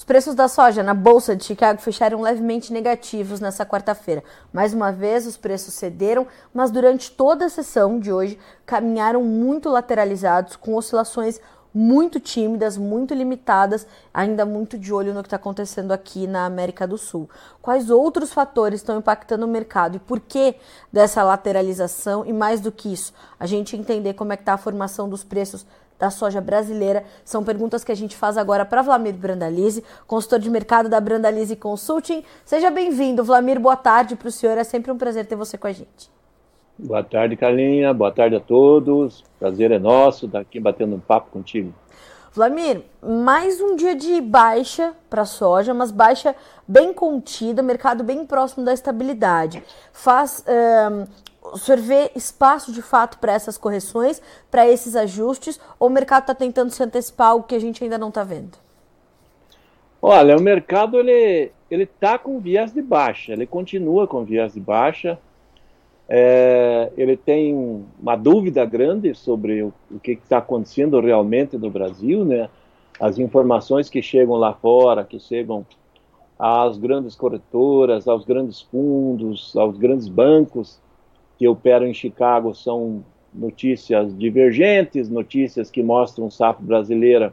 Os 0.00 0.04
preços 0.04 0.34
da 0.34 0.48
soja 0.48 0.82
na 0.82 0.94
Bolsa 0.94 1.36
de 1.36 1.44
Chicago 1.44 1.78
fecharam 1.78 2.22
levemente 2.22 2.72
negativos 2.72 3.38
nessa 3.38 3.66
quarta-feira. 3.66 4.24
Mais 4.50 4.72
uma 4.72 4.90
vez, 4.90 5.26
os 5.26 5.36
preços 5.36 5.74
cederam, 5.74 6.26
mas 6.54 6.70
durante 6.70 7.10
toda 7.10 7.44
a 7.44 7.50
sessão 7.50 8.00
de 8.00 8.10
hoje 8.10 8.38
caminharam 8.64 9.22
muito 9.22 9.68
lateralizados, 9.68 10.56
com 10.56 10.74
oscilações 10.74 11.38
muito 11.72 12.18
tímidas, 12.18 12.78
muito 12.78 13.12
limitadas, 13.12 13.86
ainda 14.12 14.46
muito 14.46 14.78
de 14.78 14.90
olho 14.90 15.12
no 15.12 15.22
que 15.22 15.26
está 15.26 15.36
acontecendo 15.36 15.92
aqui 15.92 16.26
na 16.26 16.46
América 16.46 16.86
do 16.86 16.96
Sul. 16.96 17.28
Quais 17.60 17.90
outros 17.90 18.32
fatores 18.32 18.80
estão 18.80 18.98
impactando 18.98 19.44
o 19.44 19.48
mercado 19.48 19.96
e 19.96 20.00
por 20.00 20.18
que 20.18 20.54
dessa 20.90 21.22
lateralização? 21.22 22.24
E 22.24 22.32
mais 22.32 22.58
do 22.58 22.72
que 22.72 22.90
isso, 22.90 23.12
a 23.38 23.44
gente 23.44 23.76
entender 23.76 24.14
como 24.14 24.32
é 24.32 24.36
que 24.36 24.42
está 24.42 24.54
a 24.54 24.58
formação 24.58 25.10
dos 25.10 25.22
preços 25.22 25.66
da 26.00 26.10
soja 26.10 26.40
brasileira? 26.40 27.04
São 27.24 27.44
perguntas 27.44 27.84
que 27.84 27.92
a 27.92 27.94
gente 27.94 28.16
faz 28.16 28.36
agora 28.36 28.64
para 28.64 28.82
Vlamir 28.82 29.14
Brandalize, 29.14 29.84
consultor 30.06 30.40
de 30.40 30.50
mercado 30.50 30.88
da 30.88 30.98
Brandalize 31.00 31.54
Consulting. 31.54 32.24
Seja 32.44 32.70
bem-vindo, 32.70 33.22
Vlamir. 33.22 33.60
Boa 33.60 33.76
tarde 33.76 34.16
para 34.16 34.28
o 34.28 34.32
senhor. 34.32 34.56
É 34.56 34.64
sempre 34.64 34.90
um 34.90 34.98
prazer 34.98 35.26
ter 35.26 35.36
você 35.36 35.56
com 35.58 35.66
a 35.66 35.72
gente. 35.72 36.10
Boa 36.78 37.04
tarde, 37.04 37.36
Carlinha. 37.36 37.92
Boa 37.92 38.10
tarde 38.10 38.34
a 38.34 38.40
todos. 38.40 39.22
Prazer 39.38 39.70
é 39.70 39.78
nosso 39.78 40.24
estar 40.24 40.40
aqui 40.40 40.58
batendo 40.58 40.96
um 40.96 41.00
papo 41.00 41.30
contigo. 41.30 41.74
Vlamir, 42.32 42.82
mais 43.02 43.60
um 43.60 43.74
dia 43.74 43.94
de 43.94 44.20
baixa 44.20 44.92
para 45.10 45.22
a 45.22 45.26
soja, 45.26 45.74
mas 45.74 45.90
baixa 45.90 46.34
bem 46.66 46.94
contida, 46.94 47.60
mercado 47.60 48.04
bem 48.04 48.24
próximo 48.24 48.64
da 48.64 48.72
estabilidade. 48.72 49.62
Faz 49.92 50.44
vê 51.76 52.10
espaço 52.14 52.72
de 52.72 52.82
fato 52.82 53.18
para 53.18 53.32
essas 53.32 53.56
correções, 53.56 54.20
para 54.50 54.68
esses 54.68 54.96
ajustes, 54.96 55.60
ou 55.78 55.88
o 55.88 55.92
mercado 55.92 56.22
está 56.22 56.34
tentando 56.34 56.70
se 56.70 56.82
antecipar 56.82 57.28
algo 57.28 57.46
que 57.46 57.54
a 57.54 57.60
gente 57.60 57.82
ainda 57.82 57.98
não 57.98 58.08
está 58.08 58.24
vendo? 58.24 58.58
Olha, 60.02 60.36
o 60.36 60.40
mercado 60.40 60.98
ele 60.98 61.52
ele 61.70 61.84
está 61.84 62.18
com 62.18 62.40
viés 62.40 62.72
de 62.72 62.82
baixa, 62.82 63.32
ele 63.32 63.46
continua 63.46 64.06
com 64.06 64.24
viés 64.24 64.54
de 64.54 64.60
baixa. 64.60 65.18
É, 66.08 66.90
ele 66.96 67.16
tem 67.16 67.54
uma 68.02 68.16
dúvida 68.16 68.64
grande 68.64 69.14
sobre 69.14 69.62
o, 69.62 69.72
o 69.88 70.00
que 70.00 70.12
está 70.12 70.38
acontecendo 70.38 71.00
realmente 71.00 71.56
no 71.56 71.70
Brasil, 71.70 72.24
né? 72.24 72.48
As 72.98 73.18
informações 73.18 73.88
que 73.88 74.02
chegam 74.02 74.34
lá 74.34 74.52
fora, 74.52 75.04
que 75.04 75.20
chegam 75.20 75.64
às 76.36 76.76
grandes 76.76 77.14
corretoras, 77.14 78.08
aos 78.08 78.24
grandes 78.24 78.60
fundos, 78.60 79.54
aos 79.56 79.78
grandes 79.78 80.08
bancos, 80.08 80.80
que 81.40 81.48
operam 81.48 81.86
em 81.86 81.94
Chicago 81.94 82.54
são 82.54 83.02
notícias 83.32 84.14
divergentes, 84.18 85.08
notícias 85.08 85.70
que 85.70 85.82
mostram 85.82 86.30
safra 86.30 86.62
brasileira 86.62 87.32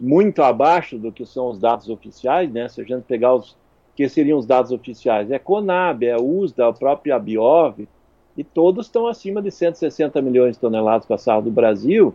muito 0.00 0.42
abaixo 0.42 0.96
do 0.96 1.12
que 1.12 1.26
são 1.26 1.50
os 1.50 1.58
dados 1.58 1.90
oficiais, 1.90 2.50
né? 2.50 2.66
Se 2.70 2.80
a 2.80 2.84
gente 2.84 3.02
pegar 3.02 3.34
os 3.34 3.54
que 3.94 4.08
seriam 4.08 4.38
os 4.38 4.46
dados 4.46 4.72
oficiais, 4.72 5.30
é 5.30 5.38
Conab, 5.38 6.02
é 6.02 6.16
USDA, 6.16 6.70
o 6.70 6.72
próprio 6.72 7.14
Abiov, 7.14 7.86
e 8.34 8.42
todos 8.42 8.86
estão 8.86 9.06
acima 9.06 9.42
de 9.42 9.50
160 9.50 10.22
milhões 10.22 10.54
de 10.54 10.60
toneladas 10.62 11.04
para 11.04 11.36
a 11.36 11.40
do 11.42 11.50
Brasil, 11.50 12.14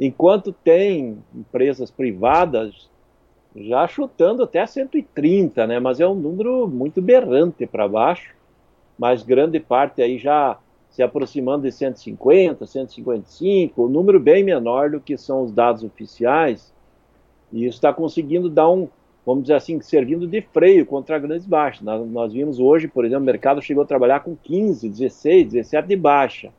enquanto 0.00 0.50
tem 0.50 1.18
empresas 1.34 1.90
privadas 1.90 2.88
já 3.54 3.86
chutando 3.86 4.44
até 4.44 4.64
130, 4.64 5.66
né? 5.66 5.78
Mas 5.78 6.00
é 6.00 6.08
um 6.08 6.14
número 6.14 6.66
muito 6.66 7.02
berrante 7.02 7.66
para 7.66 7.86
baixo 7.86 8.34
mas 8.98 9.22
grande 9.22 9.58
parte 9.58 10.02
aí 10.02 10.18
já 10.18 10.58
se 10.92 11.02
aproximando 11.02 11.62
de 11.62 11.72
150, 11.72 12.66
155, 12.66 13.84
um 13.84 13.88
número 13.88 14.20
bem 14.20 14.44
menor 14.44 14.90
do 14.90 15.00
que 15.00 15.16
são 15.16 15.42
os 15.42 15.50
dados 15.50 15.82
oficiais, 15.82 16.72
e 17.50 17.64
isso 17.64 17.76
está 17.76 17.92
conseguindo 17.94 18.50
dar 18.50 18.68
um, 18.68 18.88
vamos 19.24 19.44
dizer 19.44 19.54
assim, 19.54 19.80
servindo 19.80 20.26
de 20.26 20.42
freio 20.42 20.84
contra 20.84 21.18
grandes 21.18 21.46
baixas. 21.46 21.82
Nós, 21.82 22.06
nós 22.10 22.32
vimos 22.34 22.60
hoje, 22.60 22.88
por 22.88 23.06
exemplo, 23.06 23.22
o 23.22 23.26
mercado 23.26 23.62
chegou 23.62 23.82
a 23.82 23.86
trabalhar 23.86 24.20
com 24.20 24.36
15, 24.36 24.86
16, 24.86 25.52
17 25.52 25.88
de 25.88 25.96
baixa, 25.96 26.50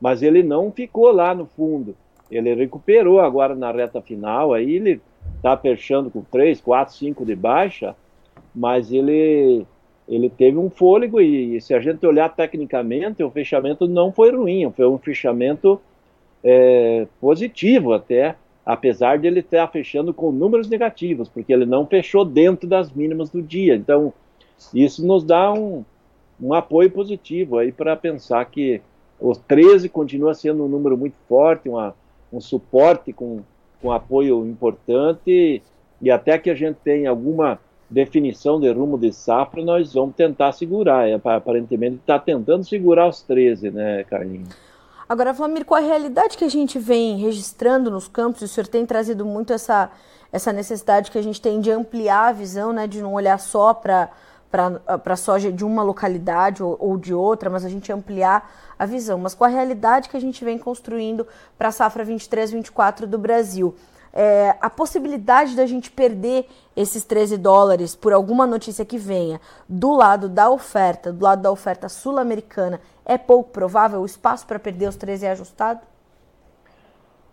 mas 0.00 0.22
ele 0.22 0.44
não 0.44 0.70
ficou 0.70 1.10
lá 1.10 1.34
no 1.34 1.46
fundo, 1.46 1.96
ele 2.30 2.54
recuperou 2.54 3.20
agora 3.20 3.56
na 3.56 3.72
reta 3.72 4.00
final, 4.00 4.52
aí 4.52 4.72
ele 4.72 5.00
está 5.36 5.56
fechando 5.56 6.10
com 6.10 6.22
3, 6.22 6.60
4, 6.60 6.94
5 6.94 7.24
de 7.24 7.34
baixa, 7.34 7.96
mas 8.54 8.92
ele 8.92 9.66
ele 10.08 10.28
teve 10.28 10.58
um 10.58 10.68
fôlego 10.68 11.20
e, 11.20 11.56
e, 11.56 11.60
se 11.60 11.74
a 11.74 11.80
gente 11.80 12.06
olhar 12.06 12.28
tecnicamente, 12.28 13.22
o 13.22 13.30
fechamento 13.30 13.88
não 13.88 14.12
foi 14.12 14.34
ruim, 14.34 14.70
foi 14.70 14.86
um 14.86 14.98
fechamento 14.98 15.80
é, 16.42 17.06
positivo 17.20 17.92
até, 17.94 18.36
apesar 18.64 19.18
de 19.18 19.26
ele 19.26 19.40
estar 19.40 19.66
fechando 19.68 20.12
com 20.12 20.30
números 20.30 20.68
negativos, 20.68 21.28
porque 21.28 21.52
ele 21.52 21.64
não 21.64 21.86
fechou 21.86 22.24
dentro 22.24 22.68
das 22.68 22.92
mínimas 22.92 23.30
do 23.30 23.40
dia. 23.40 23.74
Então, 23.74 24.12
isso 24.74 25.06
nos 25.06 25.24
dá 25.24 25.52
um, 25.52 25.84
um 26.40 26.52
apoio 26.52 26.90
positivo 26.90 27.58
aí 27.58 27.72
para 27.72 27.96
pensar 27.96 28.44
que 28.44 28.82
os 29.18 29.38
13 29.38 29.88
continua 29.88 30.34
sendo 30.34 30.64
um 30.64 30.68
número 30.68 30.98
muito 30.98 31.16
forte, 31.26 31.68
uma, 31.68 31.94
um 32.30 32.40
suporte 32.40 33.12
com, 33.12 33.40
com 33.80 33.90
apoio 33.90 34.46
importante, 34.46 35.62
e 36.00 36.10
até 36.10 36.36
que 36.36 36.50
a 36.50 36.54
gente 36.54 36.76
tenha 36.84 37.08
alguma 37.08 37.58
definição 37.88 38.60
de 38.60 38.70
rumo 38.72 38.98
de 38.98 39.12
safra, 39.12 39.62
nós 39.62 39.92
vamos 39.92 40.14
tentar 40.14 40.52
segurar. 40.52 41.08
É, 41.08 41.14
aparentemente 41.14 41.96
está 41.96 42.18
tentando 42.18 42.64
segurar 42.64 43.08
os 43.08 43.22
13, 43.22 43.70
né, 43.70 44.04
Carlinhos? 44.04 44.48
Agora, 45.08 45.34
Flamir, 45.34 45.64
com 45.64 45.74
a 45.74 45.80
realidade 45.80 46.36
que 46.36 46.44
a 46.44 46.48
gente 46.48 46.78
vem 46.78 47.18
registrando 47.18 47.90
nos 47.90 48.08
campos, 48.08 48.42
o 48.42 48.48
senhor 48.48 48.66
tem 48.66 48.86
trazido 48.86 49.24
muito 49.24 49.52
essa, 49.52 49.90
essa 50.32 50.52
necessidade 50.52 51.10
que 51.10 51.18
a 51.18 51.22
gente 51.22 51.40
tem 51.40 51.60
de 51.60 51.70
ampliar 51.70 52.28
a 52.28 52.32
visão, 52.32 52.72
né, 52.72 52.86
de 52.86 53.02
não 53.02 53.12
olhar 53.12 53.38
só 53.38 53.74
para 53.74 54.10
para 55.02 55.16
soja 55.16 55.50
de 55.50 55.64
uma 55.64 55.82
localidade 55.82 56.62
ou, 56.62 56.76
ou, 56.78 56.96
de 56.96 57.12
outra, 57.12 57.50
mas 57.50 57.64
a 57.64 57.68
gente 57.68 57.90
ampliar 57.90 58.48
a 58.78 58.86
visão. 58.86 59.18
Mas 59.18 59.34
com 59.34 59.42
a 59.42 59.48
realidade 59.48 60.08
que 60.08 60.16
a 60.16 60.20
gente 60.20 60.44
vem 60.44 60.56
construindo 60.56 61.26
para 61.58 61.68
a 61.68 61.72
safra 61.72 62.06
23-24 62.06 63.06
do 63.06 63.18
Brasil, 63.18 63.74
é, 64.16 64.54
a 64.60 64.70
possibilidade 64.70 65.56
da 65.56 65.66
gente 65.66 65.90
perder 65.90 66.46
esses 66.76 67.04
13 67.04 67.36
dólares 67.36 67.96
por 67.96 68.12
alguma 68.12 68.46
notícia 68.46 68.84
que 68.84 68.96
venha 68.96 69.40
do 69.68 69.92
lado 69.92 70.28
da 70.28 70.48
oferta, 70.48 71.12
do 71.12 71.24
lado 71.24 71.42
da 71.42 71.50
oferta 71.50 71.88
sul-americana, 71.88 72.80
é 73.04 73.18
pouco 73.18 73.50
provável? 73.50 74.00
O 74.00 74.06
espaço 74.06 74.46
para 74.46 74.60
perder 74.60 74.88
os 74.88 74.94
13 74.94 75.26
é 75.26 75.30
ajustado? 75.32 75.80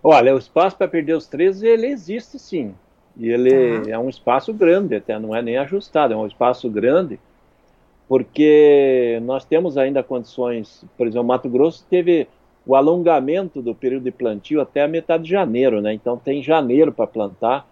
Olha, 0.04 0.34
o 0.34 0.40
espaço 0.40 0.76
para 0.76 0.88
perder 0.88 1.14
os 1.14 1.28
13 1.28 1.68
ele 1.68 1.86
existe 1.86 2.40
sim. 2.40 2.74
E 3.16 3.30
ele 3.30 3.92
é 3.92 4.00
um 4.00 4.10
espaço 4.10 4.52
grande, 4.52 4.96
até 4.96 5.20
não 5.20 5.36
é 5.36 5.42
nem 5.42 5.58
ajustado, 5.58 6.14
é 6.14 6.18
um 6.18 6.26
espaço 6.26 6.68
grande, 6.70 7.20
porque 8.08 9.22
nós 9.24 9.46
temos 9.46 9.78
ainda 9.78 10.02
condições, 10.02 10.84
por 10.98 11.06
exemplo, 11.06 11.28
Mato 11.28 11.50
Grosso 11.50 11.86
teve 11.90 12.28
o 12.66 12.76
alongamento 12.76 13.62
do 13.62 13.74
período 13.74 14.04
de 14.04 14.12
plantio 14.12 14.62
até 14.62 14.84
a 14.84 14.88
metade 14.88 15.24
de 15.24 15.30
janeiro, 15.30 15.82
né? 15.82 15.94
Então 15.94 16.18
tem 16.18 16.44
janeiro 16.44 16.92
para 16.92 17.08
plantar. 17.08 17.68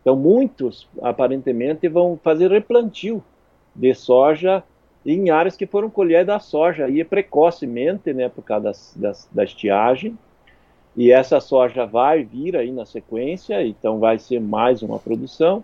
Então 0.00 0.16
muitos 0.16 0.88
aparentemente 1.02 1.88
vão 1.88 2.18
fazer 2.22 2.50
replantio 2.50 3.22
de 3.74 3.94
soja 3.94 4.62
em 5.04 5.30
áreas 5.30 5.56
que 5.56 5.66
foram 5.66 5.88
colher 5.88 6.24
da 6.24 6.38
soja 6.38 6.86
aí 6.86 7.02
precocemente, 7.04 8.12
né, 8.12 8.28
por 8.28 8.42
causa 8.42 8.64
das, 8.64 8.94
das, 8.96 9.28
da 9.32 9.44
estiagem. 9.44 10.18
E 10.96 11.12
essa 11.12 11.40
soja 11.40 11.86
vai 11.86 12.22
vir 12.22 12.56
aí 12.56 12.70
na 12.70 12.84
sequência, 12.84 13.64
então 13.64 13.98
vai 13.98 14.18
ser 14.18 14.40
mais 14.40 14.82
uma 14.82 14.98
produção. 14.98 15.62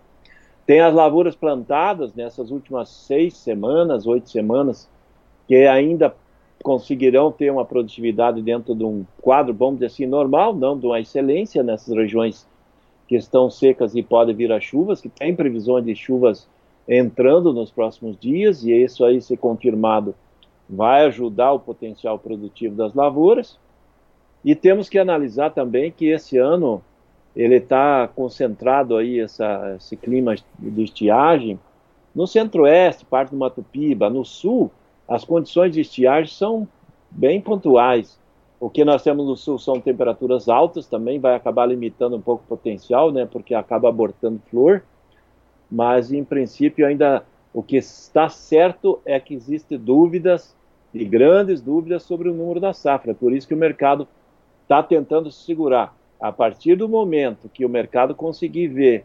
Tem 0.65 0.81
as 0.81 0.95
lavouras 0.95 1.35
plantadas 1.35 2.15
nessas 2.15 2.51
últimas 2.51 2.89
seis 2.89 3.37
semanas, 3.37 4.07
oito 4.07 4.31
semanas, 4.31 4.89
que 5.47 5.67
ainda 5.67 6.15
conseguirão 6.63 7.31
ter 7.31 7.51
uma 7.51 7.65
produtividade 7.65 8.43
dentro 8.43 8.75
de 8.75 8.85
um 8.85 9.05
quadro, 9.21 9.55
vamos 9.55 9.75
dizer 9.75 9.87
assim, 9.87 10.07
normal, 10.07 10.55
não 10.55 10.79
de 10.79 10.87
uma 10.87 11.01
excelência 11.01 11.63
nessas 11.63 11.95
regiões 11.95 12.47
que 13.07 13.17
estão 13.17 13.49
secas 13.49 13.95
e 13.95 14.03
podem 14.03 14.35
vir 14.35 14.53
a 14.53 14.61
chuvas, 14.61 15.01
que 15.01 15.09
tem 15.09 15.35
previsões 15.35 15.85
de 15.85 15.95
chuvas 15.95 16.49
entrando 16.89 17.53
nos 17.53 17.71
próximos 17.71 18.17
dias, 18.19 18.65
e 18.65 18.73
isso 18.73 19.05
aí, 19.05 19.21
se 19.21 19.37
confirmado, 19.37 20.15
vai 20.69 21.05
ajudar 21.07 21.53
o 21.53 21.61
potencial 21.61 22.19
produtivo 22.19 22.75
das 22.75 22.95
lavouras. 22.95 23.59
E 24.45 24.55
temos 24.55 24.89
que 24.89 24.99
analisar 24.99 25.51
também 25.51 25.91
que 25.91 26.07
esse 26.07 26.37
ano 26.37 26.83
ele 27.35 27.57
está 27.57 28.09
concentrado 28.09 28.97
aí, 28.97 29.21
essa, 29.21 29.75
esse 29.77 29.97
clima 29.97 30.35
de 30.59 30.83
estiagem, 30.83 31.59
no 32.15 32.27
centro-oeste, 32.27 33.05
parte 33.05 33.31
do 33.31 33.37
Mato 33.37 33.63
Piba, 33.63 34.09
no 34.09 34.25
sul, 34.25 34.71
as 35.09 35.25
condições 35.25 35.73
de 35.73 35.81
estiagem 35.81 36.33
são 36.33 36.69
bem 37.11 37.41
pontuais. 37.41 38.19
O 38.59 38.71
que 38.71 38.85
nós 38.85 39.03
temos 39.03 39.27
no 39.27 39.37
sul 39.37 39.59
são 39.59 39.81
temperaturas 39.81 40.49
altas, 40.49 40.87
também 40.87 41.19
vai 41.19 41.35
acabar 41.35 41.67
limitando 41.67 42.17
um 42.17 42.21
pouco 42.21 42.45
o 42.45 42.49
potencial, 42.49 43.13
né, 43.13 43.27
porque 43.27 43.55
acaba 43.55 43.89
abortando 43.89 44.41
flor, 44.51 44.83
mas 45.71 46.13
em 46.13 46.25
princípio 46.25 46.87
ainda 46.87 47.25
o 47.53 47.63
que 47.63 47.77
está 47.77 48.29
certo 48.29 49.01
é 49.05 49.21
que 49.21 49.35
existem 49.35 49.79
dúvidas, 49.79 50.57
e 50.97 51.05
grandes 51.05 51.61
dúvidas 51.61 52.03
sobre 52.03 52.29
o 52.29 52.35
número 52.35 52.61
da 52.61 52.73
safra, 52.73 53.15
por 53.15 53.33
isso 53.33 53.47
que 53.47 53.55
o 53.55 53.59
mercado 53.59 54.09
está 54.63 54.83
tentando 54.83 55.31
se 55.31 55.45
segurar. 55.45 55.95
A 56.19 56.33
partir 56.33 56.77
do 56.77 56.89
momento 56.89 57.51
que 57.51 57.65
o 57.65 57.69
mercado 57.69 58.15
conseguir 58.15 58.69
ver 58.69 59.05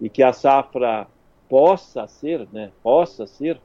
e 0.00 0.08
que 0.08 0.22
a 0.22 0.32
safra 0.32 1.06
possa 1.48 2.06
ser, 2.06 2.48
né, 2.52 2.70
possa 2.82 3.26
ser 3.26 3.60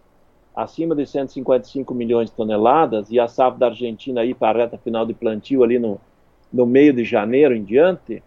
acima 0.56 0.96
de 0.96 1.06
155 1.06 1.94
milhões 1.94 2.30
de 2.30 2.36
toneladas 2.36 3.10
e 3.12 3.20
a 3.20 3.28
safra 3.28 3.60
da 3.60 3.66
Argentina 3.68 4.22
aí 4.22 4.34
para 4.34 4.60
a 4.60 4.64
reta 4.64 4.78
final 4.78 5.06
de 5.06 5.14
plantio 5.14 5.64
ali 5.64 5.80
no, 5.80 6.00
no 6.52 6.66
meio 6.66 6.94
de 6.94 7.04
janeiro 7.04 7.56
em 7.56 7.64
diante 7.64 8.22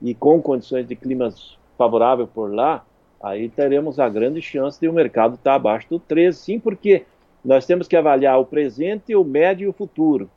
e 0.00 0.14
com 0.14 0.40
condições 0.40 0.86
de 0.86 0.96
climas 0.96 1.58
favoráveis 1.76 2.28
por 2.34 2.52
lá, 2.52 2.84
aí 3.22 3.48
teremos 3.48 4.00
a 4.00 4.08
grande 4.08 4.40
chance 4.40 4.80
de 4.80 4.88
o 4.88 4.92
mercado 4.92 5.34
estar 5.34 5.54
abaixo 5.54 5.88
do 5.90 5.98
13, 5.98 6.38
sim, 6.38 6.60
porque 6.60 7.04
nós 7.44 7.66
temos 7.66 7.86
que 7.86 7.96
avaliar 7.96 8.38
o 8.40 8.46
presente, 8.46 9.14
o 9.14 9.24
médio 9.24 9.66
e 9.66 9.68
o 9.68 9.72
futuro. 9.72 10.30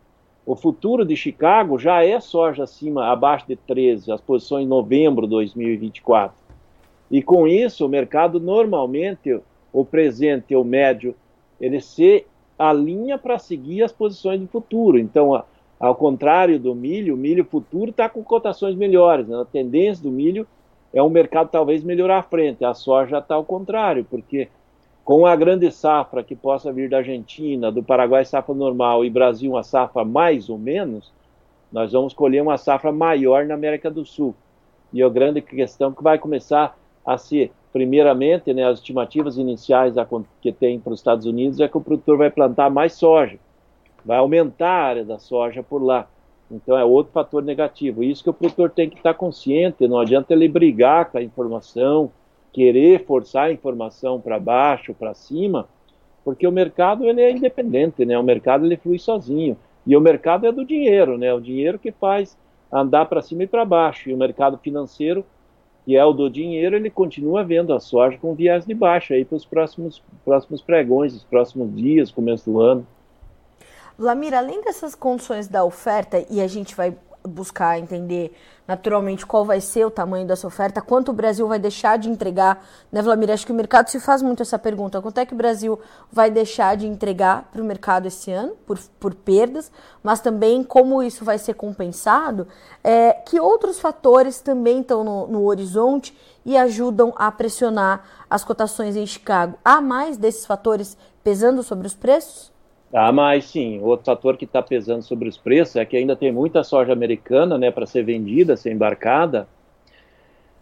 O 0.45 0.55
futuro 0.55 1.05
de 1.05 1.15
Chicago 1.15 1.77
já 1.77 2.03
é 2.03 2.19
soja 2.19 2.63
acima, 2.63 3.11
abaixo 3.11 3.47
de 3.47 3.55
13, 3.55 4.11
as 4.11 4.21
posições 4.21 4.65
em 4.65 4.69
novembro 4.69 5.27
de 5.27 5.31
2024. 5.31 6.35
E 7.09 7.21
com 7.21 7.47
isso, 7.47 7.85
o 7.85 7.89
mercado 7.89 8.39
normalmente, 8.39 9.39
o 9.71 9.85
presente 9.85 10.55
o 10.55 10.63
médio, 10.63 11.15
ele 11.61 11.79
se 11.79 12.25
alinha 12.57 13.17
para 13.17 13.39
seguir 13.39 13.83
as 13.83 13.91
posições 13.91 14.41
do 14.41 14.47
futuro. 14.47 14.97
Então, 14.99 15.41
ao 15.79 15.95
contrário 15.95 16.59
do 16.59 16.75
milho, 16.75 17.13
o 17.13 17.17
milho 17.17 17.45
futuro 17.45 17.91
está 17.91 18.09
com 18.09 18.23
cotações 18.23 18.75
melhores. 18.75 19.27
Né? 19.27 19.39
A 19.39 19.45
tendência 19.45 20.03
do 20.03 20.11
milho 20.11 20.45
é 20.93 21.01
um 21.01 21.09
mercado 21.09 21.49
talvez 21.49 21.83
melhorar 21.83 22.19
à 22.19 22.23
frente. 22.23 22.65
A 22.65 22.73
soja 22.73 23.19
está 23.19 23.35
ao 23.35 23.45
contrário, 23.45 24.05
porque 24.09 24.49
com 25.03 25.25
a 25.25 25.35
grande 25.35 25.71
safra 25.71 26.23
que 26.23 26.35
possa 26.35 26.71
vir 26.71 26.89
da 26.89 26.97
Argentina, 26.97 27.71
do 27.71 27.81
Paraguai 27.81 28.25
safra 28.25 28.53
normal 28.53 29.05
e 29.05 29.09
Brasil 29.09 29.51
uma 29.51 29.63
safra 29.63 30.03
mais 30.03 30.49
ou 30.49 30.57
menos, 30.57 31.11
nós 31.71 31.93
vamos 31.93 32.13
colher 32.13 32.41
uma 32.41 32.57
safra 32.57 32.91
maior 32.91 33.45
na 33.45 33.53
América 33.53 33.89
do 33.89 34.05
Sul. 34.05 34.35
E 34.93 35.01
a 35.01 35.09
grande 35.09 35.41
questão 35.41 35.91
que 35.91 36.03
vai 36.03 36.19
começar 36.19 36.77
a 37.05 37.17
ser, 37.17 37.51
primeiramente, 37.71 38.53
né, 38.53 38.67
as 38.67 38.79
estimativas 38.79 39.37
iniciais 39.37 39.95
que 40.41 40.51
tem 40.51 40.79
para 40.79 40.93
os 40.93 40.99
Estados 40.99 41.25
Unidos 41.25 41.59
é 41.59 41.67
que 41.67 41.77
o 41.77 41.81
produtor 41.81 42.17
vai 42.17 42.29
plantar 42.29 42.69
mais 42.69 42.93
soja, 42.93 43.37
vai 44.05 44.17
aumentar 44.17 44.69
a 44.69 44.83
área 44.83 45.05
da 45.05 45.17
soja 45.17 45.63
por 45.63 45.81
lá. 45.81 46.07
Então 46.49 46.77
é 46.77 46.83
outro 46.83 47.13
fator 47.13 47.41
negativo. 47.41 48.03
Isso 48.03 48.23
que 48.23 48.29
o 48.29 48.33
produtor 48.33 48.69
tem 48.69 48.89
que 48.89 48.97
estar 48.97 49.13
consciente, 49.13 49.87
não 49.87 49.99
adianta 49.99 50.33
ele 50.33 50.49
brigar 50.49 51.09
com 51.09 51.17
a 51.17 51.23
informação, 51.23 52.11
querer 52.51 53.05
forçar 53.05 53.45
a 53.45 53.51
informação 53.53 54.19
para 54.19 54.37
baixo, 54.37 54.93
para 54.93 55.13
cima, 55.13 55.67
porque 56.23 56.45
o 56.45 56.51
mercado 56.51 57.05
ele 57.05 57.21
é 57.21 57.31
independente, 57.31 58.05
né? 58.05 58.17
O 58.19 58.23
mercado 58.23 58.65
ele 58.65 58.77
flui 58.77 58.99
sozinho. 58.99 59.57
E 59.87 59.95
o 59.95 60.01
mercado 60.01 60.45
é 60.45 60.51
do 60.51 60.65
dinheiro, 60.65 61.17
né? 61.17 61.33
O 61.33 61.39
dinheiro 61.39 61.79
que 61.79 61.91
faz 61.91 62.37
andar 62.71 63.05
para 63.05 63.21
cima 63.21 63.43
e 63.43 63.47
para 63.47 63.65
baixo. 63.65 64.09
E 64.09 64.13
o 64.13 64.17
mercado 64.17 64.57
financeiro, 64.57 65.25
que 65.85 65.95
é 65.95 66.05
o 66.05 66.13
do 66.13 66.29
dinheiro, 66.29 66.75
ele 66.75 66.89
continua 66.89 67.43
vendo 67.43 67.73
a 67.73 67.79
soja 67.79 68.17
com 68.17 68.35
viés 68.35 68.65
de 68.65 68.73
baixa 68.73 69.13
aí 69.13 69.25
para 69.25 69.35
os 69.35 69.45
próximos, 69.45 70.01
próximos 70.23 70.61
pregões, 70.61 71.13
os 71.13 71.23
próximos 71.23 71.75
dias, 71.75 72.11
começo 72.11 72.49
do 72.49 72.59
ano. 72.59 72.85
Lamira, 73.97 74.39
além 74.39 74.61
dessas 74.63 74.95
condições 74.95 75.47
da 75.47 75.63
oferta, 75.63 76.25
e 76.29 76.41
a 76.41 76.47
gente 76.47 76.75
vai 76.75 76.95
buscar 77.23 77.79
entender 77.79 78.33
naturalmente 78.67 79.25
qual 79.25 79.43
vai 79.43 79.59
ser 79.59 79.85
o 79.85 79.91
tamanho 79.91 80.25
dessa 80.25 80.47
oferta, 80.47 80.81
quanto 80.81 81.09
o 81.09 81.13
Brasil 81.13 81.47
vai 81.47 81.59
deixar 81.59 81.97
de 81.97 82.09
entregar, 82.09 82.65
né, 82.91 83.01
Vladimir? 83.01 83.31
Acho 83.31 83.45
que 83.45 83.51
o 83.51 83.55
mercado 83.55 83.89
se 83.89 83.99
faz 83.99 84.21
muito 84.21 84.41
essa 84.41 84.57
pergunta: 84.57 85.01
quanto 85.01 85.17
é 85.17 85.25
que 85.25 85.33
o 85.33 85.37
Brasil 85.37 85.79
vai 86.11 86.31
deixar 86.31 86.77
de 86.77 86.87
entregar 86.87 87.49
para 87.51 87.61
o 87.61 87.65
mercado 87.65 88.07
esse 88.07 88.31
ano, 88.31 88.53
por, 88.65 88.79
por 88.99 89.13
perdas, 89.13 89.71
mas 90.01 90.21
também 90.21 90.63
como 90.63 91.03
isso 91.03 91.25
vai 91.25 91.37
ser 91.37 91.55
compensado, 91.55 92.47
é, 92.83 93.13
que 93.13 93.39
outros 93.39 93.79
fatores 93.79 94.39
também 94.39 94.81
estão 94.81 95.03
no, 95.03 95.27
no 95.27 95.45
horizonte 95.45 96.17
e 96.45 96.57
ajudam 96.57 97.13
a 97.17 97.31
pressionar 97.31 98.03
as 98.29 98.43
cotações 98.43 98.95
em 98.95 99.05
Chicago. 99.05 99.57
Há 99.63 99.81
mais 99.81 100.17
desses 100.17 100.45
fatores 100.45 100.97
pesando 101.23 101.61
sobre 101.61 101.87
os 101.87 101.93
preços? 101.93 102.50
Ah, 102.93 103.11
mas 103.11 103.45
sim, 103.45 103.79
outro 103.81 104.05
fator 104.05 104.35
que 104.35 104.43
está 104.43 104.61
pesando 104.61 105.01
sobre 105.01 105.29
os 105.29 105.37
preços 105.37 105.77
é 105.77 105.85
que 105.85 105.95
ainda 105.95 106.15
tem 106.15 106.31
muita 106.31 106.61
soja 106.61 106.91
americana 106.91 107.57
né, 107.57 107.71
para 107.71 107.85
ser 107.85 108.03
vendida, 108.03 108.57
ser 108.57 108.73
embarcada, 108.73 109.47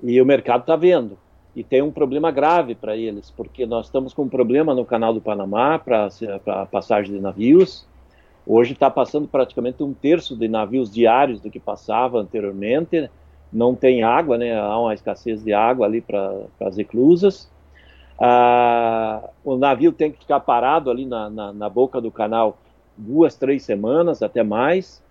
e 0.04 0.22
o 0.22 0.26
mercado 0.26 0.62
está 0.62 0.76
vendo. 0.76 1.18
E 1.56 1.64
tem 1.64 1.82
um 1.82 1.92
problema 1.92 2.30
grave 2.30 2.76
para 2.76 2.96
eles, 2.96 3.32
porque 3.32 3.66
nós 3.66 3.88
estamos 3.88 4.14
com 4.14 4.24
um 4.24 4.30
problema 4.30 4.76
no 4.76 4.86
canal 4.86 5.12
do 5.12 5.20
Panamá 5.20 5.80
para 5.80 6.10
a 6.46 6.66
passagem 6.68 7.16
de 7.16 7.20
navios. 7.20 7.88
Hoje 8.46 8.74
está 8.74 8.90
passando 8.90 9.28
praticamente 9.28 9.82
um 9.82 9.94
terço 9.94 10.38
de 10.38 10.48
navios 10.48 10.92
diários 10.92 11.42
do 11.42 11.50
que 11.50 11.60
passava 11.60 12.20
anteriormente. 12.20 13.10
Não 13.52 13.74
tem 13.74 14.04
água, 14.04 14.38
né? 14.38 14.58
há 14.58 14.80
uma 14.80 14.94
escassez 14.94 15.44
de 15.44 15.52
água 15.52 15.88
ali 15.88 16.02
para 16.02 16.46
as 16.62 16.78
reclusas. 16.78 17.50
Ah, 18.20 19.30
o 19.46 19.56
navio 19.56 19.94
tem 19.94 20.12
que 20.12 20.20
ficar 20.20 20.42
parado 20.42 20.92
ali 20.92 21.06
na, 21.06 21.30
na, 21.30 21.54
na, 21.54 21.70
boca 21.70 22.02
do 22.02 22.12
canal 22.12 22.58
duas, 22.98 23.36
três 23.36 23.64
semanas, 23.64 24.22
até 24.22 24.44
mais. 24.44 25.02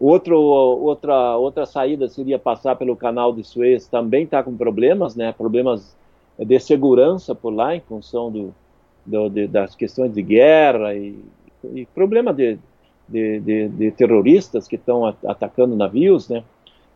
Outro, 0.00 0.40
outra, 0.40 1.36
outra 1.36 1.66
saída 1.66 2.08
seria 2.08 2.38
passar 2.38 2.76
pelo 2.76 2.96
canal 2.96 3.32
de 3.32 3.44
Suez, 3.44 3.86
também 3.86 4.24
está 4.24 4.42
com 4.42 4.56
problemas, 4.56 5.14
né? 5.14 5.32
problemas 5.32 5.94
de 6.38 6.58
segurança 6.58 7.34
por 7.34 7.50
lá, 7.54 7.76
em 7.76 7.80
função 7.80 8.30
do, 8.30 8.54
do 9.04 9.28
de, 9.28 9.46
das 9.46 9.76
questões 9.76 10.12
de 10.12 10.22
guerra 10.22 10.94
e, 10.94 11.16
e 11.74 11.86
problema 11.94 12.32
de, 12.32 12.58
de, 13.08 13.40
de, 13.40 13.68
de 13.68 13.90
terroristas 13.92 14.66
que 14.66 14.76
estão 14.76 15.06
atacando 15.06 15.76
navios, 15.76 16.28
né? 16.28 16.42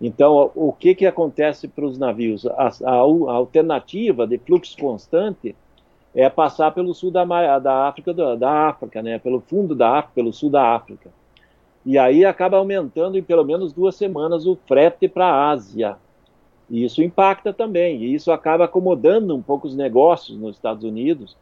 Então, 0.00 0.50
o 0.54 0.72
que, 0.72 0.94
que 0.94 1.06
acontece 1.06 1.66
para 1.66 1.84
os 1.84 1.98
navios? 1.98 2.46
A, 2.46 2.70
a, 2.84 2.90
a, 2.90 3.32
alternativa 3.32 4.26
de 4.26 4.38
fluxo 4.38 4.76
constante 4.78 5.56
é 6.14 6.28
passar 6.28 6.70
pelo 6.72 6.94
sul 6.94 7.10
da, 7.10 7.24
da 7.58 7.88
África, 7.88 8.14
da, 8.14 8.36
da, 8.36 8.68
África, 8.68 9.02
né? 9.02 9.18
pelo 9.18 9.40
fundo 9.40 9.74
da 9.74 9.98
África, 9.98 10.14
pelo 10.14 10.32
sul 10.32 10.50
da 10.50 10.74
África. 10.74 11.10
E 11.84 11.98
aí 11.98 12.24
acaba 12.24 12.58
aumentando 12.58 13.18
em 13.18 13.22
pelo 13.22 13.44
menos 13.44 13.72
duas 13.72 13.96
semanas 13.96 14.46
o 14.46 14.56
frete 14.66 15.08
para 15.08 15.26
a 15.26 15.50
Ásia. 15.50 15.96
E 16.70 16.84
isso 16.84 17.02
impacta 17.02 17.52
também, 17.52 18.02
e 18.02 18.14
isso 18.14 18.30
acaba 18.30 18.66
acomodando 18.66 19.34
um 19.34 19.40
pouco 19.40 19.66
os 19.66 19.74
negócios 19.74 20.38
nos 20.38 20.56
Estados 20.56 20.84
Unidos 20.84 21.36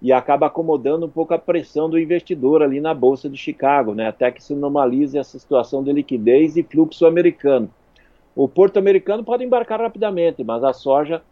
e 0.00 0.10
acaba 0.12 0.46
acomodando 0.46 1.04
um 1.04 1.10
pouco 1.10 1.34
a 1.34 1.38
pressão 1.38 1.90
do 1.90 1.98
investidor 1.98 2.62
ali 2.62 2.80
na 2.80 2.94
Bolsa 2.94 3.28
de 3.28 3.36
Chicago, 3.36 3.94
né? 3.94 4.08
até 4.08 4.30
que 4.30 4.42
se 4.42 4.54
normalize 4.54 5.18
essa 5.18 5.38
situação 5.38 5.84
de 5.84 5.92
liquidez 5.92 6.56
e 6.56 6.62
fluxo 6.62 7.04
americano. 7.04 7.68
O 8.34 8.48
porto 8.48 8.78
americano 8.78 9.24
pode 9.24 9.44
embarcar 9.44 9.80
rapidamente, 9.80 10.44
mas 10.44 10.62
a 10.62 10.72
soja 10.72 11.22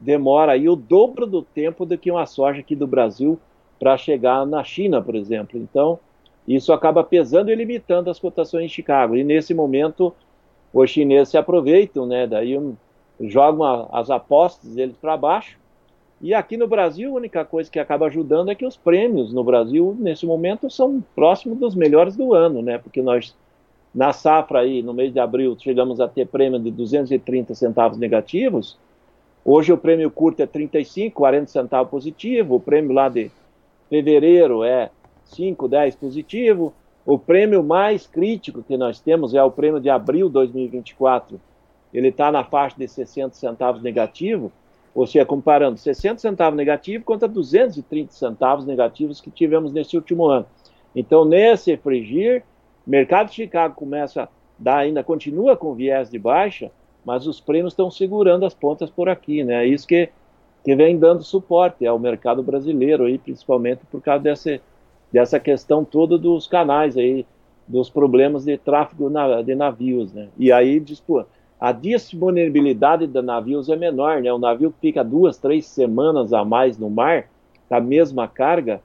demora 0.00 0.52
aí 0.52 0.68
o 0.68 0.76
dobro 0.76 1.26
do 1.26 1.42
tempo 1.42 1.84
do 1.84 1.96
que 1.96 2.10
uma 2.10 2.26
soja 2.26 2.60
aqui 2.60 2.74
do 2.74 2.86
Brasil 2.86 3.38
para 3.78 3.96
chegar 3.96 4.46
na 4.46 4.64
China, 4.64 5.02
por 5.02 5.14
exemplo. 5.14 5.58
Então, 5.58 5.98
isso 6.46 6.72
acaba 6.72 7.02
pesando 7.02 7.50
e 7.50 7.54
limitando 7.54 8.10
as 8.10 8.18
cotações 8.18 8.64
em 8.64 8.68
Chicago. 8.68 9.16
E 9.16 9.24
nesse 9.24 9.52
momento, 9.52 10.14
os 10.72 10.90
chineses 10.90 11.30
se 11.30 11.38
aproveitam, 11.38 12.06
né? 12.06 12.26
Daí 12.26 12.58
jogam 13.20 13.88
as 13.92 14.10
apostas 14.10 14.74
deles 14.74 14.96
para 14.96 15.16
baixo. 15.16 15.58
E 16.20 16.32
aqui 16.32 16.56
no 16.56 16.66
Brasil, 16.66 17.10
a 17.10 17.16
única 17.16 17.44
coisa 17.44 17.70
que 17.70 17.78
acaba 17.78 18.06
ajudando 18.06 18.50
é 18.50 18.54
que 18.54 18.64
os 18.64 18.76
prêmios 18.76 19.32
no 19.32 19.44
Brasil, 19.44 19.94
nesse 19.98 20.24
momento, 20.24 20.70
são 20.70 21.04
próximos 21.14 21.58
dos 21.58 21.74
melhores 21.74 22.16
do 22.16 22.32
ano, 22.32 22.62
né? 22.62 22.78
Porque 22.78 23.02
nós 23.02 23.34
na 23.96 24.12
safra 24.12 24.60
aí, 24.60 24.82
no 24.82 24.92
mês 24.92 25.10
de 25.10 25.18
abril, 25.18 25.56
chegamos 25.58 26.00
a 26.00 26.06
ter 26.06 26.26
prêmio 26.26 26.60
de 26.60 26.70
230 26.70 27.54
centavos 27.54 27.96
negativos. 27.96 28.76
Hoje 29.42 29.72
o 29.72 29.78
prêmio 29.78 30.10
curto 30.10 30.42
é 30.42 30.46
35, 30.46 31.16
40 31.16 31.46
centavos 31.46 31.90
positivo. 31.90 32.56
O 32.56 32.60
prêmio 32.60 32.92
lá 32.92 33.08
de 33.08 33.30
fevereiro 33.88 34.62
é 34.62 34.90
5, 35.24 35.66
10 35.66 35.96
positivo. 35.96 36.74
O 37.06 37.18
prêmio 37.18 37.64
mais 37.64 38.06
crítico 38.06 38.62
que 38.62 38.76
nós 38.76 39.00
temos 39.00 39.32
é 39.32 39.42
o 39.42 39.50
prêmio 39.50 39.80
de 39.80 39.88
abril 39.88 40.26
de 40.26 40.34
2024. 40.34 41.40
Ele 41.94 42.08
está 42.08 42.30
na 42.30 42.44
faixa 42.44 42.76
de 42.76 42.86
60 42.86 43.34
centavos 43.34 43.82
negativo, 43.82 44.52
ou 44.94 45.06
seja, 45.06 45.24
comparando 45.24 45.78
60 45.78 46.18
centavos 46.18 46.54
negativo 46.58 47.02
contra 47.02 47.26
230 47.26 48.12
centavos 48.12 48.66
negativos 48.66 49.22
que 49.22 49.30
tivemos 49.30 49.72
nesse 49.72 49.96
último 49.96 50.26
ano. 50.26 50.44
Então, 50.94 51.24
nesse 51.24 51.78
frigir, 51.78 52.44
mercado 52.86 53.28
de 53.28 53.34
Chicago 53.34 53.74
começa 53.74 54.28
dar, 54.58 54.78
ainda 54.78 55.02
continua 55.04 55.56
com 55.56 55.74
viés 55.74 56.10
de 56.10 56.18
baixa, 56.18 56.70
mas 57.04 57.26
os 57.26 57.40
prêmios 57.40 57.72
estão 57.72 57.90
segurando 57.90 58.44
as 58.44 58.54
pontas 58.54 58.90
por 58.90 59.08
aqui, 59.08 59.44
né? 59.44 59.64
É 59.64 59.66
isso 59.66 59.86
que, 59.86 60.08
que 60.64 60.74
vem 60.74 60.98
dando 60.98 61.22
suporte 61.22 61.86
ao 61.86 61.98
mercado 61.98 62.42
brasileiro 62.42 63.04
aí, 63.04 63.18
principalmente 63.18 63.82
por 63.90 64.00
causa 64.00 64.24
dessa, 64.24 64.60
dessa 65.12 65.38
questão 65.38 65.84
toda 65.84 66.18
dos 66.18 66.46
canais 66.46 66.96
aí, 66.96 67.26
dos 67.66 67.90
problemas 67.90 68.44
de 68.44 68.56
tráfego 68.56 69.10
de 69.44 69.54
navios, 69.54 70.12
né? 70.12 70.28
E 70.38 70.50
aí, 70.50 70.82
a 71.60 71.72
disponibilidade 71.72 73.06
de 73.06 73.22
navios 73.22 73.68
é 73.68 73.76
menor, 73.76 74.20
né? 74.20 74.32
O 74.32 74.38
navio 74.38 74.74
fica 74.80 75.02
duas, 75.02 75.38
três 75.38 75.66
semanas 75.66 76.32
a 76.32 76.44
mais 76.44 76.78
no 76.78 76.90
mar, 76.90 77.28
com 77.68 77.74
a 77.74 77.80
mesma 77.80 78.28
carga, 78.28 78.80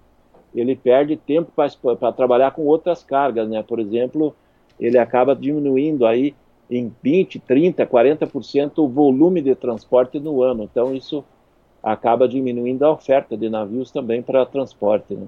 ele 0.53 0.75
perde 0.75 1.15
tempo 1.15 1.51
para 1.53 2.11
trabalhar 2.11 2.51
com 2.51 2.65
outras 2.65 3.03
cargas, 3.03 3.47
né? 3.47 3.63
Por 3.63 3.79
exemplo, 3.79 4.35
ele 4.79 4.97
acaba 4.97 5.35
diminuindo 5.35 6.05
aí 6.05 6.35
em 6.69 6.93
20, 7.03 7.39
30, 7.39 7.85
40% 7.85 8.71
o 8.77 8.87
volume 8.87 9.41
de 9.41 9.53
transporte 9.55 10.19
no 10.19 10.41
ano. 10.41 10.63
Então 10.63 10.93
isso 10.93 11.23
acaba 11.83 12.27
diminuindo 12.27 12.83
a 12.83 12.91
oferta 12.91 13.35
de 13.35 13.49
navios 13.49 13.91
também 13.91 14.21
para 14.21 14.45
transporte. 14.45 15.13
Né? 15.13 15.27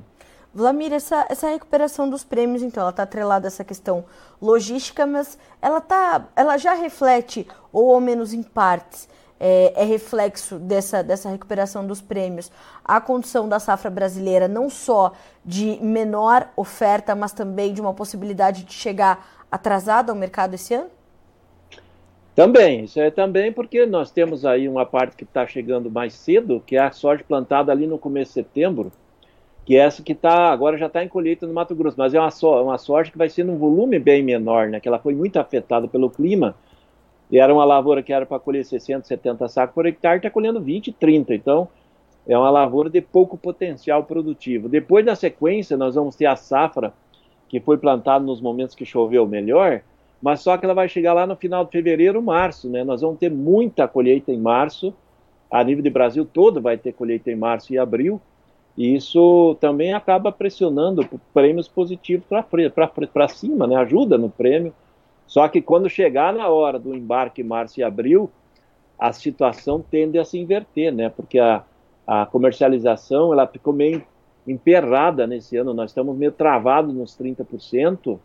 Vlamir, 0.53 0.93
essa, 0.93 1.25
essa 1.29 1.49
recuperação 1.49 2.07
dos 2.07 2.23
prêmios, 2.23 2.61
então, 2.61 2.81
ela 2.81 2.91
está 2.91 3.03
atrelada 3.03 3.47
a 3.47 3.49
essa 3.49 3.63
questão 3.63 4.05
logística, 4.39 5.05
mas 5.05 5.37
ela, 5.59 5.81
tá, 5.81 6.27
ela 6.35 6.57
já 6.57 6.73
reflete, 6.73 7.47
ou 7.71 7.93
ao 7.93 7.99
menos 7.99 8.33
em 8.33 8.43
partes, 8.43 9.09
é, 9.39 9.73
é, 9.75 9.83
reflexo 9.83 10.57
dessa, 10.57 11.03
dessa 11.03 11.29
recuperação 11.29 11.85
dos 11.85 12.01
prêmios, 12.01 12.51
a 12.83 13.01
condição 13.01 13.47
da 13.47 13.59
safra 13.59 13.89
brasileira, 13.89 14.47
não 14.47 14.69
só 14.69 15.13
de 15.43 15.77
menor 15.81 16.49
oferta, 16.55 17.15
mas 17.15 17.31
também 17.31 17.73
de 17.73 17.81
uma 17.81 17.93
possibilidade 17.93 18.63
de 18.63 18.73
chegar 18.73 19.45
atrasada 19.51 20.11
ao 20.11 20.17
mercado 20.17 20.53
esse 20.53 20.73
ano? 20.73 20.89
Também, 22.35 22.85
isso 22.85 22.99
é 22.99 23.11
também 23.11 23.51
porque 23.51 23.85
nós 23.85 24.09
temos 24.09 24.43
aí 24.43 24.67
uma 24.67 24.85
parte 24.85 25.15
que 25.15 25.23
está 25.23 25.45
chegando 25.45 25.91
mais 25.91 26.13
cedo, 26.13 26.63
que 26.65 26.75
é 26.75 26.79
a 26.79 26.91
soja 26.91 27.23
plantada 27.27 27.71
ali 27.71 27.85
no 27.85 27.99
começo 27.99 28.29
de 28.29 28.33
setembro, 28.33 28.91
que 29.65 29.75
é 29.75 29.79
essa 29.79 30.01
que 30.01 30.13
está 30.13 30.51
agora 30.51 30.77
já 30.77 30.87
está 30.87 31.03
em 31.03 31.07
colheita 31.07 31.45
no 31.45 31.53
Mato 31.53 31.75
Grosso, 31.75 31.95
mas 31.97 32.13
é 32.13 32.19
uma, 32.19 32.31
so, 32.31 32.49
uma 32.63 32.77
soja 32.77 33.11
que 33.11 33.17
vai 33.17 33.29
ser 33.29 33.43
num 33.43 33.57
volume 33.57 33.99
bem 33.99 34.23
menor, 34.23 34.67
né? 34.67 34.79
Que 34.79 34.87
ela 34.87 34.99
foi 34.99 35.13
muito 35.13 35.37
afetada 35.37 35.87
pelo 35.87 36.09
clima 36.09 36.55
e 37.33 37.39
era 37.39 37.53
uma 37.53 37.65
lavoura 37.65 38.01
que 38.01 38.13
era 38.13 38.25
para 38.25 38.39
colher 38.39 38.63
60, 38.63 39.05
70 39.05 39.49
sacos 39.49 39.75
por 39.75 39.85
hectare, 39.85 40.17
está 40.17 40.29
colhendo 40.29 40.61
20, 40.61 40.93
30. 40.93 41.33
Então 41.35 41.67
é 42.25 42.37
uma 42.37 42.49
lavoura 42.49 42.89
de 42.89 43.01
pouco 43.01 43.37
potencial 43.37 44.05
produtivo. 44.05 44.69
Depois 44.69 45.05
da 45.05 45.15
sequência 45.15 45.75
nós 45.75 45.95
vamos 45.95 46.15
ter 46.15 46.27
a 46.27 46.37
safra 46.37 46.93
que 47.49 47.59
foi 47.59 47.77
plantada 47.77 48.23
nos 48.23 48.39
momentos 48.39 48.73
que 48.73 48.85
choveu 48.85 49.27
melhor 49.27 49.81
mas 50.23 50.39
só 50.39 50.57
que 50.57 50.63
ela 50.63 50.73
vai 50.73 50.87
chegar 50.87 51.11
lá 51.11 51.27
no 51.27 51.35
final 51.35 51.65
de 51.65 51.71
fevereiro, 51.71 52.21
março, 52.21 52.69
né? 52.69 52.81
Nós 52.85 53.01
vamos 53.01 53.19
ter 53.19 53.29
muita 53.29 53.89
colheita 53.89 54.31
em 54.31 54.37
março, 54.37 54.93
a 55.51 55.61
nível 55.61 55.83
de 55.83 55.89
Brasil 55.89 56.23
todo 56.23 56.61
vai 56.61 56.77
ter 56.77 56.93
colheita 56.93 57.29
em 57.29 57.35
março 57.35 57.73
e 57.73 57.77
abril, 57.77 58.21
e 58.77 58.95
isso 58.95 59.57
também 59.59 59.93
acaba 59.93 60.31
pressionando 60.31 61.05
prêmios 61.33 61.67
positivos 61.67 62.25
para 62.25 63.27
cima, 63.27 63.67
né? 63.67 63.75
Ajuda 63.75 64.17
no 64.17 64.29
prêmio. 64.29 64.73
Só 65.33 65.47
que 65.47 65.63
quando 65.63 65.89
chegar 65.89 66.31
na 66.31 66.47
hora 66.47 66.77
do 66.77 66.93
embarque 66.93 67.43
março 67.43 67.79
e 67.79 67.83
abril, 67.83 68.29
a 68.99 69.11
situação 69.11 69.81
tende 69.81 70.19
a 70.19 70.23
se 70.23 70.37
inverter, 70.37 70.93
né? 70.93 71.09
Porque 71.09 71.39
a, 71.39 71.63
a 72.05 72.27
comercialização 72.27 73.33
ela 73.33 73.47
ficou 73.47 73.73
meio 73.73 74.03
emperrada 74.47 75.25
nesse 75.25 75.57
ano, 75.57 75.73
nós 75.73 75.89
estamos 75.89 76.15
meio 76.15 76.31
travados 76.31 76.93
nos 76.93 77.17
30%, 77.17 78.19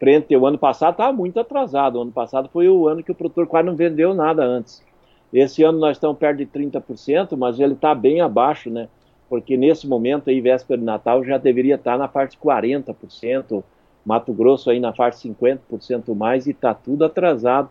frente 0.00 0.34
ao 0.34 0.46
ano 0.46 0.56
passado, 0.56 0.92
estava 0.92 1.12
muito 1.12 1.38
atrasado. 1.38 1.96
O 1.98 2.00
ano 2.00 2.12
passado 2.12 2.48
foi 2.50 2.70
o 2.70 2.88
ano 2.88 3.02
que 3.02 3.12
o 3.12 3.14
produtor 3.14 3.46
quase 3.46 3.66
não 3.66 3.76
vendeu 3.76 4.14
nada 4.14 4.42
antes. 4.42 4.82
Esse 5.30 5.62
ano 5.62 5.78
nós 5.78 5.98
estamos 5.98 6.16
perto 6.16 6.38
de 6.38 6.46
30%, 6.46 7.36
mas 7.36 7.60
ele 7.60 7.74
está 7.74 7.94
bem 7.94 8.22
abaixo, 8.22 8.70
né? 8.70 8.88
Porque 9.28 9.58
nesse 9.58 9.86
momento 9.86 10.30
aí, 10.30 10.40
véspera 10.40 10.78
de 10.78 10.86
Natal, 10.86 11.22
já 11.22 11.36
deveria 11.36 11.74
estar 11.74 11.92
tá 11.92 11.98
na 11.98 12.08
parte 12.08 12.30
de 12.30 12.38
40%, 12.38 13.62
Mato 14.04 14.32
Grosso 14.32 14.70
aí 14.70 14.78
na 14.78 14.90
de 14.90 14.96
50% 14.98 16.14
mais, 16.14 16.46
e 16.46 16.50
está 16.50 16.74
tudo 16.74 17.04
atrasado. 17.04 17.68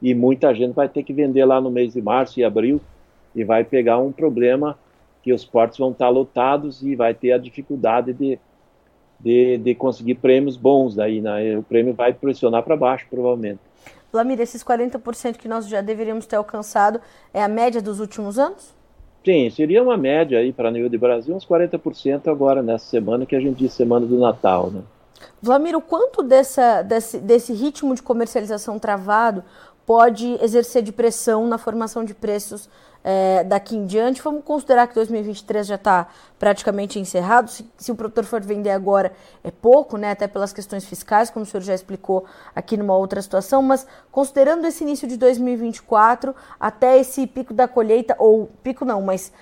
E 0.00 0.14
muita 0.14 0.54
gente 0.54 0.74
vai 0.74 0.88
ter 0.88 1.02
que 1.02 1.12
vender 1.12 1.44
lá 1.44 1.60
no 1.60 1.70
mês 1.70 1.92
de 1.92 2.02
março 2.02 2.38
e 2.38 2.44
abril, 2.44 2.80
e 3.34 3.44
vai 3.44 3.64
pegar 3.64 3.98
um 3.98 4.12
problema 4.12 4.78
que 5.22 5.32
os 5.32 5.44
portos 5.44 5.78
vão 5.78 5.90
estar 5.90 6.06
tá 6.06 6.10
lotados 6.10 6.82
e 6.82 6.96
vai 6.96 7.14
ter 7.14 7.32
a 7.32 7.38
dificuldade 7.38 8.12
de 8.12 8.38
de, 9.22 9.56
de 9.58 9.74
conseguir 9.74 10.16
prêmios 10.16 10.56
bons 10.56 10.98
aí, 10.98 11.20
né? 11.20 11.56
O 11.56 11.62
prêmio 11.62 11.94
vai 11.94 12.12
pressionar 12.12 12.62
para 12.62 12.76
baixo, 12.76 13.06
provavelmente. 13.08 13.60
Vlamir, 14.12 14.40
esses 14.40 14.62
40% 14.64 15.36
que 15.36 15.48
nós 15.48 15.68
já 15.68 15.80
deveríamos 15.80 16.26
ter 16.26 16.36
alcançado 16.36 17.00
é 17.32 17.42
a 17.42 17.48
média 17.48 17.80
dos 17.80 18.00
últimos 18.00 18.38
anos? 18.38 18.74
Sim, 19.24 19.48
seria 19.50 19.82
uma 19.82 19.96
média 19.96 20.38
aí 20.38 20.52
para 20.52 20.70
nível 20.70 20.88
de 20.88 20.98
Brasil, 20.98 21.34
uns 21.34 21.46
40% 21.46 22.26
agora 22.26 22.60
nessa 22.60 22.86
semana 22.86 23.24
que 23.24 23.36
a 23.36 23.40
gente 23.40 23.58
diz 23.58 23.72
semana 23.72 24.04
do 24.04 24.18
Natal, 24.18 24.70
né? 24.70 24.82
Vlamir, 25.40 25.76
o 25.76 25.80
quanto 25.80 26.22
dessa, 26.22 26.82
desse, 26.82 27.18
desse 27.18 27.52
ritmo 27.52 27.94
de 27.94 28.02
comercialização 28.02 28.78
travado 28.78 29.44
pode 29.86 30.38
exercer 30.42 30.82
de 30.82 30.92
pressão 30.92 31.46
na 31.46 31.58
formação 31.58 32.04
de 32.04 32.14
preços 32.14 32.68
é, 33.04 33.42
daqui 33.44 33.76
em 33.76 33.84
diante. 33.84 34.22
Vamos 34.22 34.44
considerar 34.44 34.86
que 34.86 34.94
2023 34.94 35.66
já 35.66 35.74
está 35.74 36.06
praticamente 36.38 36.98
encerrado. 36.98 37.50
Se, 37.50 37.68
se, 37.76 37.90
o 37.90 37.94
produtor 37.94 38.24
for 38.24 38.40
vender 38.40 38.70
agora, 38.70 39.12
é 39.42 39.50
pouco, 39.50 39.96
né, 39.96 40.12
até 40.12 40.26
pelas 40.26 40.52
questões 40.52 40.84
fiscais, 40.84 41.30
como 41.30 41.44
o 41.44 41.46
senhor 41.46 41.62
já 41.62 41.74
explicou 41.74 42.24
aqui 42.54 42.76
numa 42.76 42.96
outra 42.96 43.20
situação. 43.20 43.62
Mas 43.62 43.86
considerando 44.10 44.66
esse 44.66 44.84
início 44.84 45.08
de 45.08 45.16
2024 45.16 46.34
até 46.58 46.98
esse 46.98 47.26
pico 47.26 47.52
da 47.52 47.66
colheita, 47.66 48.14
ou 48.18 48.48
pico 48.62 48.84
não, 48.84 49.02
mas 49.02 49.32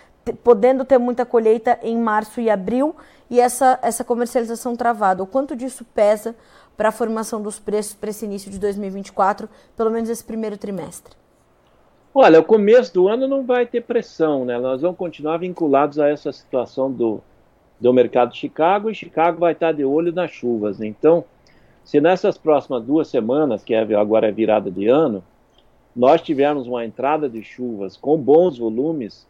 podendo 0.44 0.84
ter 0.84 0.98
muita 0.98 1.24
colheita 1.24 1.78
em 1.82 1.98
março 1.98 2.40
e 2.40 2.50
abril 2.50 2.94
e 3.30 3.38
essa, 3.38 3.78
essa 3.80 4.02
comercialização 4.02 4.74
travada, 4.74 5.22
o 5.22 5.26
quanto 5.26 5.54
disso 5.54 5.84
pesa 5.94 6.34
para 6.76 6.88
a 6.88 6.92
formação 6.92 7.40
dos 7.40 7.60
preços 7.60 7.94
para 7.94 8.10
esse 8.10 8.24
início 8.24 8.50
de 8.50 8.58
2024, 8.58 9.48
pelo 9.76 9.90
menos 9.90 10.10
esse 10.10 10.24
primeiro 10.24 10.58
trimestre? 10.58 11.14
Olha, 12.12 12.40
o 12.40 12.44
começo 12.44 12.92
do 12.92 13.06
ano 13.06 13.28
não 13.28 13.46
vai 13.46 13.64
ter 13.66 13.82
pressão, 13.82 14.44
né? 14.44 14.58
Nós 14.58 14.82
vamos 14.82 14.96
continuar 14.96 15.38
vinculados 15.38 16.00
a 16.00 16.08
essa 16.08 16.32
situação 16.32 16.90
do, 16.90 17.20
do 17.78 17.92
mercado 17.92 18.32
de 18.32 18.38
Chicago 18.38 18.90
e 18.90 18.94
Chicago 18.94 19.38
vai 19.38 19.52
estar 19.52 19.70
de 19.70 19.84
olho 19.84 20.12
nas 20.12 20.32
chuvas. 20.32 20.80
Né? 20.80 20.88
Então, 20.88 21.24
se 21.84 22.00
nessas 22.00 22.36
próximas 22.36 22.82
duas 22.82 23.06
semanas, 23.06 23.62
que 23.62 23.74
é, 23.74 23.80
agora 23.94 24.28
é 24.28 24.32
virada 24.32 24.72
de 24.72 24.88
ano, 24.88 25.22
nós 25.94 26.20
tivermos 26.20 26.66
uma 26.66 26.84
entrada 26.84 27.28
de 27.28 27.44
chuvas 27.44 27.96
com 27.96 28.18
bons 28.18 28.58
volumes, 28.58 29.26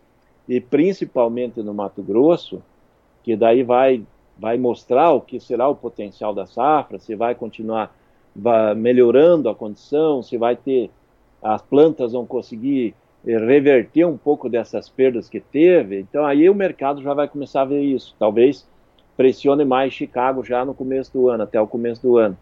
e 0.49 0.61
principalmente 0.61 1.63
no 1.63 1.75
Mato 1.75 2.03
Grosso, 2.03 2.63
que 3.23 3.37
daí 3.37 3.63
vai, 3.63 4.03
vai 4.39 4.59
mostrar 4.59 5.13
o 5.13 5.21
que 5.21 5.39
será 5.39 5.69
o 5.69 5.75
potencial 5.75 6.35
da 6.35 6.47
safra, 6.47 6.99
se 6.99 7.15
vai 7.15 7.35
continuar 7.35 7.95
melhorando 8.77 9.49
a 9.49 9.55
condição, 9.55 10.23
se 10.23 10.37
vai 10.37 10.55
ter 10.57 10.91
as 11.43 11.63
plantas 11.63 12.13
vão 12.13 12.27
conseguir 12.27 12.95
eh, 13.27 13.39
reverter 13.39 14.05
um 14.05 14.17
pouco 14.17 14.49
dessas 14.49 14.89
perdas 14.89 15.29
que 15.29 15.41
teve, 15.41 16.01
então 16.01 16.25
aí 16.25 16.49
o 16.51 16.55
mercado 16.55 17.03
já 17.03 17.15
vai 17.15 17.29
começar 17.29 17.63
a 17.63 17.67
ver 17.67 17.81
isso. 17.81 18.15
Talvez 18.19 18.69
pressione 19.17 19.65
mais 19.65 19.93
Chicago 19.93 20.45
já 20.45 20.65
no 20.65 20.75
começo 20.75 21.13
do 21.13 21.29
ano, 21.29 21.43
até 21.43 21.61
o 21.61 21.67
começo 21.67 22.03
do 22.03 22.17
ano. 22.17 22.37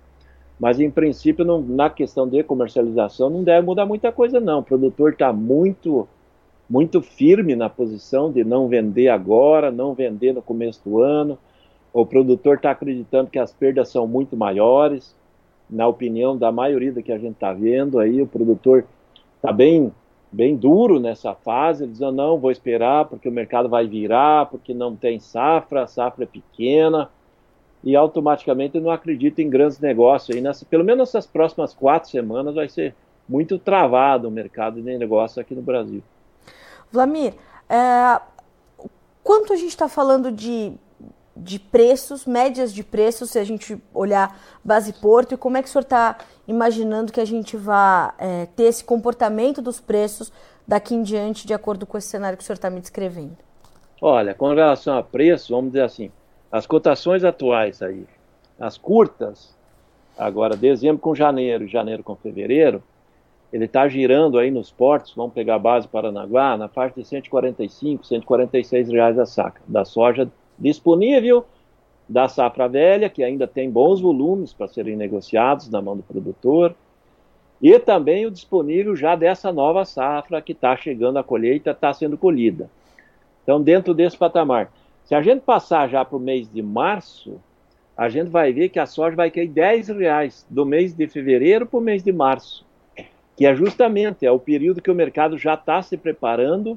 Mas 0.59 0.81
em 0.81 0.91
princípio, 0.91 1.45
não, 1.45 1.61
na 1.61 1.89
questão 1.89 2.29
de 2.29 2.43
comercialização, 2.43 3.31
não 3.31 3.45
deve 3.45 3.65
mudar 3.65 3.87
muita 3.87 4.11
coisa, 4.11 4.41
não. 4.41 4.59
O 4.59 4.63
produtor 4.65 5.13
está 5.13 5.33
muito, 5.33 6.09
muito 6.69 7.01
firme 7.01 7.57
na 7.57 7.69
posição 7.69 8.31
de 8.31 8.45
não 8.45 8.69
vender 8.69 9.09
agora, 9.09 9.71
não 9.71 9.95
vender 9.95 10.33
no 10.33 10.43
começo 10.43 10.81
do 10.85 11.01
ano. 11.01 11.39
O 11.93 12.05
produtor 12.05 12.57
está 12.57 12.71
acreditando 12.71 13.31
que 13.31 13.39
as 13.39 13.53
perdas 13.53 13.89
são 13.89 14.07
muito 14.07 14.37
maiores 14.37 15.17
na 15.69 15.87
opinião 15.87 16.37
da 16.37 16.51
maioria 16.51 16.93
do 16.93 17.03
que 17.03 17.13
a 17.13 17.19
gente 17.19 17.35
está 17.35 17.53
vendo 17.53 17.99
aí, 17.99 18.23
o 18.23 18.27
produtor 18.27 18.85
está 19.37 19.53
bem, 19.53 19.93
bem 20.33 20.57
duro 20.57 20.99
nessa 20.99 21.35
fase, 21.35 21.87
dizendo 21.87 22.13
não, 22.13 22.39
vou 22.39 22.51
esperar 22.51 23.05
porque 23.05 23.29
o 23.29 23.33
mercado 23.33 23.69
vai 23.69 23.87
virar, 23.87 24.47
porque 24.47 24.73
não 24.73 24.97
tem 24.97 25.21
safra, 25.21 25.83
a 25.83 25.87
safra 25.87 26.25
é 26.25 26.27
pequena, 26.27 27.11
e 27.85 27.95
automaticamente 27.95 28.81
não 28.81 28.91
acredita 28.91 29.43
em 29.43 29.51
grandes 29.51 29.79
negócios. 29.79 30.35
Aí 30.35 30.43
nessa, 30.43 30.65
pelo 30.65 30.85
menos 30.85 31.01
nessas 31.01 31.27
próximas 31.27 31.75
quatro 31.75 32.11
semanas 32.11 32.55
vai 32.55 32.69
ser 32.69 32.95
muito 33.29 33.59
travado 33.59 34.27
o 34.27 34.31
mercado 34.31 34.81
de 34.81 34.99
negócio 34.99 35.41
aqui 35.41 35.55
no 35.55 35.63
Brasil. 35.63 36.03
Vlamir, 36.91 37.35
é, 37.69 38.21
quanto 39.23 39.53
a 39.53 39.57
gente 39.57 39.71
está 39.71 39.89
falando 39.89 40.33
de 40.33 40.79
de 41.41 41.59
preços, 41.59 42.27
médias 42.27 42.75
de 42.75 42.83
preços, 42.83 43.31
se 43.31 43.39
a 43.39 43.45
gente 43.45 43.81
olhar 43.95 44.37
base 44.65 44.93
porto, 44.93 45.35
e 45.35 45.37
como 45.37 45.57
é 45.57 45.63
que 45.63 45.69
o 45.69 45.71
senhor 45.71 45.83
está 45.83 46.19
imaginando 46.47 47.13
que 47.13 47.21
a 47.21 47.25
gente 47.25 47.57
vai 47.57 48.11
é, 48.19 48.47
ter 48.57 48.65
esse 48.65 48.85
comportamento 48.85 49.63
dos 49.63 49.81
preços 49.81 50.33
daqui 50.67 50.95
em 50.95 51.03
diante, 51.03 51.47
de 51.47 51.55
acordo 51.55 51.87
com 51.87 51.97
esse 51.97 52.09
cenário 52.09 52.37
que 52.37 52.43
o 52.43 52.47
senhor 52.47 52.57
está 52.57 52.69
me 52.69 52.81
descrevendo? 52.81 53.37
Olha, 54.01 54.35
com 54.35 54.49
relação 54.49 54.97
a 54.97 55.03
preço, 55.03 55.55
vamos 55.55 55.73
dizer 55.73 55.85
assim, 55.85 56.11
as 56.51 56.67
cotações 56.67 57.25
atuais 57.25 57.83
aí, 57.83 58.07
as 58.59 58.77
curtas, 58.77 59.57
agora 60.17 60.57
dezembro 60.57 60.99
com 60.99 61.15
janeiro, 61.15 61.69
janeiro 61.69 62.03
com 62.03 62.17
fevereiro, 62.17 62.83
ele 63.53 63.65
está 63.65 63.89
girando 63.89 64.39
aí 64.39 64.51
nos 64.51 64.71
portos, 64.71 65.15
vamos 65.15 65.33
pegar 65.33 65.55
a 65.55 65.59
base 65.59 65.89
Paranaguá, 65.89 66.57
na 66.57 66.69
faixa 66.69 67.01
de 67.01 67.07
145, 67.07 68.05
146 68.05 68.89
reais 68.91 69.19
a 69.19 69.27
saca, 69.27 69.61
da 69.67 69.85
soja 69.85 70.31
disponível 70.59 71.45
da 72.09 72.27
safra 72.27 72.69
velha, 72.69 73.11
que 73.11 73.23
ainda 73.23 73.47
tem 73.47 73.71
bons 73.71 74.01
volumes 74.01 74.53
para 74.53 74.67
serem 74.69 74.97
negociados 74.97 75.69
na 75.69 75.83
mão 75.83 75.97
do 75.97 76.03
produtor, 76.03 76.75
e 77.61 77.79
também 77.79 78.25
o 78.25 78.31
disponível 78.31 78.97
já 78.97 79.15
dessa 79.15 79.53
nova 79.53 79.85
safra 79.85 80.41
que 80.41 80.53
está 80.53 80.77
chegando 80.77 81.19
à 81.19 81.25
colheita, 81.25 81.73
está 81.73 81.93
sendo 81.93 82.17
colhida. 82.17 82.71
Então, 83.43 83.61
dentro 83.61 83.93
desse 83.93 84.17
patamar. 84.17 84.73
Se 85.05 85.15
a 85.15 85.23
gente 85.23 85.41
passar 85.41 85.89
já 85.89 86.05
para 86.05 86.17
o 86.17 86.21
mês 86.21 86.51
de 86.53 86.63
março, 86.63 87.41
a 87.97 88.09
gente 88.09 88.29
vai 88.29 88.53
ver 88.53 88.69
que 88.69 88.79
a 88.79 88.87
soja 88.87 89.17
vai 89.17 89.31
cair 89.31 89.49
10 89.49 89.89
reais 89.89 90.47
do 90.49 90.65
mês 90.65 90.95
de 90.95 91.09
fevereiro 91.09 91.67
para 91.67 91.79
o 91.79 91.83
mês 91.83 92.03
de 92.03 92.13
março, 92.13 92.65
que 93.39 93.47
é 93.47 93.55
justamente 93.55 94.27
é 94.27 94.33
o 94.33 94.39
período 94.41 94.83
que 94.83 94.91
o 94.91 94.95
mercado 94.95 95.39
já 95.39 95.55
está 95.55 95.81
se 95.81 95.97
preparando 95.97 96.77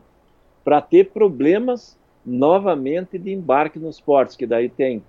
para 0.63 0.79
ter 0.79 1.09
problemas 1.09 1.97
novamente 2.23 3.17
de 3.17 3.33
embarque 3.33 3.79
nos 3.79 3.99
portos, 3.99 4.35
que 4.35 4.45
daí 4.45 4.69
tem 4.69 5.01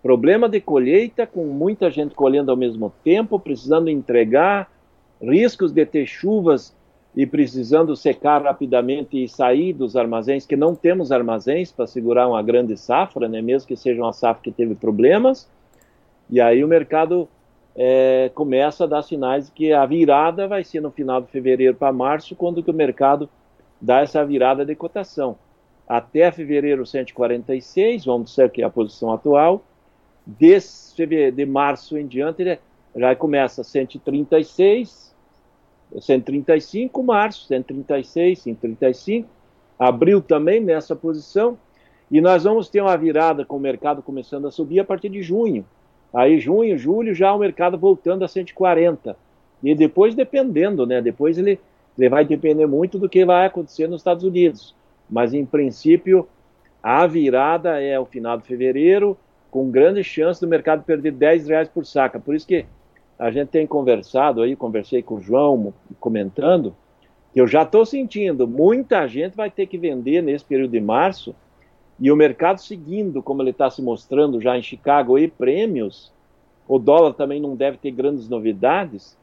problema 0.00 0.48
de 0.48 0.60
colheita, 0.60 1.26
com 1.26 1.44
muita 1.46 1.90
gente 1.90 2.14
colhendo 2.14 2.52
ao 2.52 2.56
mesmo 2.56 2.92
tempo, 3.02 3.36
precisando 3.40 3.90
entregar, 3.90 4.70
riscos 5.20 5.72
de 5.72 5.84
ter 5.84 6.06
chuvas 6.06 6.72
e 7.16 7.26
precisando 7.26 7.96
secar 7.96 8.40
rapidamente 8.40 9.24
e 9.24 9.28
sair 9.28 9.72
dos 9.72 9.96
armazéns, 9.96 10.46
que 10.46 10.54
não 10.54 10.72
temos 10.72 11.10
armazéns 11.10 11.72
para 11.72 11.88
segurar 11.88 12.28
uma 12.28 12.42
grande 12.44 12.76
safra, 12.76 13.28
né, 13.28 13.42
mesmo 13.42 13.66
que 13.66 13.76
seja 13.76 14.00
uma 14.00 14.12
safra 14.12 14.40
que 14.40 14.52
teve 14.52 14.76
problemas, 14.76 15.50
e 16.30 16.40
aí 16.40 16.62
o 16.62 16.68
mercado 16.68 17.28
é, 17.74 18.30
começa 18.34 18.84
a 18.84 18.86
dar 18.86 19.02
sinais 19.02 19.46
de 19.46 19.52
que 19.52 19.72
a 19.72 19.84
virada 19.86 20.46
vai 20.46 20.62
ser 20.62 20.80
no 20.80 20.90
final 20.90 21.20
de 21.20 21.28
fevereiro 21.28 21.74
para 21.74 21.92
março, 21.92 22.36
quando 22.36 22.62
que 22.62 22.70
o 22.70 22.74
mercado 22.74 23.28
dá 23.80 24.00
essa 24.00 24.24
virada 24.24 24.64
de 24.64 24.74
cotação. 24.74 25.36
Até 25.88 26.30
fevereiro 26.30 26.86
146, 26.86 28.04
vamos 28.04 28.30
dizer 28.30 28.50
que 28.50 28.62
é 28.62 28.64
a 28.64 28.70
posição 28.70 29.12
atual, 29.12 29.62
de, 30.26 30.56
de 31.32 31.46
março 31.46 31.98
em 31.98 32.06
diante 32.06 32.42
ele 32.42 32.58
já 32.94 33.16
começa 33.16 33.64
136, 33.64 35.14
135 36.00 37.02
março, 37.02 37.46
136, 37.46 38.38
135, 38.38 39.28
abril 39.78 40.20
também 40.22 40.60
nessa 40.60 40.94
posição, 40.94 41.58
e 42.10 42.20
nós 42.20 42.44
vamos 42.44 42.68
ter 42.68 42.80
uma 42.80 42.96
virada 42.96 43.44
com 43.44 43.56
o 43.56 43.60
mercado 43.60 44.02
começando 44.02 44.46
a 44.46 44.50
subir 44.50 44.80
a 44.80 44.84
partir 44.84 45.08
de 45.08 45.22
junho. 45.22 45.64
Aí 46.12 46.38
junho, 46.38 46.76
julho, 46.76 47.14
já 47.14 47.34
o 47.34 47.38
mercado 47.38 47.78
voltando 47.78 48.24
a 48.24 48.28
140. 48.28 49.16
E 49.62 49.74
depois 49.74 50.14
dependendo, 50.14 50.86
né? 50.86 51.00
Depois 51.00 51.38
ele, 51.38 51.58
ele 51.96 52.08
vai 52.08 52.24
depender 52.24 52.66
muito 52.66 52.98
do 52.98 53.08
que 53.08 53.24
vai 53.24 53.46
acontecer 53.46 53.86
nos 53.86 54.00
Estados 54.00 54.24
Unidos. 54.24 54.74
Mas 55.08 55.32
em 55.32 55.46
princípio, 55.46 56.28
a 56.82 57.06
virada 57.06 57.80
é 57.80 57.98
o 57.98 58.04
final 58.04 58.36
de 58.36 58.44
fevereiro, 58.44 59.16
com 59.50 59.70
grande 59.70 60.02
chance 60.02 60.40
do 60.40 60.48
mercado 60.48 60.82
perder 60.82 61.12
10 61.12 61.48
reais 61.48 61.68
por 61.68 61.86
saca. 61.86 62.18
Por 62.18 62.34
isso 62.34 62.46
que 62.46 62.64
a 63.18 63.30
gente 63.30 63.48
tem 63.48 63.66
conversado 63.66 64.42
aí, 64.42 64.56
conversei 64.56 65.02
com 65.02 65.16
o 65.16 65.20
João 65.20 65.72
comentando, 66.00 66.74
que 67.32 67.40
eu 67.40 67.46
já 67.46 67.62
estou 67.62 67.86
sentindo, 67.86 68.48
muita 68.48 69.06
gente 69.06 69.36
vai 69.36 69.50
ter 69.50 69.66
que 69.66 69.78
vender 69.78 70.22
nesse 70.22 70.44
período 70.44 70.72
de 70.72 70.80
março 70.80 71.34
e 71.98 72.10
o 72.10 72.16
mercado 72.16 72.58
seguindo, 72.58 73.22
como 73.22 73.42
ele 73.42 73.50
está 73.50 73.70
se 73.70 73.82
mostrando 73.82 74.40
já 74.40 74.56
em 74.56 74.62
Chicago 74.62 75.18
e 75.18 75.28
prêmios, 75.28 76.12
o 76.66 76.78
dólar 76.78 77.14
também 77.14 77.40
não 77.40 77.54
deve 77.54 77.76
ter 77.76 77.90
grandes 77.90 78.28
novidades, 78.28 79.16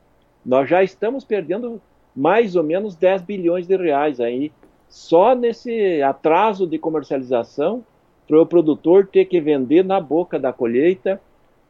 nós 0.46 0.70
já 0.70 0.84
estamos 0.84 1.24
perdendo 1.24 1.82
mais 2.16 2.56
ou 2.56 2.64
menos 2.64 2.96
10 2.96 3.22
bilhões 3.24 3.68
de 3.68 3.76
reais 3.76 4.20
aí, 4.20 4.52
só 4.88 5.36
nesse 5.36 6.02
atraso 6.02 6.66
de 6.66 6.78
comercialização, 6.80 7.84
para 8.28 8.42
o 8.42 8.46
produtor 8.46 9.08
ter 9.08 9.26
que 9.26 9.42
vender 9.42 9.84
na 9.84 10.00
boca 10.00 10.40
da 10.40 10.54
colheita, 10.54 11.20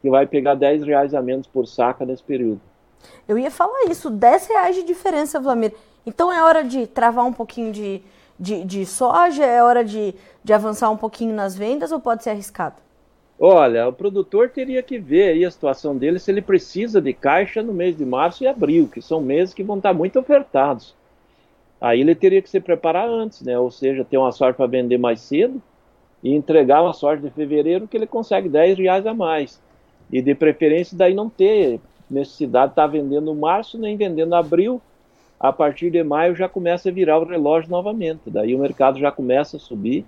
que 0.02 0.10
vai 0.10 0.26
pegar 0.26 0.54
10 0.54 0.82
reais 0.82 1.14
a 1.14 1.22
menos 1.22 1.46
por 1.46 1.66
saca 1.66 2.04
nesse 2.04 2.22
período. 2.22 2.60
Eu 3.26 3.38
ia 3.38 3.50
falar 3.50 3.84
isso, 3.90 4.10
10 4.10 4.46
reais 4.46 4.76
de 4.76 4.82
diferença, 4.82 5.40
Vlamir. 5.40 5.72
Então 6.04 6.32
é 6.32 6.42
hora 6.42 6.62
de 6.62 6.86
travar 6.86 7.24
um 7.24 7.32
pouquinho 7.32 7.72
de, 7.72 8.02
de, 8.40 8.64
de 8.64 8.86
soja? 8.86 9.44
É 9.44 9.62
hora 9.62 9.84
de, 9.84 10.14
de 10.42 10.52
avançar 10.52 10.90
um 10.90 10.96
pouquinho 10.96 11.34
nas 11.34 11.54
vendas 11.54 11.92
ou 11.92 12.00
pode 12.00 12.24
ser 12.24 12.30
arriscado? 12.30 12.76
Olha, 13.38 13.88
o 13.88 13.92
produtor 13.92 14.50
teria 14.50 14.82
que 14.82 14.98
ver 14.98 15.30
aí 15.30 15.44
a 15.44 15.50
situação 15.50 15.96
dele 15.96 16.18
se 16.18 16.30
ele 16.30 16.42
precisa 16.42 17.00
de 17.00 17.12
caixa 17.12 17.62
no 17.62 17.72
mês 17.72 17.96
de 17.96 18.04
março 18.04 18.44
e 18.44 18.46
abril, 18.46 18.88
que 18.92 19.00
são 19.00 19.20
meses 19.20 19.54
que 19.54 19.62
vão 19.62 19.76
estar 19.76 19.94
muito 19.94 20.18
ofertados. 20.18 20.94
Aí 21.80 22.00
ele 22.00 22.14
teria 22.14 22.42
que 22.42 22.50
se 22.50 22.60
preparar 22.60 23.08
antes, 23.08 23.40
né? 23.40 23.58
Ou 23.58 23.70
seja, 23.70 24.04
ter 24.04 24.18
uma 24.18 24.32
sorte 24.32 24.56
para 24.56 24.66
vender 24.66 24.98
mais 24.98 25.20
cedo 25.20 25.60
e 26.22 26.34
entregar 26.34 26.82
uma 26.82 26.92
sorte 26.92 27.22
de 27.22 27.30
fevereiro 27.30 27.88
que 27.88 27.96
ele 27.96 28.06
consegue 28.06 28.48
10 28.48 28.78
reais 28.78 29.06
a 29.06 29.14
mais. 29.14 29.58
E 30.12 30.20
de 30.20 30.34
preferência 30.34 30.96
daí 30.96 31.14
não 31.14 31.30
ter 31.30 31.80
necessidade 32.10 32.66
de 32.66 32.72
estar 32.72 32.86
vendendo 32.88 33.34
março 33.34 33.78
nem 33.78 33.96
vendendo 33.96 34.34
abril, 34.34 34.82
a 35.40 35.50
partir 35.50 35.90
de 35.90 36.04
maio 36.04 36.36
já 36.36 36.46
começa 36.46 36.90
a 36.90 36.92
virar 36.92 37.18
o 37.18 37.24
relógio 37.24 37.70
novamente. 37.70 38.20
Daí 38.26 38.54
o 38.54 38.58
mercado 38.58 38.98
já 38.98 39.10
começa 39.10 39.56
a 39.56 39.60
subir 39.60 40.04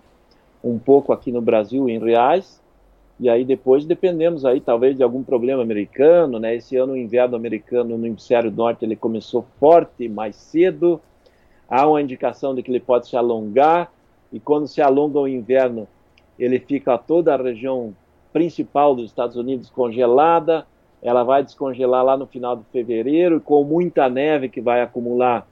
um 0.63 0.79
pouco 0.79 1.11
aqui 1.11 1.33
no 1.33 1.41
Brasil 1.41 1.89
em 1.89 1.99
reais. 1.99 2.61
E 3.19 3.31
aí 3.31 3.43
depois 3.43 3.87
dependemos 3.87 4.45
aí 4.45 4.61
talvez 4.61 4.95
de 4.95 5.03
algum 5.03 5.23
problema 5.23 5.63
americano, 5.63 6.39
né? 6.39 6.57
Esse 6.57 6.77
ano 6.77 6.93
o 6.93 6.97
inverno 6.97 7.35
americano 7.35 7.97
no 7.97 8.07
hemisfério 8.07 8.51
norte 8.51 8.85
ele 8.85 8.95
começou 8.95 9.47
forte 9.59 10.07
mais 10.07 10.37
cedo. 10.37 11.01
Há 11.67 11.87
uma 11.87 12.03
indicação 12.03 12.55
de 12.55 12.63
que 12.63 12.71
ele 12.71 12.81
pode 12.81 13.09
se 13.09 13.17
alongar 13.17 13.91
e 14.31 14.39
quando 14.39 14.69
se 14.69 14.83
alonga 14.83 15.19
o 15.19 15.29
inverno, 15.29 15.89
ele 16.39 16.59
fica 16.59 16.99
toda 16.99 17.33
a 17.33 17.43
região 17.43 17.95
principal 18.35 18.95
dos 18.95 19.07
Estados 19.07 19.37
Unidos 19.37 19.71
congelada 19.71 20.67
ela 21.03 21.25
vai 21.25 21.43
descongelar 21.43 22.05
lá 22.05 22.17
no 22.17 22.27
final 22.27 22.57
de 22.57 22.65
fevereiro, 22.73 23.41
com 23.41 23.65
muita 23.65 24.09
neve 24.09 24.49
que 24.49 24.61
vai 24.61 24.81
acumular, 24.81 25.47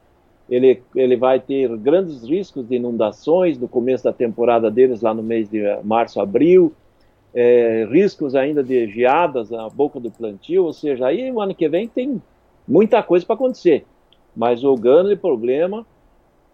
ele, 0.49 0.83
ele 0.97 1.17
vai 1.17 1.39
ter 1.39 1.69
grandes 1.77 2.25
riscos 2.25 2.67
de 2.67 2.77
inundações 2.77 3.57
no 3.57 3.69
começo 3.69 4.03
da 4.05 4.13
temporada 4.13 4.71
deles, 4.71 5.01
lá 5.01 5.15
no 5.15 5.23
mês 5.23 5.49
de 5.49 5.63
março, 5.85 6.21
abril, 6.21 6.73
é, 7.33 7.87
riscos 7.91 8.35
ainda 8.35 8.63
de 8.63 8.89
geadas 8.89 9.51
na 9.51 9.69
boca 9.69 10.01
do 10.01 10.11
plantio, 10.11 10.65
ou 10.65 10.73
seja, 10.73 11.07
aí 11.07 11.31
o 11.31 11.41
ano 11.41 11.55
que 11.55 11.69
vem 11.69 11.87
tem 11.87 12.21
muita 12.67 13.03
coisa 13.03 13.25
para 13.25 13.37
acontecer. 13.37 13.85
Mas 14.37 14.65
o 14.65 14.75
grande 14.75 15.15
problema 15.15 15.87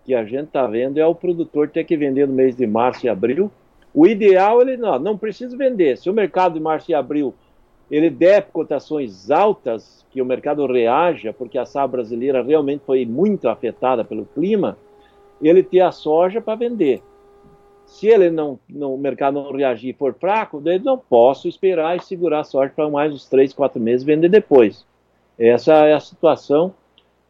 que 0.04 0.14
a 0.14 0.24
gente 0.24 0.44
está 0.44 0.66
vendo 0.66 0.98
é 0.98 1.06
o 1.06 1.14
produtor 1.14 1.68
ter 1.68 1.84
que 1.84 1.96
vender 1.96 2.28
no 2.28 2.34
mês 2.34 2.54
de 2.54 2.66
março 2.66 3.06
e 3.06 3.08
abril. 3.08 3.50
O 3.94 4.06
ideal 4.06 4.60
ele 4.60 4.76
não, 4.76 4.98
não 4.98 5.16
precisa 5.16 5.56
vender. 5.56 5.96
Se 5.96 6.10
o 6.10 6.12
mercado 6.12 6.54
de 6.54 6.60
março 6.60 6.90
e 6.90 6.94
abril 6.94 7.34
ele 7.90 8.10
der 8.10 8.46
cotações 8.50 9.30
altas, 9.30 10.04
que 10.10 10.20
o 10.20 10.26
mercado 10.26 10.66
reaja, 10.66 11.32
porque 11.32 11.58
a 11.58 11.66
safra 11.66 11.88
brasileira 11.88 12.42
realmente 12.42 12.82
foi 12.84 13.04
muito 13.04 13.48
afetada 13.48 14.04
pelo 14.04 14.24
clima, 14.24 14.76
ele 15.40 15.62
ter 15.62 15.80
a 15.80 15.92
soja 15.92 16.40
para 16.40 16.54
vender. 16.54 17.02
Se 17.84 18.08
ele 18.08 18.30
não, 18.30 18.58
não, 18.68 18.94
o 18.94 18.98
mercado 18.98 19.34
não 19.34 19.52
reagir 19.52 19.94
for 19.94 20.14
fraco, 20.14 20.60
daí 20.60 20.78
não 20.78 20.98
posso 20.98 21.46
esperar 21.46 21.96
e 21.96 22.02
segurar 22.02 22.40
a 22.40 22.44
soja 22.44 22.72
para 22.74 22.88
mais 22.88 23.12
uns 23.12 23.28
três, 23.28 23.52
quatro 23.52 23.80
meses 23.80 24.04
vender 24.04 24.28
depois. 24.28 24.84
Essa 25.38 25.72
é 25.86 25.92
a 25.92 26.00
situação 26.00 26.74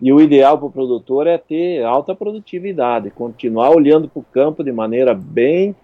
e 0.00 0.12
o 0.12 0.20
ideal 0.20 0.56
para 0.56 0.66
o 0.66 0.72
produtor 0.72 1.26
é 1.26 1.36
ter 1.36 1.82
alta 1.82 2.14
produtividade, 2.14 3.10
continuar 3.10 3.70
olhando 3.70 4.08
para 4.08 4.20
o 4.20 4.24
campo 4.24 4.62
de 4.62 4.72
maneira 4.72 5.12
bem 5.14 5.74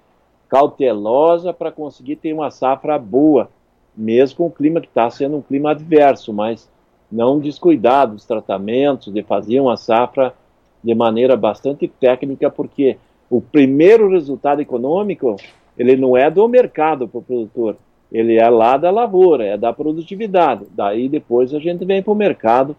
cautelosa 0.49 1.53
para 1.53 1.73
conseguir 1.73 2.17
ter 2.17 2.33
uma 2.33 2.51
safra 2.51 2.99
boa 2.99 3.51
mesmo 3.97 4.37
com 4.37 4.47
o 4.47 4.51
clima 4.51 4.81
que 4.81 4.89
está 4.89 5.11
sendo 5.11 5.37
um 5.37 5.43
clima 5.43 5.71
adverso, 5.71 6.33
mas 6.33 6.71
não 7.11 7.39
descuidar 7.39 8.09
dos 8.09 8.25
tratamentos, 8.25 9.13
de 9.13 9.23
fazer 9.23 9.61
uma 9.61 9.77
safra 9.77 10.35
de 10.83 10.95
maneira 10.95 11.37
bastante 11.37 11.87
técnica, 11.87 12.51
porque 12.51 12.97
o 13.31 13.41
primeiro 13.41 14.11
resultado 14.11 14.61
econômico, 14.61 15.37
ele 15.77 15.97
não 15.97 16.17
é 16.17 16.31
do 16.31 16.49
mercado 16.49 17.07
para 17.07 17.19
o 17.19 17.23
produtor, 17.23 17.77
ele 18.11 18.37
é 18.37 18.49
lá 18.49 18.77
da 18.77 18.91
lavoura, 18.91 19.45
é 19.45 19.57
da 19.57 19.73
produtividade. 19.73 20.67
Daí 20.71 21.09
depois 21.09 21.55
a 21.55 21.59
gente 21.59 21.85
vem 21.85 22.03
para 22.03 22.13
o 22.13 22.17
mercado 22.17 22.77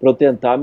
para 0.00 0.12
tentar 0.14 0.58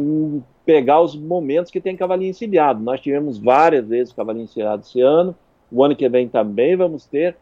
pegar 0.66 1.02
os 1.02 1.16
momentos 1.16 1.72
que 1.72 1.80
tem 1.80 1.96
cavalinho 1.96 2.32
encilhado. 2.32 2.84
Nós 2.84 3.00
tivemos 3.00 3.38
várias 3.38 3.88
vezes 3.88 4.14
cavalinho 4.14 4.44
encilhado 4.44 4.82
esse 4.82 5.00
ano, 5.00 5.36
o 5.72 5.84
ano 5.84 5.96
que 5.96 6.08
vem 6.10 6.28
também 6.28 6.76
vamos 6.76 7.06
ter, 7.06 7.36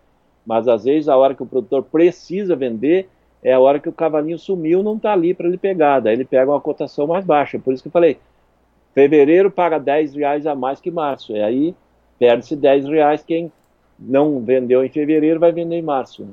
mas 0.48 0.66
às 0.66 0.86
vezes 0.86 1.10
a 1.10 1.18
hora 1.18 1.36
que 1.36 1.44
o 1.44 1.46
produtor 1.46 1.84
precisa 1.84 2.56
vender 2.56 3.10
é 3.44 3.52
a 3.54 3.60
hora 3.60 3.80
que 3.80 3.90
o 3.90 3.94
cavalinho 3.94 4.40
sumiu, 4.40 4.82
não 4.82 4.96
está 4.96 5.12
ali 5.12 5.34
para 5.34 5.48
ele 5.48 5.58
pegar, 5.58 6.00
daí 6.00 6.14
ele 6.14 6.24
pega 6.24 6.50
uma 6.50 6.62
cotação 6.62 7.06
mais 7.06 7.26
baixa. 7.26 7.60
Por 7.60 7.74
isso 7.74 7.84
que 7.84 7.90
eu 7.90 7.92
falei, 7.92 8.18
fevereiro 8.94 9.52
paga 9.52 9.78
10 9.78 10.16
reais 10.16 10.48
a 10.48 10.56
mais 10.56 10.80
que 10.80 10.90
março, 10.90 11.34
e 11.34 11.42
aí 11.44 11.76
perde-se 12.18 12.56
10 12.56 12.86
reais 12.86 13.22
quem 13.22 13.52
não 14.00 14.40
vendeu 14.40 14.86
em 14.86 14.90
fevereiro 14.90 15.40
vai 15.40 15.52
vender 15.52 15.76
em 15.76 15.82
março. 15.82 16.24
Né? 16.24 16.32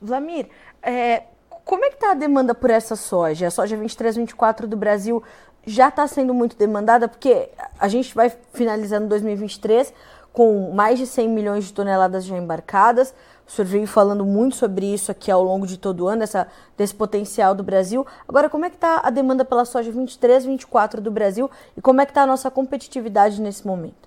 Vlamir, 0.00 0.46
é, 0.82 1.22
como 1.64 1.84
é 1.84 1.88
que 1.88 1.94
está 1.94 2.10
a 2.10 2.14
demanda 2.14 2.54
por 2.54 2.68
essa 2.68 2.96
soja? 2.96 3.46
A 3.46 3.50
soja 3.50 3.76
23, 3.76 4.16
24 4.16 4.66
do 4.68 4.76
Brasil 4.76 5.22
já 5.66 5.88
está 5.88 6.06
sendo 6.06 6.34
muito 6.34 6.56
demandada, 6.56 7.08
porque 7.08 7.48
a 7.78 7.88
gente 7.88 8.14
vai 8.14 8.30
finalizando 8.52 9.08
2023 9.08 9.92
com 10.32 10.72
mais 10.72 10.98
de 10.98 11.06
100 11.06 11.28
milhões 11.28 11.64
de 11.64 11.72
toneladas 11.72 12.24
já 12.24 12.36
embarcadas. 12.36 13.14
O 13.48 13.50
senhor 13.50 13.66
veio 13.66 13.86
falando 13.86 14.26
muito 14.26 14.56
sobre 14.56 14.84
isso 14.84 15.10
aqui 15.10 15.30
ao 15.30 15.42
longo 15.42 15.66
de 15.66 15.78
todo 15.78 16.04
o 16.04 16.08
ano, 16.08 16.22
essa, 16.22 16.46
desse 16.76 16.94
potencial 16.94 17.54
do 17.54 17.62
Brasil. 17.62 18.06
Agora, 18.28 18.50
como 18.50 18.66
é 18.66 18.68
que 18.70 18.76
está 18.76 19.00
a 19.02 19.08
demanda 19.08 19.42
pela 19.42 19.64
soja 19.64 19.90
23, 19.90 20.44
24 20.44 21.00
do 21.00 21.10
Brasil 21.10 21.50
e 21.74 21.80
como 21.80 22.02
é 22.02 22.04
que 22.04 22.10
está 22.10 22.24
a 22.24 22.26
nossa 22.26 22.50
competitividade 22.50 23.40
nesse 23.40 23.66
momento? 23.66 24.06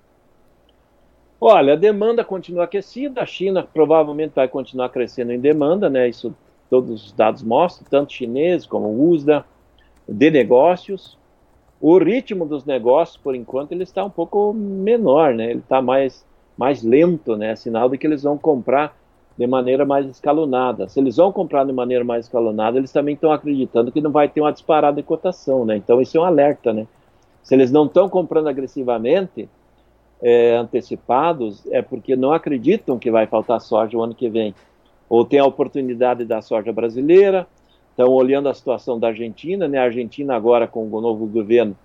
Olha, 1.39 1.73
a 1.73 1.75
demanda 1.75 2.23
continua 2.23 2.65
aquecida, 2.65 3.19
a 3.19 3.25
China 3.25 3.67
provavelmente 3.73 4.33
vai 4.35 4.47
continuar 4.47 4.89
crescendo 4.89 5.31
em 5.31 5.39
demanda, 5.39 5.89
né? 5.89 6.07
Isso 6.07 6.35
todos 6.69 7.07
os 7.07 7.11
dados 7.11 7.41
mostram, 7.41 7.87
tanto 7.89 8.13
chinês 8.13 8.67
como 8.67 9.09
USDA, 9.09 9.43
de 10.07 10.29
negócios. 10.29 11.17
O 11.81 11.97
ritmo 11.97 12.45
dos 12.45 12.63
negócios, 12.63 13.17
por 13.17 13.33
enquanto, 13.33 13.71
ele 13.71 13.81
está 13.81 14.05
um 14.05 14.09
pouco 14.09 14.53
menor, 14.53 15.33
né? 15.33 15.49
Ele 15.49 15.61
está 15.61 15.81
mais 15.81 16.23
mais 16.55 16.83
lento, 16.83 17.35
né? 17.35 17.55
Sinal 17.55 17.89
de 17.89 17.97
que 17.97 18.05
eles 18.05 18.21
vão 18.21 18.37
comprar 18.37 19.00
de 19.41 19.47
maneira 19.47 19.83
mais 19.83 20.05
escalonada. 20.05 20.87
Se 20.87 20.99
eles 20.99 21.17
vão 21.17 21.31
comprar 21.31 21.65
de 21.65 21.73
maneira 21.73 22.03
mais 22.03 22.25
escalonada, 22.25 22.77
eles 22.77 22.91
também 22.91 23.15
estão 23.15 23.31
acreditando 23.31 23.91
que 23.91 23.99
não 23.99 24.11
vai 24.11 24.29
ter 24.29 24.39
uma 24.39 24.51
disparada 24.51 24.97
de 24.97 25.03
cotação, 25.03 25.65
né? 25.65 25.75
Então 25.77 25.99
isso 25.99 26.15
é 26.15 26.21
um 26.21 26.23
alerta, 26.23 26.71
né? 26.71 26.85
Se 27.41 27.55
eles 27.55 27.71
não 27.71 27.85
estão 27.85 28.07
comprando 28.07 28.49
agressivamente, 28.49 29.49
é, 30.21 30.55
antecipados, 30.55 31.65
é 31.71 31.81
porque 31.81 32.15
não 32.15 32.31
acreditam 32.31 32.99
que 32.99 33.09
vai 33.09 33.25
faltar 33.25 33.59
soja 33.59 33.97
o 33.97 34.03
ano 34.03 34.13
que 34.13 34.29
vem. 34.29 34.53
Ou 35.09 35.25
tem 35.25 35.39
a 35.39 35.45
oportunidade 35.45 36.23
da 36.23 36.39
soja 36.39 36.71
brasileira, 36.71 37.47
estão 37.89 38.13
olhando 38.13 38.47
a 38.47 38.53
situação 38.53 38.99
da 38.99 39.07
Argentina, 39.07 39.67
né? 39.67 39.79
A 39.79 39.85
Argentina 39.85 40.35
agora 40.35 40.67
com 40.67 40.87
o 40.87 41.01
novo 41.01 41.25
governo 41.25 41.75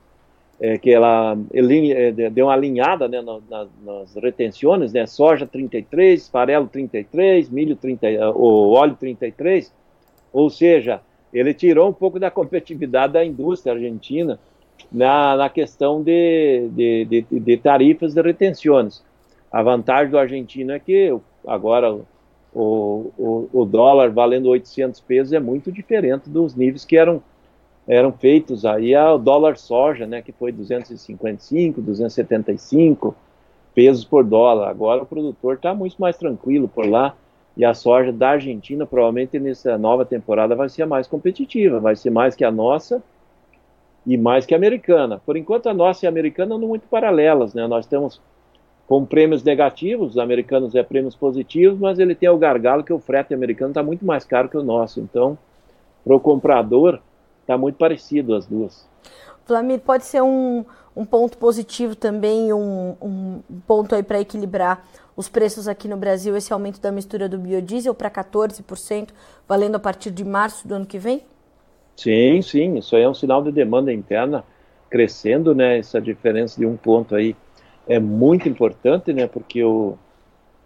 é, 0.60 0.78
que 0.78 0.90
ela 0.90 1.36
é, 1.52 2.30
deu 2.30 2.46
uma 2.46 2.54
alinhada 2.54 3.06
né, 3.08 3.20
nas, 3.20 3.68
nas 3.84 4.14
retenções, 4.16 4.92
né, 4.92 5.06
soja 5.06 5.46
33, 5.46 6.28
farelo 6.28 6.66
33, 6.66 7.50
milho 7.50 7.76
30, 7.76 8.30
o 8.34 8.72
óleo 8.72 8.96
33, 8.98 9.72
ou 10.32 10.48
seja, 10.48 11.00
ele 11.32 11.52
tirou 11.52 11.88
um 11.88 11.92
pouco 11.92 12.18
da 12.18 12.30
competitividade 12.30 13.12
da 13.12 13.24
indústria 13.24 13.74
argentina 13.74 14.38
na, 14.90 15.36
na 15.36 15.48
questão 15.48 16.02
de, 16.02 16.68
de, 16.70 17.04
de, 17.04 17.40
de 17.40 17.56
tarifas 17.56 18.14
de 18.14 18.22
retenções. 18.22 19.02
A 19.52 19.62
vantagem 19.62 20.10
do 20.10 20.18
argentino 20.18 20.72
é 20.72 20.78
que 20.78 21.14
agora 21.46 21.94
o, 22.54 23.12
o, 23.18 23.48
o 23.52 23.64
dólar 23.64 24.10
valendo 24.10 24.48
800 24.48 25.00
pesos 25.00 25.32
é 25.32 25.40
muito 25.40 25.70
diferente 25.70 26.30
dos 26.30 26.54
níveis 26.54 26.84
que 26.84 26.96
eram 26.96 27.22
eram 27.86 28.12
feitos 28.12 28.64
aí 28.64 28.94
ao 28.94 29.18
dólar 29.18 29.56
soja, 29.56 30.06
né, 30.06 30.20
que 30.20 30.32
foi 30.32 30.50
255, 30.50 31.80
275 31.80 33.14
pesos 33.74 34.04
por 34.04 34.24
dólar. 34.24 34.68
Agora 34.68 35.02
o 35.02 35.06
produtor 35.06 35.54
está 35.54 35.74
muito 35.74 35.96
mais 35.98 36.16
tranquilo 36.16 36.66
por 36.66 36.86
lá 36.86 37.14
e 37.56 37.64
a 37.64 37.72
soja 37.72 38.12
da 38.12 38.30
Argentina 38.30 38.84
provavelmente 38.84 39.38
nessa 39.38 39.78
nova 39.78 40.04
temporada 40.04 40.54
vai 40.54 40.68
ser 40.68 40.86
mais 40.86 41.06
competitiva, 41.06 41.78
vai 41.78 41.94
ser 41.94 42.10
mais 42.10 42.34
que 42.34 42.44
a 42.44 42.50
nossa 42.50 43.02
e 44.06 44.16
mais 44.16 44.44
que 44.44 44.54
a 44.54 44.56
americana. 44.56 45.20
Por 45.24 45.36
enquanto 45.36 45.68
a 45.68 45.74
nossa 45.74 46.04
e 46.04 46.06
a 46.06 46.10
americana 46.10 46.58
não 46.58 46.68
muito 46.68 46.86
paralelas, 46.88 47.54
né? 47.54 47.66
Nós 47.66 47.86
temos 47.86 48.20
com 48.86 49.04
prêmios 49.04 49.42
negativos, 49.42 50.10
os 50.10 50.18
americanos 50.18 50.74
é 50.74 50.82
prêmios 50.82 51.16
positivos, 51.16 51.78
mas 51.78 51.98
ele 51.98 52.14
tem 52.14 52.28
o 52.28 52.38
gargalo 52.38 52.84
que 52.84 52.92
o 52.92 53.00
frete 53.00 53.34
americano 53.34 53.70
está 53.70 53.82
muito 53.82 54.06
mais 54.06 54.24
caro 54.24 54.48
que 54.48 54.56
o 54.56 54.62
nosso. 54.62 55.00
Então, 55.00 55.36
para 56.04 56.14
o 56.14 56.20
comprador, 56.20 57.00
Está 57.46 57.56
muito 57.56 57.76
parecido 57.76 58.34
as 58.34 58.44
duas. 58.44 58.88
Flamir, 59.44 59.78
pode 59.78 60.04
ser 60.04 60.20
um, 60.20 60.64
um 60.96 61.04
ponto 61.04 61.38
positivo 61.38 61.94
também, 61.94 62.52
um, 62.52 62.96
um 63.00 63.40
ponto 63.64 63.94
aí 63.94 64.02
para 64.02 64.20
equilibrar 64.20 64.84
os 65.16 65.28
preços 65.28 65.68
aqui 65.68 65.86
no 65.86 65.96
Brasil, 65.96 66.36
esse 66.36 66.52
aumento 66.52 66.80
da 66.80 66.90
mistura 66.90 67.28
do 67.28 67.38
biodiesel 67.38 67.94
para 67.94 68.10
14%, 68.10 69.10
valendo 69.46 69.76
a 69.76 69.78
partir 69.78 70.10
de 70.10 70.24
março 70.24 70.66
do 70.66 70.74
ano 70.74 70.84
que 70.84 70.98
vem? 70.98 71.22
Sim, 71.96 72.42
sim, 72.42 72.78
isso 72.78 72.96
aí 72.96 73.02
é 73.02 73.08
um 73.08 73.14
sinal 73.14 73.40
de 73.40 73.52
demanda 73.52 73.92
interna 73.92 74.44
crescendo, 74.90 75.54
né? 75.54 75.78
Essa 75.78 76.00
diferença 76.00 76.58
de 76.58 76.66
um 76.66 76.76
ponto 76.76 77.14
aí 77.14 77.36
é 77.86 78.00
muito 78.00 78.48
importante, 78.48 79.12
né? 79.12 79.28
Porque 79.28 79.62
o, 79.62 79.96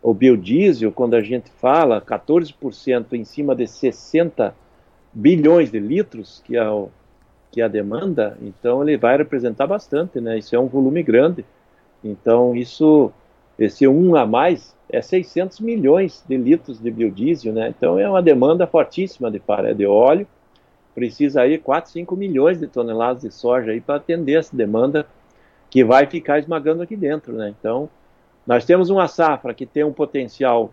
o 0.02 0.14
biodiesel, 0.14 0.90
quando 0.90 1.14
a 1.14 1.20
gente 1.20 1.50
fala 1.50 2.00
14% 2.00 3.12
em 3.12 3.24
cima 3.24 3.54
de 3.54 3.66
60 3.66 4.54
bilhões 5.12 5.70
de 5.70 5.78
litros, 5.78 6.42
que 6.44 6.56
é, 6.56 6.68
o, 6.68 6.88
que 7.50 7.60
é 7.60 7.64
a 7.64 7.68
demanda, 7.68 8.36
então 8.40 8.82
ele 8.82 8.96
vai 8.96 9.16
representar 9.16 9.66
bastante, 9.66 10.20
né? 10.20 10.38
Isso 10.38 10.54
é 10.54 10.58
um 10.58 10.66
volume 10.66 11.02
grande. 11.02 11.44
Então, 12.02 12.54
isso, 12.54 13.12
esse 13.58 13.86
um 13.86 14.14
a 14.16 14.26
mais 14.26 14.74
é 14.88 15.02
600 15.02 15.60
milhões 15.60 16.24
de 16.28 16.36
litros 16.36 16.80
de 16.80 16.90
biodiesel, 16.90 17.52
né? 17.52 17.68
Então, 17.68 17.98
é 17.98 18.08
uma 18.08 18.22
demanda 18.22 18.66
fortíssima 18.66 19.30
de, 19.30 19.40
de 19.76 19.86
óleo. 19.86 20.26
Precisa 20.94 21.42
aí 21.42 21.58
4, 21.58 21.90
5 21.90 22.16
milhões 22.16 22.58
de 22.58 22.66
toneladas 22.66 23.22
de 23.22 23.30
soja 23.30 23.72
aí 23.72 23.80
para 23.80 23.96
atender 23.96 24.38
essa 24.38 24.56
demanda 24.56 25.06
que 25.68 25.84
vai 25.84 26.06
ficar 26.06 26.38
esmagando 26.38 26.82
aqui 26.82 26.96
dentro, 26.96 27.32
né? 27.32 27.54
Então, 27.58 27.88
nós 28.46 28.64
temos 28.64 28.90
uma 28.90 29.06
safra 29.06 29.54
que 29.54 29.66
tem 29.66 29.84
um 29.84 29.92
potencial 29.92 30.72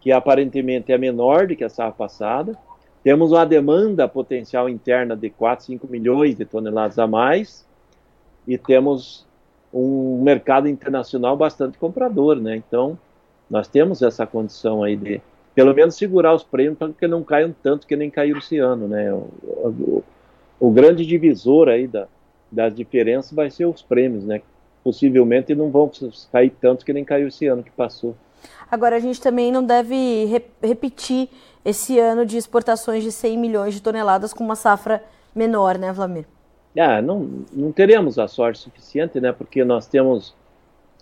que 0.00 0.12
aparentemente 0.12 0.92
é 0.92 0.98
menor 0.98 1.46
do 1.46 1.56
que 1.56 1.64
a 1.64 1.68
safra 1.70 1.92
passada, 1.92 2.58
temos 3.04 3.32
uma 3.32 3.44
demanda 3.44 4.08
potencial 4.08 4.66
interna 4.66 5.14
de 5.14 5.28
4, 5.28 5.66
5 5.66 5.86
milhões 5.86 6.34
de 6.36 6.46
toneladas 6.46 6.98
a 6.98 7.06
mais 7.06 7.66
e 8.48 8.56
temos 8.56 9.26
um 9.72 10.22
mercado 10.22 10.68
internacional 10.68 11.36
bastante 11.36 11.76
comprador, 11.76 12.36
né? 12.36 12.56
Então, 12.56 12.98
nós 13.50 13.68
temos 13.68 14.00
essa 14.00 14.26
condição 14.26 14.82
aí 14.82 14.96
de, 14.96 15.20
pelo 15.54 15.74
menos, 15.74 15.96
segurar 15.96 16.34
os 16.34 16.42
prêmios 16.42 16.78
para 16.78 16.92
que 16.92 17.06
não 17.06 17.22
caiam 17.22 17.54
tanto 17.62 17.86
que 17.86 17.94
nem 17.94 18.08
caíram 18.08 18.38
esse 18.38 18.56
ano, 18.56 18.88
né? 18.88 19.12
O, 19.12 19.28
o, 19.42 20.04
o 20.58 20.70
grande 20.70 21.04
divisor 21.04 21.68
aí 21.68 21.86
da, 21.86 22.06
das 22.50 22.74
diferenças 22.74 23.32
vai 23.32 23.50
ser 23.50 23.66
os 23.66 23.82
prêmios, 23.82 24.24
né? 24.24 24.40
Possivelmente 24.82 25.54
não 25.54 25.70
vão 25.70 25.90
cair 26.32 26.54
tanto 26.58 26.86
que 26.86 26.92
nem 26.92 27.04
caiu 27.04 27.28
esse 27.28 27.46
ano 27.46 27.62
que 27.62 27.70
passou. 27.70 28.16
Agora, 28.70 28.96
a 28.96 29.00
gente 29.00 29.20
também 29.20 29.52
não 29.52 29.64
deve 29.64 30.24
re 30.26 30.42
repetir 30.62 31.28
esse 31.64 31.98
ano 31.98 32.26
de 32.26 32.36
exportações 32.36 33.02
de 33.02 33.10
100 33.10 33.38
milhões 33.38 33.74
de 33.74 33.82
toneladas 33.82 34.32
com 34.32 34.44
uma 34.44 34.56
safra 34.56 35.02
menor, 35.34 35.78
né, 35.78 35.92
Vlamir? 35.92 36.26
Ah, 36.78 37.00
não, 37.00 37.44
não 37.52 37.70
teremos 37.72 38.18
a 38.18 38.26
sorte 38.26 38.58
suficiente, 38.58 39.20
né? 39.20 39.32
Porque 39.32 39.64
nós 39.64 39.86
temos, 39.86 40.34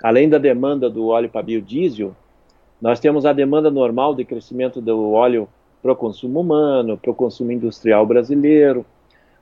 além 0.02 0.28
da 0.28 0.38
demanda 0.38 0.88
do 0.90 1.08
óleo 1.08 1.30
para 1.30 1.42
biodiesel, 1.42 2.14
nós 2.80 3.00
temos 3.00 3.24
a 3.24 3.32
demanda 3.32 3.70
normal 3.70 4.14
de 4.14 4.24
crescimento 4.24 4.80
do 4.80 5.12
óleo 5.12 5.48
para 5.82 5.92
o 5.92 5.96
consumo 5.96 6.40
humano, 6.40 6.98
para 6.98 7.10
o 7.10 7.14
consumo 7.14 7.52
industrial 7.52 8.04
brasileiro. 8.04 8.84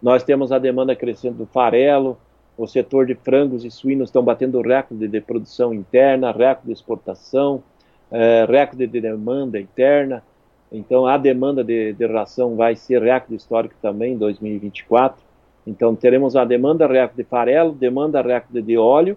Nós 0.01 0.23
temos 0.23 0.53
a 0.53 0.59
demanda 0.59 0.95
crescente 0.95 1.35
do 1.35 1.47
farelo, 1.47 2.17
o 2.57 2.67
setor 2.67 3.07
de 3.07 3.15
frangos 3.15 3.65
e 3.65 3.71
suínos 3.71 4.09
estão 4.09 4.23
batendo 4.23 4.61
recorde 4.61 5.09
de 5.09 5.21
produção 5.21 5.75
interna, 5.75 6.31
recorde 6.31 6.67
de 6.67 6.73
exportação, 6.73 7.63
é, 8.11 8.45
recorde 8.49 8.87
de 8.87 9.01
demanda 9.01 9.59
interna. 9.59 10.23
Então, 10.73 11.07
a 11.07 11.17
demanda 11.17 11.65
de, 11.65 11.93
de 11.93 12.07
ração 12.07 12.55
vai 12.55 12.77
ser 12.77 13.03
recorde 13.03 13.35
histórico 13.35 13.75
também 13.83 14.15
em 14.15 14.19
2024. 14.19 15.21
Então, 15.67 15.97
teremos 15.97 16.37
a 16.37 16.45
demanda 16.45 16.87
recorde 16.87 17.17
de 17.17 17.25
farelo, 17.25 17.73
demanda 17.73 18.23
recorde 18.23 18.63
de 18.63 18.79
óleo, 18.79 19.17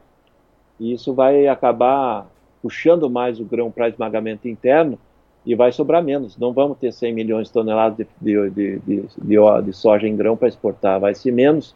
e 0.79 0.91
isso 0.93 1.13
vai 1.13 1.47
acabar 1.47 2.27
puxando 2.61 3.09
mais 3.09 3.39
o 3.39 3.45
grão 3.45 3.69
para 3.69 3.89
esmagamento 3.89 4.47
interno 4.47 4.97
e 5.45 5.53
vai 5.53 5.71
sobrar 5.71 6.01
menos. 6.01 6.37
Não 6.37 6.53
vamos 6.53 6.77
ter 6.77 6.91
100 6.91 7.13
milhões 7.13 7.47
de 7.47 7.53
toneladas 7.53 7.97
de, 7.97 8.07
de, 8.19 8.79
de, 8.79 8.79
de, 9.17 9.61
de 9.63 9.73
soja 9.73 10.07
em 10.07 10.15
grão 10.15 10.35
para 10.35 10.47
exportar, 10.47 10.99
vai 10.99 11.13
ser 11.13 11.31
menos. 11.31 11.75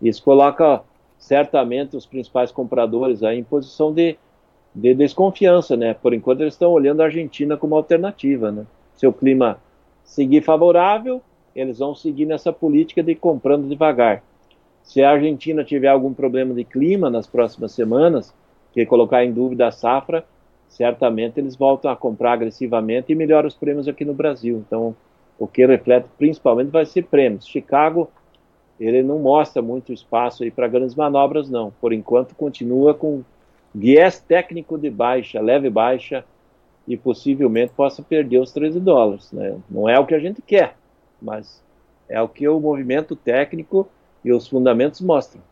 Isso 0.00 0.22
coloca 0.22 0.82
certamente 1.18 1.96
os 1.96 2.04
principais 2.04 2.52
compradores 2.52 3.22
aí 3.22 3.38
em 3.38 3.44
posição 3.44 3.92
de, 3.92 4.16
de 4.74 4.94
desconfiança, 4.94 5.76
né? 5.76 5.94
Por 5.94 6.12
enquanto 6.12 6.42
eles 6.42 6.54
estão 6.54 6.70
olhando 6.70 7.00
a 7.00 7.06
Argentina 7.06 7.56
como 7.56 7.74
alternativa, 7.74 8.52
né? 8.52 8.66
Se 8.94 9.06
o 9.06 9.12
clima 9.12 9.58
seguir 10.04 10.42
favorável, 10.42 11.22
eles 11.54 11.78
vão 11.78 11.94
seguir 11.94 12.26
nessa 12.26 12.52
política 12.52 13.02
de 13.02 13.14
comprando 13.14 13.68
devagar. 13.68 14.22
Se 14.82 15.02
a 15.02 15.10
Argentina 15.10 15.64
tiver 15.64 15.88
algum 15.88 16.12
problema 16.12 16.52
de 16.52 16.64
clima 16.64 17.08
nas 17.08 17.26
próximas 17.26 17.72
semanas, 17.72 18.34
que 18.72 18.84
colocar 18.84 19.24
em 19.24 19.32
dúvida 19.32 19.68
a 19.68 19.70
safra, 19.70 20.24
certamente 20.68 21.38
eles 21.38 21.56
voltam 21.56 21.90
a 21.90 21.96
comprar 21.96 22.32
agressivamente 22.32 23.12
e 23.12 23.14
melhoram 23.14 23.46
os 23.46 23.54
prêmios 23.54 23.86
aqui 23.86 24.04
no 24.04 24.12
Brasil. 24.12 24.62
Então, 24.66 24.94
o 25.38 25.46
que 25.46 25.64
reflete 25.64 26.06
principalmente 26.18 26.70
vai 26.70 26.84
ser 26.84 27.04
prêmios. 27.04 27.46
Chicago, 27.46 28.10
ele 28.78 29.02
não 29.02 29.20
mostra 29.20 29.62
muito 29.62 29.92
espaço 29.92 30.42
aí 30.42 30.50
para 30.50 30.68
grandes 30.68 30.94
manobras, 30.94 31.48
não. 31.48 31.72
Por 31.80 31.92
enquanto, 31.92 32.34
continua 32.34 32.92
com 32.92 33.22
viés 33.74 34.20
técnico 34.20 34.76
de 34.76 34.90
baixa, 34.90 35.40
leve 35.40 35.70
baixa, 35.70 36.24
e 36.86 36.96
possivelmente 36.96 37.72
possa 37.72 38.02
perder 38.02 38.38
os 38.38 38.52
13 38.52 38.80
dólares. 38.80 39.32
Né? 39.32 39.56
Não 39.70 39.88
é 39.88 39.98
o 39.98 40.06
que 40.06 40.14
a 40.14 40.18
gente 40.18 40.42
quer, 40.42 40.76
mas 41.20 41.62
é 42.08 42.20
o 42.20 42.28
que 42.28 42.46
o 42.46 42.60
movimento 42.60 43.16
técnico 43.16 43.88
e 44.24 44.32
os 44.32 44.46
fundamentos 44.46 45.00
mostram. 45.00 45.42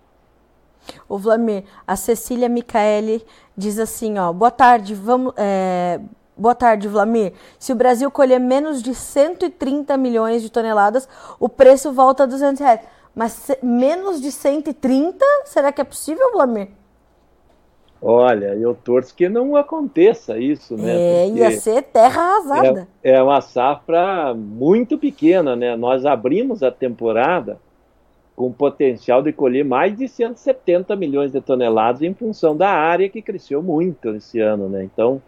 O 1.09 1.17
Vlamir, 1.17 1.65
a 1.87 1.95
Cecília 1.97 2.49
Micaeli 2.49 3.25
diz 3.57 3.79
assim, 3.79 4.19
ó, 4.19 4.33
boa 4.33 4.51
tarde, 4.51 4.95
vamos, 4.95 5.33
é, 5.37 6.01
boa 6.37 6.55
tarde, 6.55 6.89
Vlamir. 6.89 7.33
Se 7.59 7.73
o 7.73 7.77
Brasil 7.77 8.11
colher 8.11 8.41
menos 8.41 8.83
de 8.83 8.95
130 8.95 9.97
milhões 9.97 10.43
de 10.43 10.51
toneladas, 10.51 11.09
o 11.39 11.49
preço 11.49 11.93
volta 11.93 12.25
a 12.25 12.27
200 12.27 12.61
reais. 12.61 12.81
Mas 13.15 13.51
menos 13.63 14.21
de 14.21 14.33
130, 14.33 15.25
será 15.45 15.71
que 15.71 15.81
é 15.81 15.85
possível, 15.85 16.33
Vlamir? 16.33 16.69
Olha, 18.05 18.57
eu 18.57 18.75
torço 18.75 19.15
que 19.15 19.29
não 19.29 19.55
aconteça 19.55 20.37
isso, 20.37 20.77
né? 20.77 20.93
É, 20.93 21.29
ia 21.29 21.53
ser 21.53 21.83
terra 21.83 22.21
arrasada. 22.21 22.89
É, 23.01 23.13
é, 23.13 23.23
uma 23.23 23.41
safra 23.41 24.35
muito 24.35 24.99
pequena, 24.99 25.55
né? 25.55 25.77
Nós 25.77 26.05
abrimos 26.05 26.65
a 26.65 26.71
temporada 26.73 27.61
com 28.35 28.51
potencial 28.51 29.23
de 29.23 29.33
colher 29.33 29.65
mais 29.65 29.97
de 29.97 30.09
170 30.09 30.97
milhões 30.97 31.31
de 31.31 31.41
toneladas 31.41 32.03
em 32.03 32.13
função 32.13 32.57
da 32.57 32.71
área 32.71 33.09
que 33.09 33.23
cresceu 33.23 33.63
muito 33.63 34.09
esse 34.17 34.41
ano, 34.41 34.69
né? 34.69 34.83
Então, 34.83 35.23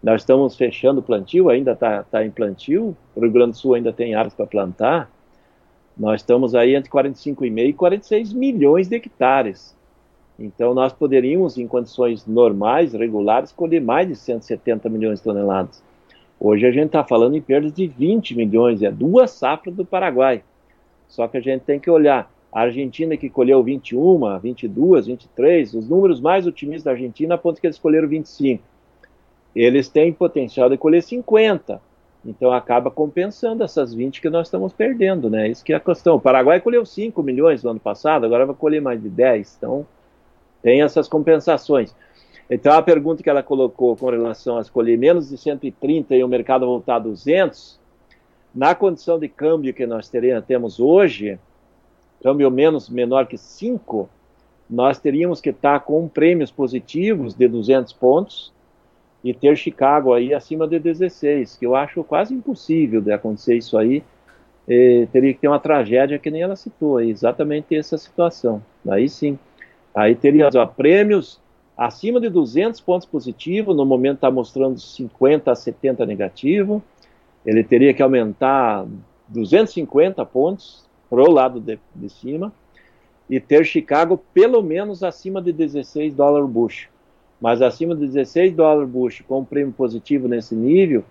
nós 0.00 0.20
estamos 0.20 0.56
fechando 0.56 1.00
o 1.00 1.02
plantio, 1.02 1.48
ainda 1.48 1.72
está 1.72 2.04
tá 2.04 2.24
em 2.24 2.30
plantio, 2.30 2.96
o 3.16 3.20
Rio 3.20 3.32
Grande 3.32 3.52
do 3.52 3.56
Sul 3.56 3.74
ainda 3.74 3.92
tem 3.92 4.14
áreas 4.14 4.34
para 4.34 4.46
plantar, 4.46 5.10
nós 5.96 6.20
estamos 6.20 6.54
aí 6.54 6.76
entre 6.76 6.88
45,5 6.88 7.68
e 7.68 7.72
46 7.72 8.32
milhões 8.32 8.88
de 8.88 8.94
hectares. 8.94 9.76
Então, 10.38 10.74
nós 10.74 10.92
poderíamos, 10.92 11.58
em 11.58 11.66
condições 11.66 12.26
normais, 12.26 12.92
regulares, 12.92 13.52
colher 13.52 13.80
mais 13.80 14.08
de 14.08 14.16
170 14.16 14.88
milhões 14.88 15.18
de 15.18 15.24
toneladas. 15.24 15.82
Hoje 16.40 16.66
a 16.66 16.72
gente 16.72 16.86
está 16.86 17.04
falando 17.04 17.36
em 17.36 17.40
perdas 17.40 17.72
de 17.72 17.86
20 17.86 18.34
milhões, 18.34 18.82
é 18.82 18.90
duas 18.90 19.30
safras 19.30 19.74
do 19.74 19.84
Paraguai. 19.84 20.42
Só 21.06 21.28
que 21.28 21.36
a 21.36 21.40
gente 21.40 21.60
tem 21.62 21.78
que 21.78 21.88
olhar. 21.88 22.32
A 22.52 22.62
Argentina 22.62 23.16
que 23.16 23.30
colheu 23.30 23.62
21, 23.62 24.40
22, 24.40 25.06
23, 25.06 25.74
os 25.74 25.88
números 25.88 26.20
mais 26.20 26.46
otimistas 26.46 26.82
da 26.82 26.90
Argentina 26.90 27.36
apontam 27.36 27.60
que 27.60 27.66
eles 27.66 27.78
colheram 27.78 28.08
25. 28.08 28.62
Eles 29.54 29.88
têm 29.88 30.12
potencial 30.12 30.68
de 30.68 30.76
colher 30.76 31.02
50. 31.02 31.80
Então 32.24 32.52
acaba 32.52 32.90
compensando 32.90 33.62
essas 33.62 33.94
20 33.94 34.20
que 34.20 34.28
nós 34.28 34.48
estamos 34.48 34.72
perdendo, 34.72 35.30
né? 35.30 35.48
Isso 35.48 35.64
que 35.64 35.72
é 35.72 35.76
a 35.76 35.80
questão. 35.80 36.16
O 36.16 36.20
Paraguai 36.20 36.60
colheu 36.60 36.84
5 36.84 37.22
milhões 37.22 37.62
no 37.62 37.70
ano 37.70 37.80
passado, 37.80 38.26
agora 38.26 38.46
vai 38.46 38.54
colher 38.54 38.82
mais 38.82 39.00
de 39.00 39.08
10. 39.08 39.56
Então 39.58 39.86
tem 40.62 40.82
essas 40.82 41.08
compensações. 41.08 41.94
Então, 42.48 42.72
a 42.72 42.82
pergunta 42.82 43.22
que 43.22 43.30
ela 43.30 43.42
colocou 43.42 43.96
com 43.96 44.10
relação 44.10 44.58
a 44.58 44.60
escolher 44.60 44.96
menos 44.98 45.30
de 45.30 45.38
130 45.38 46.14
e 46.14 46.22
o 46.22 46.28
mercado 46.28 46.66
voltar 46.66 46.96
a 46.96 46.98
200, 47.00 47.80
na 48.54 48.74
condição 48.74 49.18
de 49.18 49.28
câmbio 49.28 49.72
que 49.72 49.86
nós 49.86 50.08
teremos, 50.08 50.44
temos 50.44 50.80
hoje, 50.80 51.38
câmbio 52.22 52.50
menos 52.50 52.88
menor 52.88 53.26
que 53.26 53.38
5, 53.38 54.08
nós 54.68 54.98
teríamos 54.98 55.40
que 55.40 55.50
estar 55.50 55.80
com 55.80 56.06
prêmios 56.08 56.50
positivos 56.50 57.34
de 57.34 57.48
200 57.48 57.92
pontos 57.94 58.52
e 59.24 59.32
ter 59.32 59.56
Chicago 59.56 60.12
aí 60.12 60.34
acima 60.34 60.66
de 60.66 60.78
16, 60.78 61.56
que 61.56 61.66
eu 61.66 61.74
acho 61.74 62.02
quase 62.02 62.34
impossível 62.34 63.00
de 63.00 63.12
acontecer 63.12 63.56
isso 63.56 63.78
aí. 63.78 64.02
E 64.68 65.08
teria 65.12 65.32
que 65.34 65.40
ter 65.40 65.48
uma 65.48 65.58
tragédia 65.58 66.18
que 66.18 66.30
nem 66.30 66.42
ela 66.42 66.56
citou 66.56 67.00
exatamente 67.00 67.74
essa 67.74 67.98
situação. 67.98 68.62
Aí 68.88 69.08
sim. 69.08 69.38
Aí 69.94 70.14
teria 70.14 70.48
ó, 70.54 70.66
prêmios 70.66 71.40
acima 71.76 72.20
de 72.20 72.28
200 72.28 72.80
pontos 72.80 73.06
positivos, 73.06 73.76
no 73.76 73.84
momento 73.84 74.16
está 74.16 74.30
mostrando 74.30 74.78
50 74.78 75.50
a 75.50 75.54
70 75.54 76.06
negativo, 76.06 76.82
ele 77.44 77.64
teria 77.64 77.92
que 77.92 78.02
aumentar 78.02 78.86
250 79.28 80.24
pontos 80.26 80.84
para 81.10 81.22
o 81.22 81.30
lado 81.30 81.60
de, 81.60 81.78
de, 81.94 82.08
cima 82.08 82.52
e 83.28 83.40
ter 83.40 83.64
Chicago 83.64 84.22
pelo 84.32 84.62
menos 84.62 85.02
acima 85.02 85.42
de 85.42 85.52
16 85.52 86.14
dólares 86.14 86.48
bush. 86.48 86.88
Mas 87.40 87.60
acima 87.60 87.94
de 87.94 88.06
16 88.06 88.54
dólares 88.54 88.88
bush, 88.88 89.22
com 89.26 89.40
um 89.40 89.44
prêmio 89.44 89.72
positivo 89.72 90.28
nesse 90.28 90.54
nível, 90.54 91.04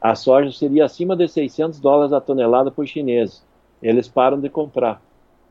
a 0.00 0.14
soja 0.14 0.52
seria 0.52 0.84
acima 0.84 1.16
de 1.16 1.26
600 1.26 1.80
dólares 1.80 2.12
a 2.12 2.20
tonelada 2.20 2.70
para 2.70 2.82
os 2.82 2.90
chineses. 2.90 3.42
Eles 3.82 4.08
param 4.08 4.38
de 4.38 4.50
comprar, 4.50 5.00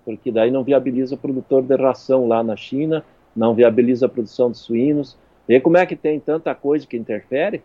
porque 0.10 0.32
daí 0.32 0.50
não 0.50 0.64
viabiliza 0.64 1.14
o 1.14 1.18
produtor 1.20 1.62
de 1.62 1.76
ração 1.76 2.28
lá 2.28 2.42
na 2.42 2.56
China, 2.56 3.06
não 3.36 3.54
viabiliza 3.54 4.08
a 4.08 4.10
produção 4.10 4.50
de 4.50 4.58
suínos. 4.58 5.16
Vê 5.48 5.60
como 5.60 5.78
é 5.78 5.86
que 5.86 5.96
tem 5.96 6.20
tanta 6.20 6.56
coisa 6.56 6.88
que 6.88 6.98
interfere? 6.98 7.62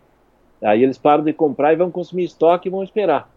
Aí 0.62 0.82
eles 0.82 0.98
param 0.98 1.24
de 1.24 1.32
comprar 1.32 1.72
e 1.72 1.76
vão 1.76 1.90
consumir 1.90 2.24
estoque 2.24 2.68
e 2.68 2.70
vão 2.70 2.82
esperar. 2.82 3.30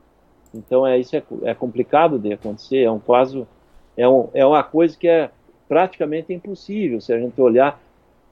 Então 0.53 0.85
é 0.85 0.99
isso 0.99 1.15
é, 1.15 1.23
é 1.43 1.53
complicado 1.53 2.19
de 2.19 2.33
acontecer, 2.33 2.79
é 2.79 2.91
um 2.91 2.99
quase 2.99 3.47
é, 3.95 4.05
um, 4.09 4.27
é 4.33 4.45
uma 4.45 4.61
coisa 4.61 4.97
que 4.97 5.07
é 5.07 5.29
praticamente 5.69 6.33
impossível 6.33 6.99
se 6.99 7.13
a 7.13 7.17
gente 7.17 7.39
olhar 7.39 7.79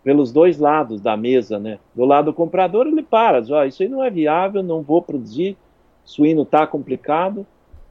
pelos 0.04 0.30
dois 0.30 0.60
lados 0.60 1.00
da 1.00 1.16
mesa, 1.16 1.58
né? 1.58 1.80
Do 1.96 2.04
lado 2.04 2.26
do 2.26 2.34
comprador 2.34 2.86
ele 2.86 3.02
para, 3.02 3.40
diz, 3.40 3.50
isso 3.70 3.82
aí 3.82 3.88
não 3.88 4.04
é 4.04 4.10
viável, 4.10 4.62
não 4.62 4.82
vou 4.82 5.02
produzir, 5.02 5.56
suíno 6.04 6.42
está 6.42 6.68
complicado, 6.68 7.48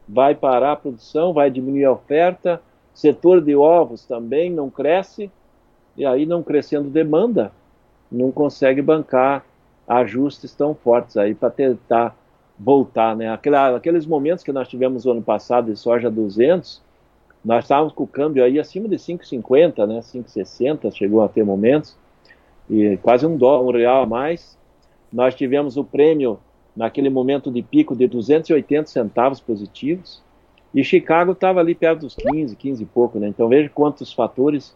vai 0.09 0.35
parar 0.35 0.73
a 0.73 0.77
produção, 0.77 1.33
vai 1.33 1.51
diminuir 1.51 1.85
a 1.85 1.93
oferta, 1.93 2.61
setor 2.95 3.41
de 3.41 3.55
ovos 3.57 4.05
também 4.05 4.51
não 4.51 4.71
cresce, 4.71 5.31
e 5.97 6.07
aí 6.07 6.25
não 6.25 6.43
crescendo 6.43 6.89
demanda, 6.89 7.53
não 8.11 8.31
consegue 8.31 8.81
bancar 8.81 9.45
ajustes 9.87 10.55
tão 10.55 10.75
fortes 10.75 11.17
aí 11.17 11.35
para 11.35 11.51
tentar 11.51 12.17
voltar, 12.59 13.17
né? 13.17 13.33
Aquela, 13.33 13.77
aqueles 13.77 14.07
momentos 14.07 14.45
que 14.45 14.53
nós 14.53 14.69
tivemos 14.69 15.05
no 15.05 15.13
ano 15.13 15.23
passado 15.23 15.71
de 15.71 15.79
soja 15.79 16.11
200, 16.11 16.81
nós 17.45 17.65
estávamos 17.65 17.93
com 17.93 18.05
o 18.05 18.09
câmbio 18.09 18.43
aí 18.43 18.59
acima 18.59 18.89
de 18.89 18.97
5,50, 18.97 19.87
né? 19.87 20.01
5,60 20.01 20.95
chegou 20.95 21.23
a 21.23 21.29
ter 21.29 21.45
momentos 21.45 21.97
e 22.71 22.97
quase 23.03 23.27
um 23.27 23.37
dólar, 23.37 23.63
um 23.63 23.73
real 23.73 24.03
a 24.05 24.07
mais. 24.07 24.57
Nós 25.13 25.35
tivemos 25.35 25.77
o 25.77 25.85
prêmio 25.85 26.39
naquele 26.75 27.11
momento 27.11 27.51
de 27.51 27.63
pico 27.63 27.95
de 27.95 28.07
280 28.07 28.89
centavos 28.89 29.41
positivos 29.41 30.23
e 30.75 30.83
Chicago 30.83 31.33
estava 31.33 31.61
ali 31.61 31.75
perto 31.75 32.01
dos 32.01 32.15
15, 32.17 32.57
15 32.57 32.83
e 32.83 32.87
pouco, 32.87 33.19
né? 33.19 33.29
Então 33.29 33.49
veja 33.49 33.71
quantos 33.73 34.13
fatores 34.13 34.75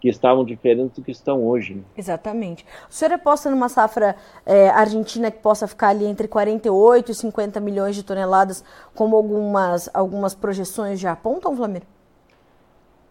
que 0.00 0.08
estavam 0.08 0.44
diferentes 0.44 0.96
do 0.96 1.02
que 1.02 1.10
estão 1.10 1.46
hoje. 1.46 1.74
Né? 1.74 1.82
Exatamente. 1.96 2.66
O 2.90 2.92
senhor 2.92 3.12
aposta 3.12 3.48
numa 3.48 3.68
safra 3.68 4.16
é, 4.44 4.68
argentina 4.68 5.30
que 5.30 5.38
possa 5.38 5.66
ficar 5.66 5.88
ali 5.88 6.04
entre 6.04 6.28
48 6.28 7.12
e 7.12 7.14
50 7.14 7.60
milhões 7.60 7.94
de 7.94 8.02
toneladas, 8.02 8.62
como 8.94 9.16
algumas, 9.16 9.88
algumas 9.94 10.34
projeções 10.34 11.00
já 11.00 11.12
apontam, 11.12 11.54
Vlamir? 11.54 11.82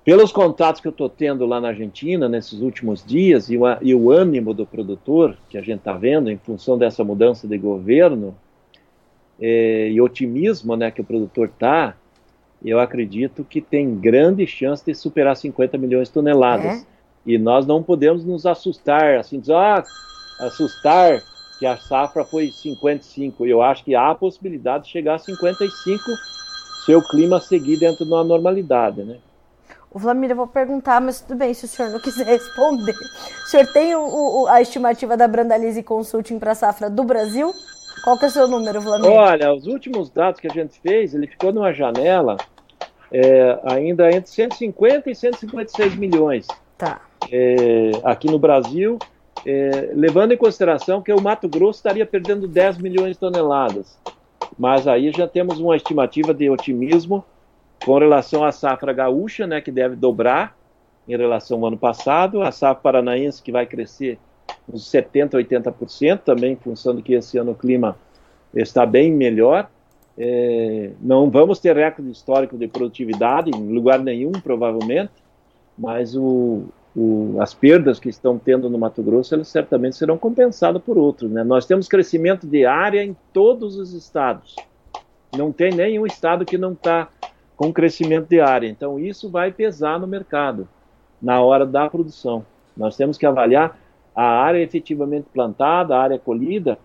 Pelos 0.04 0.32
contatos 0.32 0.80
que 0.80 0.88
eu 0.88 0.92
estou 0.92 1.10
tendo 1.10 1.48
lá 1.48 1.60
na 1.60 1.70
Argentina 1.70 2.30
nesses 2.30 2.60
últimos 2.60 3.04
dias 3.04 3.50
e 3.50 3.58
o, 3.58 3.64
e 3.82 3.96
o 3.96 4.12
ânimo 4.12 4.54
do 4.54 4.64
produtor 4.64 5.36
que 5.50 5.58
a 5.58 5.62
gente 5.62 5.80
está 5.80 5.94
vendo 5.94 6.30
em 6.30 6.38
função 6.38 6.78
dessa 6.78 7.04
mudança 7.04 7.48
de 7.48 7.58
governo 7.58 8.36
é, 9.42 9.90
e 9.90 10.00
otimismo 10.00 10.76
né, 10.76 10.92
que 10.92 11.02
o 11.02 11.04
produtor 11.04 11.48
está, 11.48 11.96
eu 12.70 12.80
acredito 12.80 13.44
que 13.44 13.62
tem 13.62 13.96
grande 13.96 14.48
chance 14.48 14.84
de 14.84 14.96
superar 14.96 15.36
50 15.36 15.78
milhões 15.78 16.08
de 16.08 16.14
toneladas. 16.14 16.82
É? 16.82 16.86
E 17.26 17.38
nós 17.38 17.66
não 17.66 17.82
podemos 17.82 18.24
nos 18.24 18.46
assustar, 18.46 19.18
assim, 19.18 19.40
dizer, 19.40 19.56
ah, 19.56 19.84
assustar 20.40 21.22
que 21.60 21.66
a 21.66 21.78
safra 21.78 22.24
foi 22.24 22.52
55. 22.52 23.46
Eu 23.46 23.62
acho 23.62 23.84
que 23.84 23.96
há 23.96 24.12
a 24.12 24.16
possibilidade 24.16 24.86
de 24.86 24.92
chegar 24.92 25.16
a 25.16 25.20
55 25.20 26.02
se 26.86 26.94
o 26.94 27.02
clima 27.02 27.40
seguir 27.40 27.78
dentro 27.78 28.06
de 28.06 28.12
uma 28.12 28.24
normalidade, 28.24 29.04
né? 29.04 29.18
O 29.92 29.98
Vlamir, 29.98 30.30
eu 30.30 30.36
vou 30.36 30.48
perguntar, 30.48 31.00
mas 31.00 31.22
tudo 31.22 31.38
bem, 31.38 31.54
se 31.54 31.66
o 31.66 31.68
senhor 31.68 31.90
não 31.90 32.00
quiser 32.00 32.26
responder. 32.28 32.94
O 32.94 33.48
senhor 33.48 33.66
tem 33.68 33.96
o, 33.96 34.02
o, 34.02 34.48
a 34.48 34.62
estimativa 34.62 35.16
da 35.16 35.28
Brandalize 35.28 35.82
Consulting 35.82 36.38
para 36.38 36.52
a 36.52 36.56
safra 36.56 36.90
do 36.90 37.04
Brasil? 37.04 37.54
Qual 38.04 38.18
que 38.18 38.26
é 38.26 38.28
o 38.28 38.32
seu 38.32 38.48
número, 38.48 38.82
Vlamir? 38.82 39.10
Olha, 39.10 39.54
os 39.54 39.66
últimos 39.66 40.10
dados 40.10 40.40
que 40.40 40.48
a 40.48 40.54
gente 40.54 40.80
fez, 40.82 41.16
ele 41.16 41.28
ficou 41.28 41.54
numa 41.54 41.72
janela 41.74 42.38
é, 43.16 43.60
ainda 43.64 44.12
entre 44.12 44.30
150 44.30 45.10
e 45.10 45.16
156 45.16 45.96
milhões. 45.96 46.48
Tá. 46.78 47.00
É, 47.32 47.92
aqui 48.04 48.28
no 48.30 48.38
Brasil, 48.38 49.00
é, 49.46 49.92
levando 49.94 50.34
em 50.34 50.38
consideração 50.38 51.02
que 51.02 51.14
o 51.14 51.22
Mato 51.22 51.48
Grosso 51.48 51.80
estaria 51.80 52.06
perdendo 52.06 52.46
10 52.46 52.78
milhões 52.80 53.12
de 53.14 53.20
toneladas. 53.20 53.98
Mas 54.60 54.86
aí 54.86 55.14
já 55.14 55.26
temos 55.26 55.62
uma 55.62 55.78
estimativa 55.78 56.34
de 56.34 56.50
otimismo 56.50 57.24
com 57.86 57.98
relação 57.98 58.44
à 58.44 58.52
safra 58.52 58.92
gaúcha, 58.92 59.48
né, 59.48 59.62
que 59.62 59.72
deve 59.72 59.96
dobrar 59.96 60.58
em 61.08 61.16
relação 61.16 61.60
ao 61.60 61.68
ano 61.68 61.78
passado, 61.78 62.42
a 62.42 62.52
safra 62.52 62.82
paranaense 62.82 63.42
que 63.42 63.52
vai 63.52 63.66
crescer 63.66 64.20
uns 64.68 64.90
70, 64.90 65.38
80%, 65.38 66.20
também 66.20 66.54
em 66.54 66.58
função 66.58 66.94
de 66.94 67.02
que 67.02 67.14
esse 67.14 67.38
ano 67.38 67.52
o 67.52 67.56
clima 67.56 67.98
está 68.54 68.86
bem 68.86 69.10
melhor. 69.14 69.70
É, 70.18 70.92
não 71.02 71.30
vamos 71.30 71.60
ter 71.60 71.76
recorde 71.76 72.10
histórico 72.10 72.58
de 72.58 72.68
produtividade 72.68 73.52
em 73.52 73.74
lugar 73.74 74.00
nenhum, 74.00 74.32
provavelmente, 74.32 75.12
mas 75.78 76.16
o, 76.16 76.64
o, 76.96 77.36
as 77.42 77.54
perdas 77.54 78.00
que 78.00 78.08
estão 78.08 78.40
tendo 78.40 78.70
no 78.70 78.78
Mato 78.78 79.04
Grosso, 79.04 79.36
elas 79.36 79.50
certamente 79.50 79.98
serão 79.98 80.18
compensadas 80.18 80.82
por 80.82 80.98
outros. 80.98 81.30
Né? 81.30 81.44
Nós 81.44 81.66
temos 81.66 81.88
crescimento 81.88 82.48
de 82.48 82.66
área 82.66 83.04
em 83.04 83.16
todos 83.34 83.78
os 83.78 83.94
estados. 83.94 84.56
Não 85.36 85.52
tem 85.52 85.74
nenhum 85.74 86.06
estado 86.06 86.46
que 86.46 86.58
não 86.58 86.72
está 86.72 87.10
com 87.58 87.74
crescimento 87.74 88.28
de 88.28 88.40
área. 88.40 88.68
Então, 88.68 88.98
isso 88.98 89.30
vai 89.30 89.52
pesar 89.52 90.00
no 90.00 90.08
mercado 90.08 90.68
na 91.22 91.42
hora 91.42 91.66
da 91.66 91.90
produção. 91.90 92.46
Nós 92.76 92.96
temos 92.96 93.18
que 93.18 93.26
avaliar 93.26 93.78
a 94.16 94.24
área 94.24 94.60
efetivamente 94.60 95.28
plantada, 95.34 95.96
a 95.96 96.02
área 96.02 96.20
colhida 96.20 96.78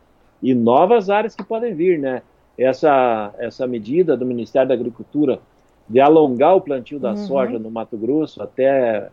e 0.42 0.54
novas 0.54 1.10
áreas 1.10 1.34
que 1.34 1.44
podem 1.44 1.74
vir, 1.74 1.98
né? 1.98 2.22
Essa, 2.62 3.32
essa 3.38 3.66
medida 3.66 4.16
do 4.16 4.26
Ministério 4.26 4.68
da 4.68 4.74
Agricultura 4.74 5.40
de 5.88 5.98
alongar 5.98 6.56
o 6.56 6.60
plantio 6.60 7.00
da 7.00 7.10
uhum. 7.10 7.16
soja 7.16 7.58
no 7.58 7.70
Mato 7.70 7.96
Grosso 7.96 8.42
até 8.42 9.08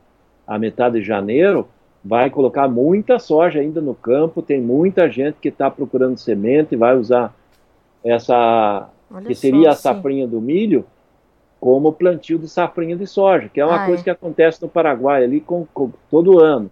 a 0.46 0.60
metade 0.60 1.00
de 1.00 1.06
janeiro 1.06 1.68
vai 2.04 2.30
colocar 2.30 2.68
muita 2.68 3.20
soja 3.20 3.60
ainda 3.60 3.82
no 3.82 3.96
campo. 3.96 4.42
Tem 4.42 4.62
muita 4.62 5.10
gente 5.10 5.38
que 5.42 5.50
está 5.50 5.72
procurando 5.72 6.18
semente, 6.18 6.76
vai 6.76 6.96
usar 6.98 7.34
essa 8.04 8.90
Olha 9.10 9.26
que 9.26 9.34
seria 9.36 9.72
só, 9.72 9.90
a 9.90 9.94
safrinha 9.94 10.26
sim. 10.26 10.32
do 10.32 10.42
milho 10.42 10.86
como 11.60 11.92
plantio 11.92 12.38
de 12.38 12.48
safrinha 12.48 12.96
de 12.96 13.08
soja, 13.08 13.50
que 13.50 13.60
é 13.60 13.66
uma 13.66 13.84
ah, 13.84 13.86
coisa 13.86 14.02
é. 14.02 14.04
que 14.04 14.10
acontece 14.10 14.62
no 14.62 14.70
Paraguai 14.70 15.24
ali 15.24 15.42
com, 15.42 15.66
com, 15.74 15.92
todo 16.10 16.40
ano. 16.40 16.70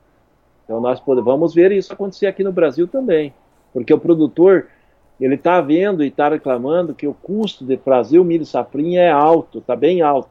Então 0.64 0.80
nós 0.80 1.00
podemos, 1.00 1.26
vamos 1.26 1.54
ver 1.54 1.72
isso 1.72 1.92
acontecer 1.92 2.28
aqui 2.28 2.44
no 2.44 2.52
Brasil 2.52 2.88
também, 2.88 3.34
porque 3.74 3.94
o 3.94 4.00
produtor 4.00 4.68
ele 5.20 5.36
está 5.36 5.62
vendo 5.62 6.04
e 6.04 6.08
está 6.08 6.30
reclamando 6.30 6.94
que 6.94 7.08
o 7.08 7.14
custo 7.14 7.64
de 7.64 7.78
fazer 7.78 8.20
o 8.20 8.26
milho 8.26 8.46
safrinha 8.46 9.02
é 9.02 9.12
alto, 9.12 9.60
está 9.60 9.76
bem 9.76 10.02
alto. 10.02 10.30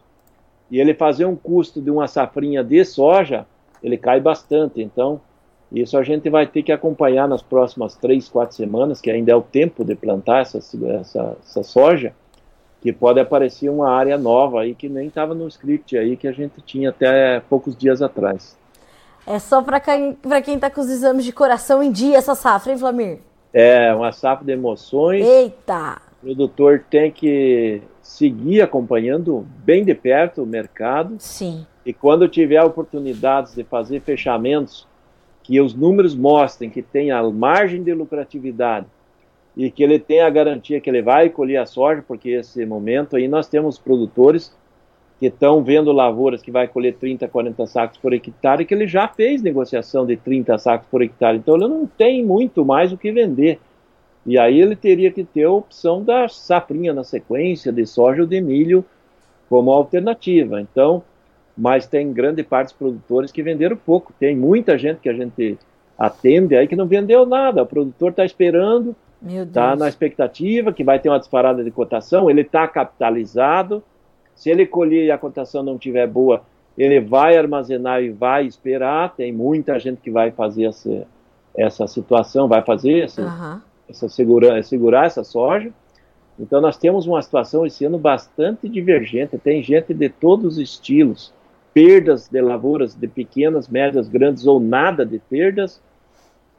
E 0.70 0.79
ele 0.79 0.92
fazer 0.92 1.25
um 1.25 1.37
custo 1.37 1.81
de 1.81 1.90
uma 1.90 2.07
safrinha 2.07 2.62
de 2.62 2.85
soja, 2.85 3.47
ele 3.83 3.97
cai 3.97 4.20
bastante. 4.20 4.83
Então, 4.83 5.20
isso 5.73 5.97
a 5.97 6.03
gente 6.03 6.29
vai 6.29 6.47
ter 6.47 6.62
que 6.62 6.73
acompanhar 6.73 7.27
nas 7.27 7.42
próximas 7.42 7.97
três, 7.97 8.29
quatro 8.29 8.55
semanas, 8.55 9.01
que 9.01 9.11
ainda 9.11 9.33
é 9.33 9.37
o 9.37 9.42
tempo 9.42 9.85
de 9.85 9.94
plantar 9.94 10.42
essa, 10.42 10.59
essa, 10.59 11.37
essa 11.42 11.62
soja, 11.62 12.14
que 12.81 12.92
pode 12.92 13.18
aparecer 13.18 13.70
uma 13.70 13.90
área 13.90 14.18
nova 14.18 14.61
aí 14.61 14.75
que 14.75 14.88
nem 14.88 15.07
estava 15.07 15.35
no 15.35 15.49
script 15.49 15.97
aí 15.97 16.16
que 16.16 16.29
a 16.29 16.33
gente 16.33 16.61
tinha 16.61 16.90
até 16.90 17.40
poucos 17.40 17.75
dias 17.75 18.03
atrás. 18.03 18.57
É 19.27 19.38
só 19.38 19.62
para 19.62 19.81
quem 19.81 20.18
está 20.55 20.68
com 20.68 20.83
os 20.83 20.90
exames 20.90 21.25
de 21.25 21.33
coração 21.33 21.83
em 21.83 21.90
dia 21.90 22.18
essa 22.18 22.35
safra, 22.35 22.73
hein, 22.73 22.79
Flamir? 22.79 23.20
É, 23.55 23.95
uma 23.95 24.11
safra 24.11 24.45
de 24.45 24.51
emoções. 24.51 25.25
Eita! 25.25 26.03
O 26.21 26.27
produtor 26.27 26.85
tem 26.90 27.12
que 27.12 27.81
seguir 28.03 28.61
acompanhando 28.61 29.47
bem 29.64 29.85
de 29.85 29.95
perto 29.95 30.43
o 30.43 30.47
mercado. 30.47 31.14
Sim. 31.21 31.64
E 31.87 31.93
quando 31.93 32.27
tiver 32.27 32.62
oportunidades 32.62 33.55
de 33.55 33.62
fazer 33.62 34.01
fechamentos 34.01 34.88
que 35.45 35.61
os 35.61 35.73
números 35.73 36.17
mostrem 36.17 36.69
que 36.69 36.83
tem 36.83 37.12
a 37.12 37.23
margem 37.23 37.83
de 37.83 37.95
lucratividade 37.95 38.87
e 39.57 39.71
que 39.71 39.85
ele 39.85 40.01
tem 40.01 40.21
a 40.21 40.31
garantia 40.31 40.81
que 40.81 40.90
ele 40.90 41.03
vai 41.03 41.29
colher 41.29 41.59
a 41.59 41.67
soja, 41.67 42.03
porque 42.07 42.31
esse 42.31 42.67
momento 42.67 43.14
aí 43.14 43.29
nós 43.29 43.47
temos 43.47 43.79
produtores 43.79 44.53
que 45.24 45.28
estão 45.28 45.64
vendo 45.64 45.90
lavouras 45.90 46.42
que 46.42 46.50
vai 46.50 46.68
colher 46.68 46.96
30, 46.96 47.26
40 47.26 47.66
sacos 47.66 47.96
por 47.96 48.12
hectare, 48.12 48.66
que 48.66 48.74
ele 48.74 48.87
já 48.87 49.08
fez 49.08 49.40
negociação 49.40 50.04
de 50.04 50.18
30 50.18 50.58
sacos 50.58 50.87
por 50.90 51.00
hectare, 51.00 51.38
então 51.38 51.54
ele 51.56 51.66
não 51.66 51.87
tem 51.87 52.22
muito 52.22 52.62
mais 52.62 52.92
o 52.92 52.98
que 52.98 53.10
vender. 53.10 53.58
E 54.26 54.38
aí 54.38 54.60
ele 54.60 54.76
teria 54.76 55.10
que 55.10 55.24
ter 55.24 55.44
a 55.44 55.50
opção 55.50 56.04
da 56.04 56.28
safrinha 56.28 56.92
na 56.92 57.04
sequência, 57.04 57.72
de 57.72 57.87
soja 57.87 58.20
ou 58.20 58.28
de 58.28 58.38
milho 58.38 58.84
como 59.48 59.70
alternativa. 59.70 60.60
Então, 60.60 61.02
mas 61.56 61.87
tem 61.87 62.12
grande 62.12 62.42
parte 62.42 62.68
dos 62.68 62.76
produtores 62.76 63.32
que 63.32 63.42
venderam 63.42 63.76
pouco. 63.76 64.12
Tem 64.20 64.37
muita 64.37 64.76
gente 64.76 65.00
que 65.00 65.08
a 65.08 65.14
gente 65.14 65.56
atende 65.98 66.54
aí 66.54 66.68
que 66.68 66.76
não 66.76 66.87
vendeu 66.87 67.24
nada. 67.24 67.62
O 67.62 67.66
produtor 67.66 68.10
está 68.10 68.26
esperando, 68.26 68.94
está 69.26 69.74
na 69.74 69.88
expectativa 69.88 70.70
que 70.70 70.84
vai 70.84 70.98
ter 70.98 71.08
uma 71.08 71.18
disparada 71.18 71.64
de 71.64 71.70
cotação, 71.70 72.28
ele 72.28 72.42
está 72.42 72.68
capitalizado, 72.68 73.82
se 74.35 74.51
ele 74.51 74.66
colher 74.66 75.05
e 75.05 75.11
a 75.11 75.18
cotação 75.18 75.62
não 75.62 75.75
estiver 75.75 76.07
boa, 76.07 76.42
ele 76.77 77.01
vai 77.01 77.37
armazenar 77.37 78.03
e 78.03 78.11
vai 78.11 78.47
esperar. 78.47 79.14
Tem 79.14 79.33
muita 79.33 79.79
gente 79.79 80.01
que 80.01 80.11
vai 80.11 80.31
fazer 80.31 80.64
essa, 80.64 81.07
essa 81.57 81.87
situação, 81.87 82.49
vai 82.49 82.62
fazer 82.62 83.05
essa, 83.05 83.23
uhum. 83.23 83.61
essa 83.88 84.09
segura, 84.09 84.62
segurar 84.62 85.07
essa 85.07 85.23
soja. 85.23 85.70
Então 86.38 86.61
nós 86.61 86.77
temos 86.77 87.07
uma 87.07 87.23
situação 87.23 87.64
esse 87.64 87.85
ano 87.85 87.99
bastante 87.99 88.68
divergente. 88.68 89.38
Tem 89.38 89.62
gente 89.62 89.94
de 89.94 90.09
todos 90.09 90.55
os 90.55 90.59
estilos, 90.59 91.33
perdas 91.73 92.29
de 92.29 92.40
lavouras 92.40 92.94
de 92.94 93.07
pequenas, 93.07 93.68
médias, 93.68 94.09
grandes 94.09 94.47
ou 94.47 94.59
nada 94.59 95.07
de 95.07 95.18
perdas, 95.18 95.81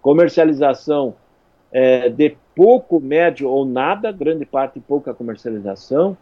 comercialização 0.01 1.15
é, 1.71 2.07
de 2.07 2.37
pouco, 2.55 3.01
médio 3.01 3.49
ou 3.49 3.65
nada, 3.65 4.11
grande 4.11 4.45
parte 4.45 4.79
pouca 4.79 5.13
comercialização. 5.13 6.17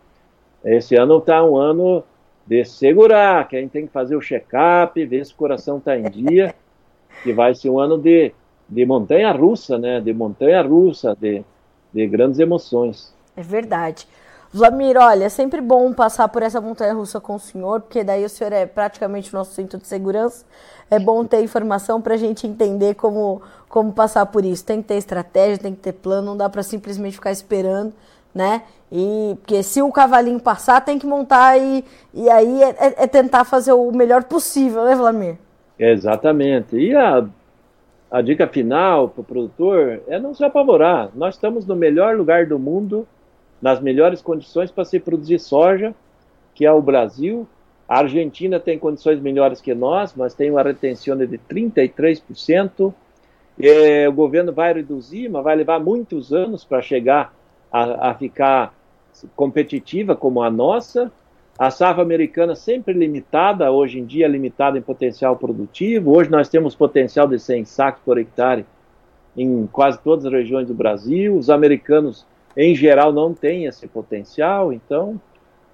Esse 0.63 0.95
ano 0.95 1.17
está 1.17 1.43
um 1.43 1.57
ano 1.57 2.03
de 2.45 2.63
segurar, 2.63 3.47
que 3.47 3.55
a 3.55 3.59
gente 3.59 3.71
tem 3.71 3.87
que 3.87 3.93
fazer 3.93 4.15
o 4.15 4.21
check-up, 4.21 5.03
ver 5.05 5.25
se 5.25 5.33
o 5.33 5.35
coração 5.35 5.77
está 5.77 5.97
em 5.97 6.03
dia, 6.03 6.55
que 7.23 7.33
vai 7.33 7.53
ser 7.53 7.69
um 7.69 7.79
ano 7.79 7.97
de, 7.97 8.33
de 8.67 8.85
montanha 8.85 9.31
russa, 9.31 9.77
né? 9.77 9.99
De 9.99 10.13
montanha 10.13 10.61
russa, 10.61 11.15
de, 11.19 11.43
de 11.93 12.07
grandes 12.07 12.39
emoções. 12.39 13.13
É 13.35 13.41
verdade. 13.41 14.07
Vlamir, 14.53 14.95
olha, 14.97 15.25
é 15.25 15.29
sempre 15.29 15.59
bom 15.61 15.91
passar 15.93 16.27
por 16.27 16.43
essa 16.43 16.61
montanha 16.61 16.93
russa 16.93 17.19
com 17.19 17.35
o 17.35 17.39
senhor, 17.39 17.81
porque 17.81 18.03
daí 18.03 18.23
o 18.23 18.29
senhor 18.29 18.53
é 18.53 18.67
praticamente 18.67 19.33
o 19.33 19.37
nosso 19.37 19.51
centro 19.53 19.79
de 19.79 19.87
segurança. 19.87 20.45
É 20.91 20.99
bom 20.99 21.25
ter 21.25 21.41
informação 21.41 21.99
para 21.99 22.13
a 22.13 22.17
gente 22.17 22.45
entender 22.45 22.93
como, 22.93 23.41
como 23.67 23.91
passar 23.91 24.27
por 24.27 24.45
isso. 24.45 24.63
Tem 24.63 24.79
que 24.79 24.89
ter 24.89 24.95
estratégia, 24.95 25.57
tem 25.57 25.73
que 25.73 25.81
ter 25.81 25.93
plano, 25.93 26.27
não 26.27 26.37
dá 26.37 26.47
para 26.49 26.61
simplesmente 26.61 27.15
ficar 27.15 27.31
esperando 27.31 27.93
né? 28.33 28.63
E 28.91 29.35
porque 29.39 29.63
se 29.63 29.81
o 29.81 29.91
cavalinho 29.91 30.39
passar, 30.39 30.81
tem 30.81 30.99
que 30.99 31.05
montar 31.05 31.57
e, 31.57 31.83
e 32.13 32.29
aí 32.29 32.61
é, 32.61 32.69
é, 32.69 33.03
é 33.03 33.07
tentar 33.07 33.43
fazer 33.43 33.73
o 33.73 33.91
melhor 33.91 34.23
possível, 34.23 34.85
né, 34.85 34.95
Vladimir? 34.95 35.37
Exatamente. 35.79 36.77
E 36.77 36.95
a, 36.95 37.25
a 38.11 38.21
dica 38.21 38.47
final 38.47 39.09
para 39.09 39.21
o 39.21 39.23
produtor 39.23 40.01
é 40.07 40.19
não 40.19 40.33
se 40.33 40.43
apavorar. 40.43 41.09
Nós 41.15 41.35
estamos 41.35 41.65
no 41.65 41.75
melhor 41.75 42.15
lugar 42.15 42.45
do 42.45 42.59
mundo, 42.59 43.07
nas 43.59 43.79
melhores 43.79 44.21
condições 44.21 44.69
para 44.69 44.85
se 44.85 44.99
produzir 44.99 45.39
soja, 45.39 45.95
que 46.53 46.65
é 46.65 46.71
o 46.71 46.81
Brasil. 46.81 47.47
A 47.87 47.99
Argentina 47.99 48.59
tem 48.59 48.77
condições 48.77 49.19
melhores 49.19 49.59
que 49.59 49.73
nós, 49.73 50.13
mas 50.15 50.33
tem 50.33 50.51
uma 50.51 50.61
retenção 50.61 51.17
de 51.17 51.27
33%. 51.27 52.93
E, 53.57 54.07
o 54.07 54.13
governo 54.13 54.53
vai 54.53 54.73
reduzir, 54.73 55.29
mas 55.29 55.43
vai 55.43 55.55
levar 55.55 55.79
muitos 55.79 56.31
anos 56.31 56.63
para 56.63 56.81
chegar 56.81 57.33
a, 57.73 58.11
a 58.11 58.13
ficar 58.13 58.71
competitiva 59.35 60.15
como 60.15 60.43
a 60.43 60.51
nossa. 60.51 61.11
A 61.57 61.69
safra 61.69 62.01
americana 62.01 62.55
sempre 62.55 62.93
limitada, 62.93 63.71
hoje 63.71 63.99
em 63.99 64.05
dia 64.05 64.27
limitada 64.27 64.77
em 64.77 64.81
potencial 64.81 65.35
produtivo. 65.35 66.15
Hoje 66.15 66.29
nós 66.29 66.49
temos 66.49 66.75
potencial 66.75 67.27
de 67.27 67.39
100 67.39 67.65
sacos 67.65 68.01
por 68.03 68.17
hectare 68.17 68.65
em 69.35 69.67
quase 69.67 69.99
todas 69.99 70.25
as 70.25 70.31
regiões 70.31 70.67
do 70.67 70.73
Brasil. 70.73 71.35
Os 71.35 71.49
americanos, 71.49 72.25
em 72.55 72.75
geral, 72.75 73.11
não 73.11 73.33
têm 73.33 73.65
esse 73.65 73.87
potencial. 73.87 74.73
Então, 74.73 75.19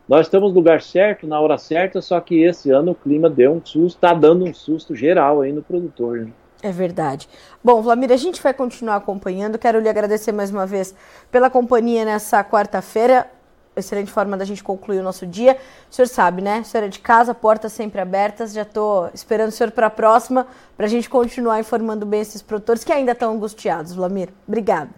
nós 0.08 0.26
estamos 0.26 0.50
no 0.50 0.56
lugar 0.56 0.82
certo, 0.82 1.28
na 1.28 1.40
hora 1.40 1.58
certa, 1.58 2.02
só 2.02 2.20
que 2.20 2.42
esse 2.42 2.72
ano 2.72 2.92
o 2.92 2.96
clima 2.96 3.30
deu 3.30 3.54
um 3.54 3.62
susto, 3.64 3.96
está 3.96 4.14
dando 4.14 4.44
um 4.44 4.54
susto 4.54 4.96
geral 4.96 5.42
aí 5.42 5.54
no 5.54 5.62
produtor. 5.62 6.22
Né? 6.22 6.32
É 6.62 6.72
verdade. 6.72 7.30
Bom, 7.64 7.82
Vlamir, 7.82 8.12
a 8.12 8.18
gente 8.18 8.42
vai 8.42 8.54
continuar 8.54 8.98
acompanhando. 8.98 9.58
Quero 9.58 9.80
lhe 9.80 9.88
agradecer 9.88 10.32
mais 10.32 10.52
uma 10.52 10.66
vez 10.66 10.94
pela 11.32 11.50
companhia 11.50 12.04
nessa 12.04 12.44
quarta-feira. 12.44 13.28
Excelente 13.76 14.12
forma 14.12 14.36
da 14.36 14.44
gente 14.44 14.62
concluir 14.62 15.00
o 15.00 15.04
nosso 15.04 15.26
dia. 15.26 15.58
O 15.90 15.96
senhor 15.96 16.08
sabe, 16.08 16.42
né? 16.42 16.60
O 16.60 16.66
senhor 16.66 16.84
é 16.84 16.88
de 16.90 17.00
casa, 17.00 17.34
portas 17.34 17.72
sempre 17.72 18.02
abertas. 18.02 18.52
Já 18.52 18.64
estou 18.64 19.10
esperando 19.14 19.50
o 19.50 19.52
senhor 19.52 19.72
para 19.72 19.88
a 19.88 19.90
próxima, 19.90 20.46
para 20.76 20.86
a 20.86 20.90
gente 20.90 21.10
continuar 21.10 21.62
informando 21.62 22.06
bem 22.06 22.20
esses 22.20 22.42
produtores 22.42 22.84
que 22.84 22.92
ainda 22.92 23.14
estão 23.14 23.34
angustiados. 23.34 23.94
Vlamir, 23.94 24.30
obrigado. 24.46 24.90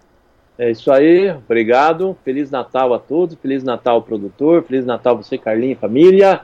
É 0.57 0.71
isso 0.71 0.91
aí, 0.91 1.29
obrigado. 1.29 2.17
Feliz 2.23 2.49
Natal 2.49 2.91
a 2.93 2.99
todos. 2.99 3.37
Feliz 3.39 3.63
Natal, 3.63 4.01
produtor. 4.01 4.63
Feliz 4.63 4.83
Natal 4.83 5.15
você, 5.15 5.37
Carlinhos 5.37 5.79
família. 5.79 6.41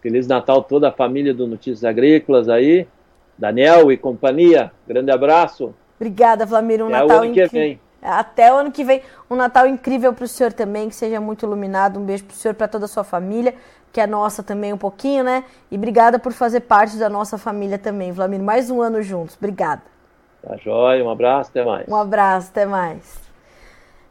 Feliz 0.00 0.28
Natal 0.28 0.62
toda 0.62 0.88
a 0.88 0.92
família 0.92 1.34
do 1.34 1.48
Notícias 1.48 1.82
Agrícolas 1.82 2.48
aí. 2.48 2.86
Daniel 3.38 3.92
e 3.92 3.96
companhia, 3.96 4.72
grande 4.86 5.10
abraço. 5.10 5.74
Obrigada, 5.98 6.46
Vlamir. 6.46 6.82
Um 6.82 6.88
Até 6.88 6.98
Natal 7.00 7.24
incrível. 7.24 7.78
Até 8.02 8.52
o 8.52 8.56
ano 8.56 8.70
que 8.70 8.84
vem. 8.84 9.02
Um 9.30 9.34
Natal 9.34 9.66
incrível 9.66 10.12
para 10.12 10.24
o 10.24 10.28
senhor 10.28 10.52
também, 10.52 10.88
que 10.88 10.94
seja 10.94 11.20
muito 11.20 11.44
iluminado. 11.44 11.98
Um 11.98 12.04
beijo 12.04 12.24
para 12.24 12.34
o 12.34 12.36
senhor, 12.36 12.54
para 12.54 12.68
toda 12.68 12.84
a 12.84 12.88
sua 12.88 13.04
família, 13.04 13.54
que 13.92 14.00
é 14.00 14.06
nossa 14.06 14.42
também 14.42 14.72
um 14.72 14.78
pouquinho, 14.78 15.24
né? 15.24 15.44
E 15.70 15.76
obrigada 15.76 16.18
por 16.18 16.32
fazer 16.32 16.60
parte 16.60 16.96
da 16.96 17.08
nossa 17.08 17.36
família 17.36 17.78
também, 17.78 18.12
Vlamir. 18.12 18.40
Mais 18.40 18.70
um 18.70 18.80
ano 18.80 19.02
juntos. 19.02 19.36
Obrigada. 19.36 19.82
Tá 20.42 20.56
jóia, 20.56 21.02
um 21.04 21.10
abraço, 21.10 21.50
até 21.50 21.64
mais. 21.64 21.88
Um 21.88 21.96
abraço, 21.96 22.50
até 22.50 22.64
mais. 22.64 23.26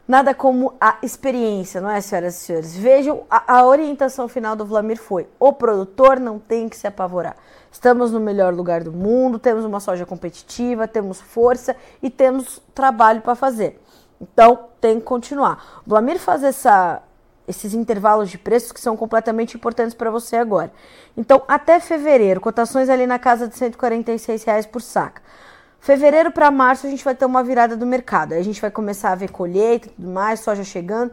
Nada 0.06 0.34
como 0.34 0.74
a 0.80 0.98
experiência, 1.02 1.80
não 1.80 1.90
é, 1.90 2.00
senhoras 2.00 2.36
e 2.36 2.38
senhores? 2.38 2.76
Vejam, 2.76 3.24
a, 3.28 3.58
a 3.58 3.66
orientação 3.66 4.28
final 4.28 4.54
do 4.54 4.64
Vlamir 4.64 4.98
foi: 4.98 5.26
o 5.38 5.52
produtor 5.52 6.20
não 6.20 6.38
tem 6.38 6.68
que 6.68 6.76
se 6.76 6.86
apavorar. 6.86 7.36
Estamos 7.76 8.10
no 8.10 8.18
melhor 8.18 8.54
lugar 8.54 8.82
do 8.82 8.90
mundo, 8.90 9.38
temos 9.38 9.62
uma 9.62 9.80
soja 9.80 10.06
competitiva, 10.06 10.88
temos 10.88 11.20
força 11.20 11.76
e 12.02 12.08
temos 12.08 12.58
trabalho 12.74 13.20
para 13.20 13.34
fazer. 13.34 13.78
Então, 14.18 14.70
tem 14.80 14.98
que 14.98 15.04
continuar. 15.04 15.82
O 15.86 15.90
Vlamir 15.90 16.18
faz 16.18 16.42
essa, 16.42 17.02
esses 17.46 17.74
intervalos 17.74 18.30
de 18.30 18.38
preços 18.38 18.72
que 18.72 18.80
são 18.80 18.96
completamente 18.96 19.58
importantes 19.58 19.92
para 19.92 20.10
você 20.10 20.36
agora. 20.36 20.72
Então, 21.14 21.42
até 21.46 21.78
fevereiro, 21.78 22.40
cotações 22.40 22.88
ali 22.88 23.06
na 23.06 23.18
casa 23.18 23.46
de 23.46 23.54
146 23.54 24.42
reais 24.44 24.64
por 24.64 24.80
saca. 24.80 25.20
Fevereiro 25.78 26.30
para 26.30 26.50
março 26.50 26.86
a 26.86 26.90
gente 26.90 27.04
vai 27.04 27.14
ter 27.14 27.26
uma 27.26 27.44
virada 27.44 27.76
do 27.76 27.84
mercado. 27.84 28.32
Aí 28.32 28.40
a 28.40 28.44
gente 28.44 28.58
vai 28.58 28.70
começar 28.70 29.12
a 29.12 29.16
ver 29.16 29.30
colheita 29.30 29.88
e 29.88 29.90
tudo 29.90 30.08
mais, 30.08 30.40
soja 30.40 30.64
chegando. 30.64 31.12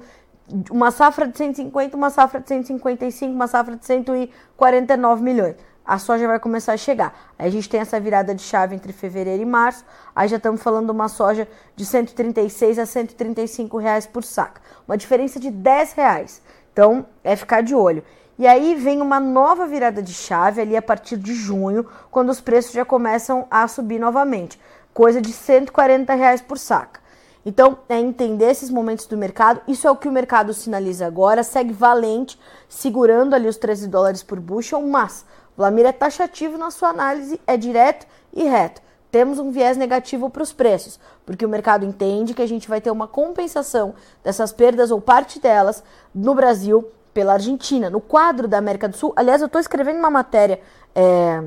Uma 0.71 0.91
safra 0.91 1.27
de 1.27 1.37
150, 1.37 1.97
uma 1.97 2.09
safra 2.09 2.39
de 2.39 2.47
155, 2.47 3.33
uma 3.33 3.47
safra 3.47 3.75
de 3.75 3.85
149 3.85 5.21
milhões 5.21 5.57
a 5.85 5.99
soja 5.99 6.27
vai 6.27 6.39
começar 6.39 6.73
a 6.73 6.77
chegar. 6.77 7.13
Aí 7.37 7.47
a 7.47 7.51
gente 7.51 7.67
tem 7.69 7.79
essa 7.79 7.99
virada 7.99 8.33
de 8.33 8.41
chave 8.41 8.75
entre 8.75 8.93
fevereiro 8.93 9.41
e 9.41 9.45
março. 9.45 9.83
Aí 10.15 10.27
já 10.27 10.37
estamos 10.37 10.61
falando 10.61 10.85
de 10.85 10.91
uma 10.91 11.09
soja 11.09 11.47
de 11.75 11.85
136 11.85 12.79
a 12.79 12.85
135 12.85 13.77
reais 13.77 14.05
por 14.05 14.23
saca. 14.23 14.61
Uma 14.87 14.97
diferença 14.97 15.39
de 15.39 15.51
10 15.51 15.93
reais. 15.93 16.41
Então, 16.71 17.05
é 17.23 17.35
ficar 17.35 17.61
de 17.61 17.75
olho. 17.75 18.03
E 18.37 18.47
aí 18.47 18.73
vem 18.75 19.01
uma 19.01 19.19
nova 19.19 19.67
virada 19.67 20.01
de 20.01 20.13
chave 20.13 20.61
ali 20.61 20.75
a 20.75 20.81
partir 20.81 21.17
de 21.17 21.35
junho, 21.35 21.85
quando 22.09 22.29
os 22.29 22.41
preços 22.41 22.71
já 22.71 22.83
começam 22.83 23.45
a 23.51 23.67
subir 23.67 23.99
novamente, 23.99 24.59
coisa 24.91 25.21
de 25.21 25.31
140 25.31 26.13
reais 26.15 26.41
por 26.41 26.57
saca. 26.57 26.99
Então, 27.45 27.77
é 27.89 27.99
entender 27.99 28.49
esses 28.49 28.69
momentos 28.69 29.05
do 29.05 29.17
mercado. 29.17 29.61
Isso 29.67 29.85
é 29.85 29.91
o 29.91 29.97
que 29.97 30.07
o 30.07 30.11
mercado 30.11 30.53
sinaliza 30.53 31.05
agora. 31.05 31.43
Segue 31.43 31.73
valente, 31.73 32.39
segurando 32.69 33.33
ali 33.33 33.47
os 33.47 33.57
13 33.57 33.87
dólares 33.87 34.23
por 34.23 34.39
bushel, 34.39 34.81
mas 34.81 35.25
Vlamir 35.55 35.85
é 35.85 35.91
taxativo 35.91 36.57
na 36.57 36.71
sua 36.71 36.89
análise, 36.89 37.39
é 37.45 37.55
direto 37.55 38.05
e 38.33 38.43
reto. 38.43 38.81
Temos 39.11 39.37
um 39.37 39.51
viés 39.51 39.77
negativo 39.77 40.29
para 40.29 40.41
os 40.41 40.51
preços, 40.51 40.99
porque 41.25 41.45
o 41.45 41.49
mercado 41.49 41.85
entende 41.85 42.33
que 42.33 42.41
a 42.41 42.47
gente 42.47 42.67
vai 42.67 42.81
ter 42.81 42.89
uma 42.89 43.07
compensação 43.07 43.93
dessas 44.23 44.51
perdas 44.51 44.89
ou 44.89 44.99
parte 44.99 45.39
delas 45.39 45.83
no 46.13 46.33
Brasil 46.33 46.91
pela 47.13 47.33
Argentina. 47.33 47.91
No 47.91 48.01
quadro 48.01 48.47
da 48.47 48.57
América 48.57 48.89
do 48.89 48.97
Sul, 48.97 49.13
aliás, 49.15 49.41
eu 49.41 49.45
estou 49.45 49.61
escrevendo 49.61 49.99
uma 49.99 50.09
matéria 50.09 50.59
é, 50.95 51.43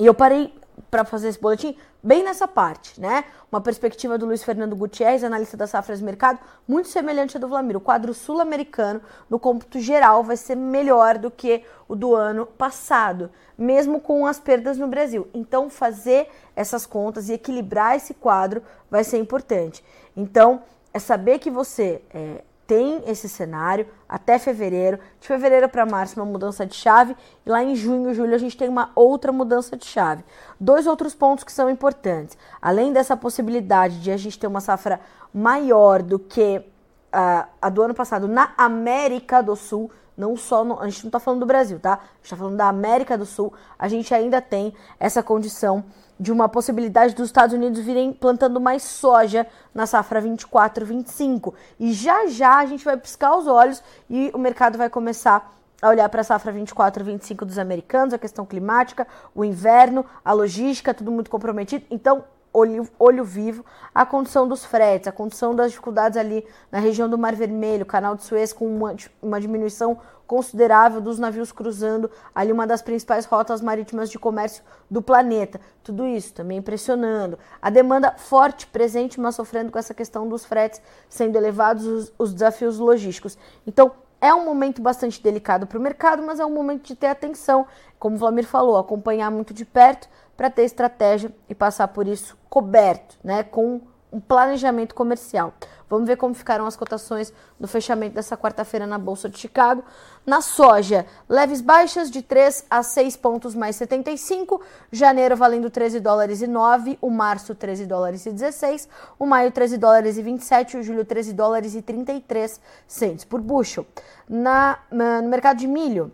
e 0.00 0.06
eu 0.06 0.12
parei 0.12 0.52
para 0.90 1.04
fazer 1.04 1.28
esse 1.28 1.40
boletim 1.40 1.76
bem 2.02 2.22
nessa 2.22 2.48
parte, 2.48 3.00
né? 3.00 3.24
Uma 3.50 3.60
perspectiva 3.60 4.16
do 4.16 4.26
Luiz 4.26 4.42
Fernando 4.42 4.74
Gutierrez, 4.74 5.22
analista 5.22 5.56
das 5.56 5.70
safras 5.70 6.00
mercado, 6.00 6.38
muito 6.66 6.88
semelhante 6.88 7.36
à 7.36 7.40
do 7.40 7.48
Vlamir. 7.48 7.76
O 7.76 7.80
quadro 7.80 8.14
sul-americano, 8.14 9.00
no 9.28 9.38
cômputo 9.38 9.78
geral, 9.78 10.24
vai 10.24 10.36
ser 10.36 10.56
melhor 10.56 11.18
do 11.18 11.30
que 11.30 11.62
o 11.88 11.94
do 11.94 12.14
ano 12.14 12.46
passado, 12.46 13.30
mesmo 13.56 14.00
com 14.00 14.26
as 14.26 14.40
perdas 14.40 14.78
no 14.78 14.88
Brasil. 14.88 15.28
Então, 15.34 15.68
fazer 15.68 16.28
essas 16.56 16.86
contas 16.86 17.28
e 17.28 17.34
equilibrar 17.34 17.96
esse 17.96 18.14
quadro 18.14 18.62
vai 18.90 19.04
ser 19.04 19.18
importante. 19.18 19.84
Então, 20.16 20.62
é 20.92 20.98
saber 20.98 21.38
que 21.38 21.50
você 21.50 22.02
é, 22.12 22.42
tem 22.70 23.02
esse 23.04 23.28
cenário 23.28 23.84
até 24.08 24.38
fevereiro. 24.38 25.00
De 25.20 25.26
fevereiro 25.26 25.68
para 25.68 25.84
março, 25.84 26.20
uma 26.20 26.24
mudança 26.24 26.64
de 26.64 26.76
chave. 26.76 27.16
E 27.44 27.50
lá 27.50 27.64
em 27.64 27.74
junho, 27.74 28.14
julho, 28.14 28.32
a 28.32 28.38
gente 28.38 28.56
tem 28.56 28.68
uma 28.68 28.92
outra 28.94 29.32
mudança 29.32 29.76
de 29.76 29.84
chave. 29.84 30.24
Dois 30.60 30.86
outros 30.86 31.12
pontos 31.12 31.42
que 31.42 31.50
são 31.50 31.68
importantes. 31.68 32.38
Além 32.62 32.92
dessa 32.92 33.16
possibilidade 33.16 34.00
de 34.00 34.12
a 34.12 34.16
gente 34.16 34.38
ter 34.38 34.46
uma 34.46 34.60
safra 34.60 35.00
maior 35.34 36.00
do 36.00 36.16
que 36.16 36.58
uh, 36.58 37.48
a 37.60 37.68
do 37.68 37.82
ano 37.82 37.92
passado 37.92 38.28
na 38.28 38.54
América 38.56 39.42
do 39.42 39.56
Sul, 39.56 39.90
não 40.20 40.36
só 40.36 40.62
no, 40.62 40.78
a 40.78 40.88
gente 40.88 41.04
não 41.04 41.08
está 41.08 41.18
falando 41.18 41.40
do 41.40 41.46
Brasil, 41.46 41.80
tá? 41.80 41.94
A 41.94 42.16
gente 42.16 42.24
está 42.24 42.36
falando 42.36 42.56
da 42.56 42.68
América 42.68 43.16
do 43.16 43.24
Sul. 43.24 43.52
A 43.78 43.88
gente 43.88 44.14
ainda 44.14 44.40
tem 44.42 44.74
essa 44.98 45.22
condição 45.22 45.82
de 46.18 46.30
uma 46.30 46.46
possibilidade 46.46 47.14
dos 47.14 47.26
Estados 47.26 47.54
Unidos 47.54 47.80
virem 47.80 48.12
plantando 48.12 48.60
mais 48.60 48.82
soja 48.82 49.46
na 49.74 49.86
safra 49.86 50.20
24, 50.20 50.84
25. 50.84 51.54
E 51.78 51.94
já 51.94 52.26
já 52.26 52.58
a 52.58 52.66
gente 52.66 52.84
vai 52.84 52.98
piscar 52.98 53.34
os 53.34 53.46
olhos 53.46 53.82
e 54.08 54.30
o 54.34 54.38
mercado 54.38 54.76
vai 54.76 54.90
começar 54.90 55.56
a 55.80 55.88
olhar 55.88 56.08
para 56.10 56.20
a 56.20 56.24
safra 56.24 56.52
24, 56.52 57.02
25 57.02 57.46
dos 57.46 57.58
americanos, 57.58 58.12
a 58.12 58.18
questão 58.18 58.44
climática, 58.44 59.08
o 59.34 59.42
inverno, 59.42 60.04
a 60.22 60.34
logística, 60.34 60.92
tudo 60.92 61.10
muito 61.10 61.30
comprometido. 61.30 61.86
Então, 61.90 62.22
olho, 62.52 62.88
olho 62.98 63.24
vivo, 63.24 63.64
a 63.94 64.04
condição 64.04 64.46
dos 64.46 64.64
fretes, 64.64 65.08
a 65.08 65.12
condição 65.12 65.54
das 65.54 65.70
dificuldades 65.70 66.16
ali 66.16 66.46
na 66.70 66.78
região 66.78 67.08
do 67.08 67.18
Mar 67.18 67.34
Vermelho, 67.34 67.86
canal 67.86 68.14
de 68.14 68.24
Suez 68.24 68.52
com 68.52 68.66
uma, 68.66 68.94
uma 69.22 69.40
diminuição 69.40 69.98
considerável 70.26 71.00
dos 71.00 71.18
navios 71.18 71.50
cruzando 71.50 72.08
ali 72.32 72.52
uma 72.52 72.64
das 72.64 72.80
principais 72.80 73.24
rotas 73.24 73.60
marítimas 73.60 74.08
de 74.08 74.16
comércio 74.16 74.62
do 74.88 75.02
planeta. 75.02 75.60
Tudo 75.82 76.06
isso 76.06 76.32
também 76.32 76.58
impressionando. 76.58 77.36
A 77.60 77.68
demanda 77.68 78.12
forte, 78.16 78.66
presente, 78.68 79.18
mas 79.18 79.34
sofrendo 79.34 79.72
com 79.72 79.78
essa 79.78 79.92
questão 79.92 80.28
dos 80.28 80.44
fretes 80.44 80.80
sendo 81.08 81.34
elevados 81.34 81.84
os, 81.84 82.12
os 82.16 82.32
desafios 82.32 82.78
logísticos. 82.78 83.36
Então, 83.66 83.90
é 84.20 84.34
um 84.34 84.44
momento 84.44 84.82
bastante 84.82 85.22
delicado 85.22 85.66
para 85.66 85.78
o 85.78 85.82
mercado, 85.82 86.22
mas 86.22 86.38
é 86.38 86.44
um 86.44 86.52
momento 86.52 86.86
de 86.86 86.94
ter 86.94 87.06
atenção, 87.06 87.66
como 87.98 88.16
o 88.16 88.18
Vlamir 88.18 88.46
falou, 88.46 88.76
acompanhar 88.76 89.30
muito 89.30 89.54
de 89.54 89.64
perto 89.64 90.08
para 90.36 90.50
ter 90.50 90.62
estratégia 90.62 91.32
e 91.48 91.54
passar 91.54 91.88
por 91.88 92.06
isso 92.06 92.36
coberto, 92.48 93.18
né, 93.22 93.42
com 93.42 93.80
um 94.12 94.20
planejamento 94.20 94.94
comercial. 94.94 95.54
Vamos 95.88 96.06
ver 96.06 96.16
como 96.16 96.32
ficaram 96.34 96.66
as 96.66 96.76
cotações 96.76 97.32
no 97.58 97.66
fechamento 97.66 98.14
dessa 98.14 98.36
quarta-feira 98.36 98.86
na 98.86 98.96
Bolsa 98.96 99.28
de 99.28 99.36
Chicago. 99.38 99.82
Na 100.24 100.40
soja, 100.40 101.04
leves 101.28 101.60
baixas 101.60 102.08
de 102.08 102.22
3 102.22 102.66
a 102.70 102.82
6 102.82 103.16
pontos 103.16 103.56
mais 103.56 103.74
75, 103.74 104.60
janeiro 104.92 105.36
valendo 105.36 105.68
13 105.68 105.98
dólares 105.98 106.42
e 106.42 106.46
9, 106.46 106.96
o 107.00 107.10
março 107.10 107.56
13 107.56 107.86
dólares 107.86 108.24
e 108.24 108.30
16, 108.30 108.88
o 109.18 109.26
maio 109.26 109.50
13 109.50 109.78
dólares 109.78 110.16
e 110.16 110.22
27, 110.22 110.76
o 110.76 110.82
julho 110.82 111.04
13 111.04 111.32
dólares 111.32 111.74
e 111.74 111.82
33 111.82 112.60
cents 112.86 113.24
por 113.24 113.40
bushel. 113.40 113.84
Na, 114.28 114.78
no 114.92 115.28
mercado 115.28 115.56
de 115.58 115.66
milho, 115.66 116.12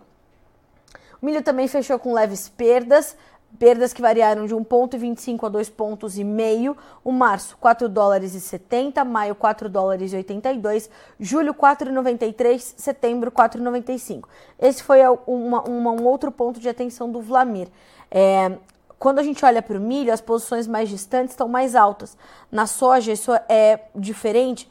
o 1.20 1.26
milho 1.26 1.42
também 1.42 1.68
fechou 1.68 1.99
com 1.99 2.14
leves 2.14 2.49
perdas, 2.49 3.16
Perdas 3.59 3.92
que 3.92 4.02
variaram 4.02 4.46
de 4.46 4.54
1,25 4.54 5.44
a 5.44 5.48
2 5.48 5.70
pontos 5.70 6.18
e 6.18 6.24
meio. 6.24 6.76
O 7.02 7.11
março, 7.11 7.57
4 7.59 7.88
dólares 7.88 8.34
e 8.34 8.40
70, 8.40 9.04
maio 9.04 9.34
4 9.34 9.68
dólares 9.68 10.12
e 10.12 10.16
82, 10.16 10.90
julho 11.18 11.54
4,93, 11.54 12.74
setembro 12.76 13.30
4,95. 13.30 14.24
Esse 14.59 14.82
foi 14.82 15.00
uma, 15.26 15.62
uma, 15.62 15.90
um 15.92 16.04
outro 16.04 16.30
ponto 16.30 16.61
de 16.61 16.68
atenção 16.68 17.11
do 17.11 17.20
Vlamir. 17.20 17.68
É, 18.11 18.52
quando 18.98 19.18
a 19.18 19.22
gente 19.22 19.44
olha 19.44 19.61
para 19.62 19.76
o 19.76 19.80
milho, 19.80 20.12
as 20.12 20.20
posições 20.20 20.66
mais 20.66 20.88
distantes 20.88 21.32
estão 21.32 21.48
mais 21.48 21.74
altas. 21.74 22.16
Na 22.50 22.66
soja, 22.66 23.12
isso 23.12 23.32
é 23.48 23.80
diferente, 23.94 24.70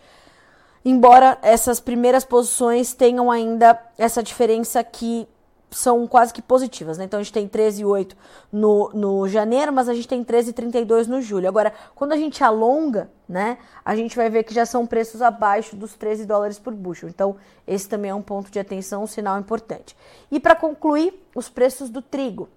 embora 0.83 1.37
essas 1.41 1.79
primeiras 1.79 2.25
posições 2.25 2.93
tenham 2.93 3.29
ainda 3.29 3.79
essa 3.97 4.23
diferença 4.23 4.83
que 4.83 5.27
são 5.71 6.07
quase 6.07 6.33
que 6.33 6.41
positivas, 6.41 6.97
né? 6.97 7.05
Então 7.05 7.19
a 7.19 7.23
gente 7.23 7.33
tem 7.33 7.47
13,8 7.47 8.13
no, 8.51 8.89
no 8.93 9.27
janeiro, 9.27 9.73
mas 9.73 9.89
a 9.89 9.93
gente 9.93 10.07
tem 10.07 10.23
13,32 10.23 11.07
no 11.07 11.21
julho. 11.21 11.47
Agora, 11.47 11.73
quando 11.93 12.13
a 12.13 12.17
gente 12.17 12.43
alonga, 12.43 13.09
né, 13.27 13.57
a 13.83 13.95
gente 13.95 14.15
vai 14.15 14.29
ver 14.29 14.43
que 14.43 14.53
já 14.53 14.65
são 14.65 14.85
preços 14.85 15.21
abaixo 15.21 15.75
dos 15.75 15.93
13 15.93 16.25
dólares 16.25 16.59
por 16.59 16.73
bushel. 16.73 17.09
Então, 17.09 17.35
esse 17.67 17.89
também 17.89 18.11
é 18.11 18.15
um 18.15 18.21
ponto 18.21 18.49
de 18.51 18.59
atenção, 18.59 19.03
um 19.03 19.07
sinal 19.07 19.39
importante. 19.39 19.95
E 20.31 20.39
para 20.39 20.55
concluir, 20.55 21.13
os 21.35 21.49
preços 21.49 21.89
do 21.89 22.01
trigo. 22.01 22.47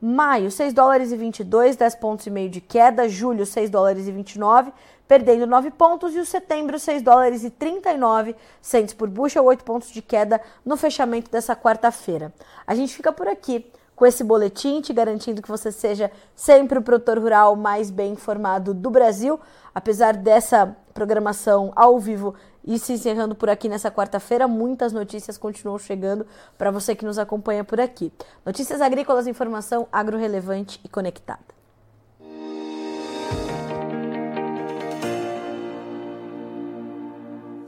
Maio, 0.00 0.50
6 0.50 0.74
dólares 0.74 1.12
e 1.12 1.16
22, 1.16 1.76
10 1.76 1.94
pontos 1.94 2.26
e 2.26 2.30
meio 2.30 2.50
de 2.50 2.60
queda. 2.60 3.08
Julho, 3.08 3.46
6 3.46 3.70
dólares 3.70 4.06
e 4.06 4.12
29, 4.12 4.70
perdendo 5.06 5.46
9 5.46 5.70
pontos. 5.70 6.14
E 6.14 6.18
o 6.18 6.26
setembro, 6.26 6.78
6 6.78 7.02
dólares 7.02 7.44
e 7.44 7.50
39 7.50 8.34
centes 8.60 8.94
por 8.94 9.08
bushel, 9.08 9.44
8 9.44 9.64
pontos 9.64 9.90
de 9.90 10.02
queda 10.02 10.40
no 10.64 10.76
fechamento 10.76 11.30
dessa 11.30 11.54
quarta-feira. 11.54 12.32
A 12.66 12.74
gente 12.74 12.94
fica 12.94 13.12
por 13.12 13.28
aqui 13.28 13.70
com 13.94 14.04
esse 14.04 14.24
boletim, 14.24 14.80
te 14.80 14.92
garantindo 14.92 15.40
que 15.40 15.48
você 15.48 15.70
seja 15.70 16.10
sempre 16.34 16.78
o 16.78 16.82
produtor 16.82 17.18
rural 17.18 17.54
mais 17.54 17.90
bem 17.90 18.12
informado 18.12 18.74
do 18.74 18.90
Brasil. 18.90 19.38
Apesar 19.74 20.16
dessa 20.16 20.76
programação 20.92 21.72
ao 21.74 21.98
vivo 21.98 22.34
e 22.64 22.78
se 22.78 22.92
encerrando 22.92 23.34
por 23.34 23.50
aqui 23.50 23.68
nessa 23.68 23.90
quarta-feira, 23.90 24.48
muitas 24.48 24.92
notícias 24.92 25.36
continuam 25.36 25.78
chegando 25.78 26.26
para 26.56 26.70
você 26.70 26.94
que 26.94 27.04
nos 27.04 27.18
acompanha 27.18 27.62
por 27.62 27.80
aqui. 27.80 28.12
Notícias 28.44 28.80
agrícolas, 28.80 29.26
informação 29.26 29.86
agro-relevante 29.92 30.80
e 30.82 30.88
conectada. 30.88 31.53